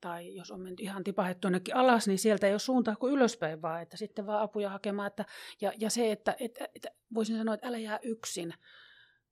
tai 0.00 0.34
jos 0.34 0.50
on 0.50 0.60
mennyt 0.60 0.80
ihan 0.80 1.04
tipahettu 1.04 1.46
jonnekin 1.46 1.76
alas, 1.76 2.08
niin 2.08 2.18
sieltä 2.18 2.46
ei 2.46 2.52
ole 2.52 2.58
suuntaa 2.58 2.96
kuin 2.96 3.12
ylöspäin 3.12 3.62
vaan, 3.62 3.82
että 3.82 3.96
sitten 3.96 4.26
vaan 4.26 4.42
apuja 4.42 4.70
hakemaan. 4.70 5.06
Että, 5.06 5.24
ja, 5.60 5.72
ja 5.78 5.90
se, 5.90 6.12
että, 6.12 6.36
että, 6.40 6.68
että 6.74 6.88
voisin 7.14 7.36
sanoa, 7.36 7.54
että 7.54 7.68
älä 7.68 7.78
jää 7.78 7.98
yksin 8.02 8.54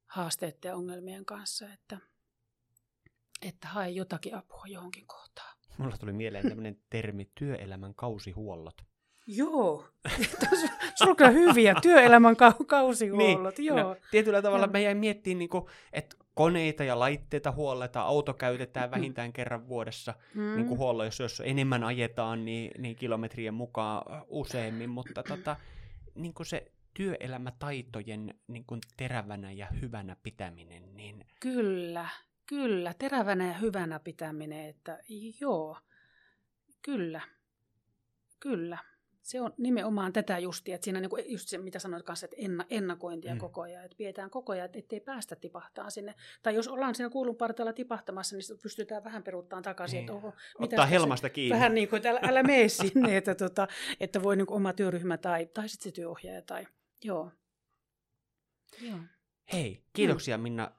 haasteiden 0.07 0.69
ja 0.69 0.77
ongelmien 0.77 1.25
kanssa, 1.25 1.73
että 1.73 1.99
että 3.43 3.69
hae 3.69 3.91
jotakin 3.91 4.35
apua 4.35 4.65
johonkin 4.67 5.07
kohtaan. 5.07 5.57
Mulla 5.79 5.97
tuli 5.99 6.13
mieleen 6.13 6.49
tämmöinen 6.49 6.81
termi 6.91 7.31
työelämän 7.35 7.95
kausihuollot. 7.95 8.90
Joo, 9.27 9.89
sulla 10.95 11.11
on 11.11 11.17
kyllä 11.17 11.31
hyviä 11.31 11.75
työelämän 11.83 12.37
kausihuollot. 12.67 13.59
Niin, 13.59 13.67
joo. 13.67 13.83
No, 13.83 13.97
tietyllä 14.11 14.43
tavalla 14.43 14.67
me 14.67 14.83
jäin 14.83 14.97
miettimään, 14.97 15.39
niin 15.39 15.49
kuin, 15.49 15.65
että 15.93 16.17
koneita 16.35 16.85
ja 16.85 16.99
laitteita 16.99 17.53
huolletaan, 17.53 18.07
auto 18.07 18.35
käytetään 18.35 18.91
mm. 18.91 18.97
vähintään 18.97 19.33
kerran 19.33 19.69
vuodessa 19.69 20.15
mm. 20.35 20.57
niin 20.57 20.67
kuin 20.67 20.79
huollo, 20.79 21.05
jos, 21.05 21.21
jos 21.21 21.43
enemmän 21.45 21.85
ajetaan, 21.85 22.45
niin, 22.45 22.71
niin 22.79 22.97
kilometrien 22.97 23.55
mukaan 23.55 24.25
useammin, 24.29 24.91
mutta 24.91 25.23
tota, 25.23 25.57
niin 26.15 26.35
kuin 26.35 26.47
se 26.47 26.73
työelämätaitojen 26.95 28.35
niin 28.47 28.65
kuin 28.67 28.81
terävänä 28.97 29.53
ja 29.53 29.67
hyvänä 29.83 30.17
pitäminen. 30.23 30.97
Niin... 30.97 31.25
Kyllä, 31.41 32.09
Kyllä, 32.51 32.95
terävänä 32.99 33.47
ja 33.47 33.53
hyvänä 33.53 34.01
pitäminen, 34.01 34.69
että 34.69 34.99
joo, 35.41 35.79
kyllä, 36.83 37.21
kyllä. 38.41 38.79
Se 39.31 39.41
on 39.41 39.55
nimenomaan 39.59 40.13
tätä 40.13 40.39
justia, 40.39 40.75
että 40.75 40.85
siinä 40.85 41.01
niin 41.01 41.11
just 41.33 41.49
se, 41.49 41.59
mitä 41.59 41.79
sanoit 41.79 42.03
kanssa, 42.03 42.25
että 42.25 42.37
enna, 42.39 42.65
ennakointia 42.71 43.35
mm. 43.35 43.39
koko 43.39 43.61
ajan, 43.63 43.85
että 43.85 43.97
pidetään 43.97 44.31
koko 44.31 44.53
ajan, 44.53 44.65
että 44.65 44.79
ettei 44.79 45.01
päästä 45.01 45.37
tipahtaa 45.37 45.91
sinne. 45.91 46.15
Tai 46.43 46.55
jos 46.55 46.69
ollaan 46.69 46.95
siinä 46.95 47.11
kuulun 47.11 47.37
partaalla 47.37 47.73
tipahtamassa, 47.73 48.37
niin 48.37 48.59
pystytään 48.63 49.05
vähän 49.05 49.23
peruuttamaan 49.23 49.63
takaisin, 49.63 49.97
niin. 49.97 50.05
että 50.05 50.13
oho, 50.13 50.35
mitä 50.59 50.77
Ottaa 50.77 50.87
helmasta 50.87 51.29
se, 51.29 51.31
kiinni. 51.31 51.55
Vähän 51.55 51.75
niin 51.75 51.89
kuin, 51.89 51.97
että 51.97 52.11
älä, 52.11 52.21
älä 52.23 52.43
mene 52.43 52.69
sinne, 52.83 53.17
että, 53.17 53.35
tota, 53.35 53.69
että 54.01 54.23
voi 54.23 54.37
niin 54.37 54.47
kuin 54.47 54.57
oma 54.57 54.73
työryhmä 54.73 55.19
tai, 55.19 55.47
tai 55.47 55.69
sitten 55.69 55.91
se 55.91 55.95
työohjaaja 55.95 56.43
tai, 56.43 56.67
joo. 57.05 57.33
joo. 58.81 58.99
Hei, 59.53 59.85
kiitoksia 59.93 60.37
mm. 60.39 60.43
Minna 60.43 60.71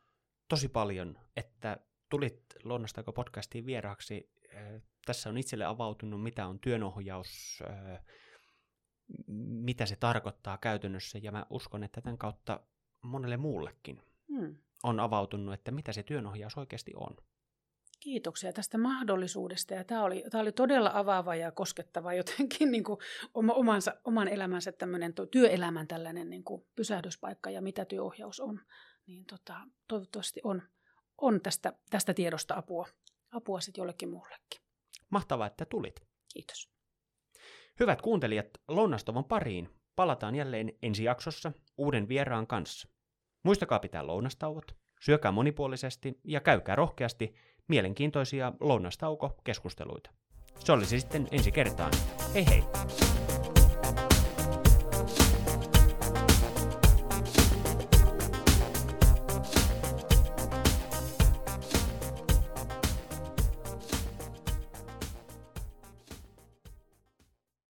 tosi 0.49 0.68
paljon, 0.68 1.20
että 1.38 1.78
tulit 2.10 2.43
Luonnostaako 2.64 3.14
podcastiin 3.14 3.66
vieraaksi. 3.66 4.32
Äh, 4.56 4.82
tässä 5.06 5.30
on 5.30 5.38
itselle 5.38 5.66
avautunut, 5.66 6.24
mitä 6.24 6.47
on 6.47 6.60
työnohjaus, 6.60 7.64
äh, 7.70 8.02
mitä 9.47 9.86
se 9.86 9.95
tarkoittaa 9.95 10.57
käytännössä, 10.57 11.20
ja 11.22 11.32
mä 11.32 11.45
uskon, 11.49 11.84
että 11.84 12.01
tämän 12.01 12.18
kautta 12.18 12.59
monelle 13.01 13.38
muullekin 13.38 14.01
hmm. 14.28 14.55
on 14.84 14.99
avautunut, 14.99 15.53
että 15.53 15.72
mitä 15.72 15.93
se 15.93 16.03
työnohjaus 16.03 16.57
oikeasti 16.57 16.91
on. 16.95 17.16
Kiitoksia 17.99 18.53
tästä 18.53 18.78
mahdollisuudesta. 18.78 19.74
Ja 19.74 19.84
tämä, 19.84 20.03
oli, 20.03 20.24
tämä 20.32 20.41
oli 20.41 20.51
todella 20.51 20.91
avaava 20.93 21.36
ja 21.36 21.51
koskettava 21.51 22.14
jotenkin 22.14 22.72
niin 22.72 22.84
kuin 22.84 22.99
oma, 23.34 23.53
omansa, 23.53 23.93
oman 24.03 24.28
elämänsä 24.28 24.72
tämmöinen 24.72 25.14
työelämän 25.32 25.88
tällainen 25.88 26.30
niin 26.30 26.43
kuin 26.43 26.66
pysähdyspaikka 26.76 27.49
ja 27.49 27.62
mitä 27.62 27.86
työohjaus 27.86 28.39
on 28.39 28.62
niin 29.07 29.26
tota, 29.26 29.62
toivottavasti 29.88 30.41
on, 30.43 30.62
on 31.18 31.41
tästä, 31.41 31.74
tästä 31.89 32.14
tiedosta 32.14 32.55
apua, 32.55 32.88
apua 33.32 33.62
sitten 33.62 33.82
jollekin 33.82 34.09
muullekin. 34.09 34.62
Mahtavaa, 35.09 35.47
että 35.47 35.66
tulit. 35.66 35.99
Kiitos. 36.34 36.70
Hyvät 37.82 38.01
kuuntelijat, 38.01 38.47
Lounastovon 38.67 39.25
pariin 39.25 39.69
palataan 39.95 40.36
jälleen 40.36 40.73
ensi 40.82 41.03
jaksossa 41.03 41.51
uuden 41.77 42.07
vieraan 42.07 42.47
kanssa. 42.47 42.88
Muistakaa 43.43 43.79
pitää 43.79 44.07
lounastauot, 44.07 44.75
syökää 44.99 45.32
monipuolisesti 45.32 46.19
ja 46.23 46.39
käykää 46.39 46.75
rohkeasti 46.75 47.34
mielenkiintoisia 47.67 48.53
lounastauko-keskusteluita. 48.59 50.11
Se 50.59 50.71
olisi 50.71 50.99
sitten 50.99 51.27
ensi 51.32 51.51
kertaan. 51.51 51.91
Hei 52.34 52.45
hei! 52.47 52.63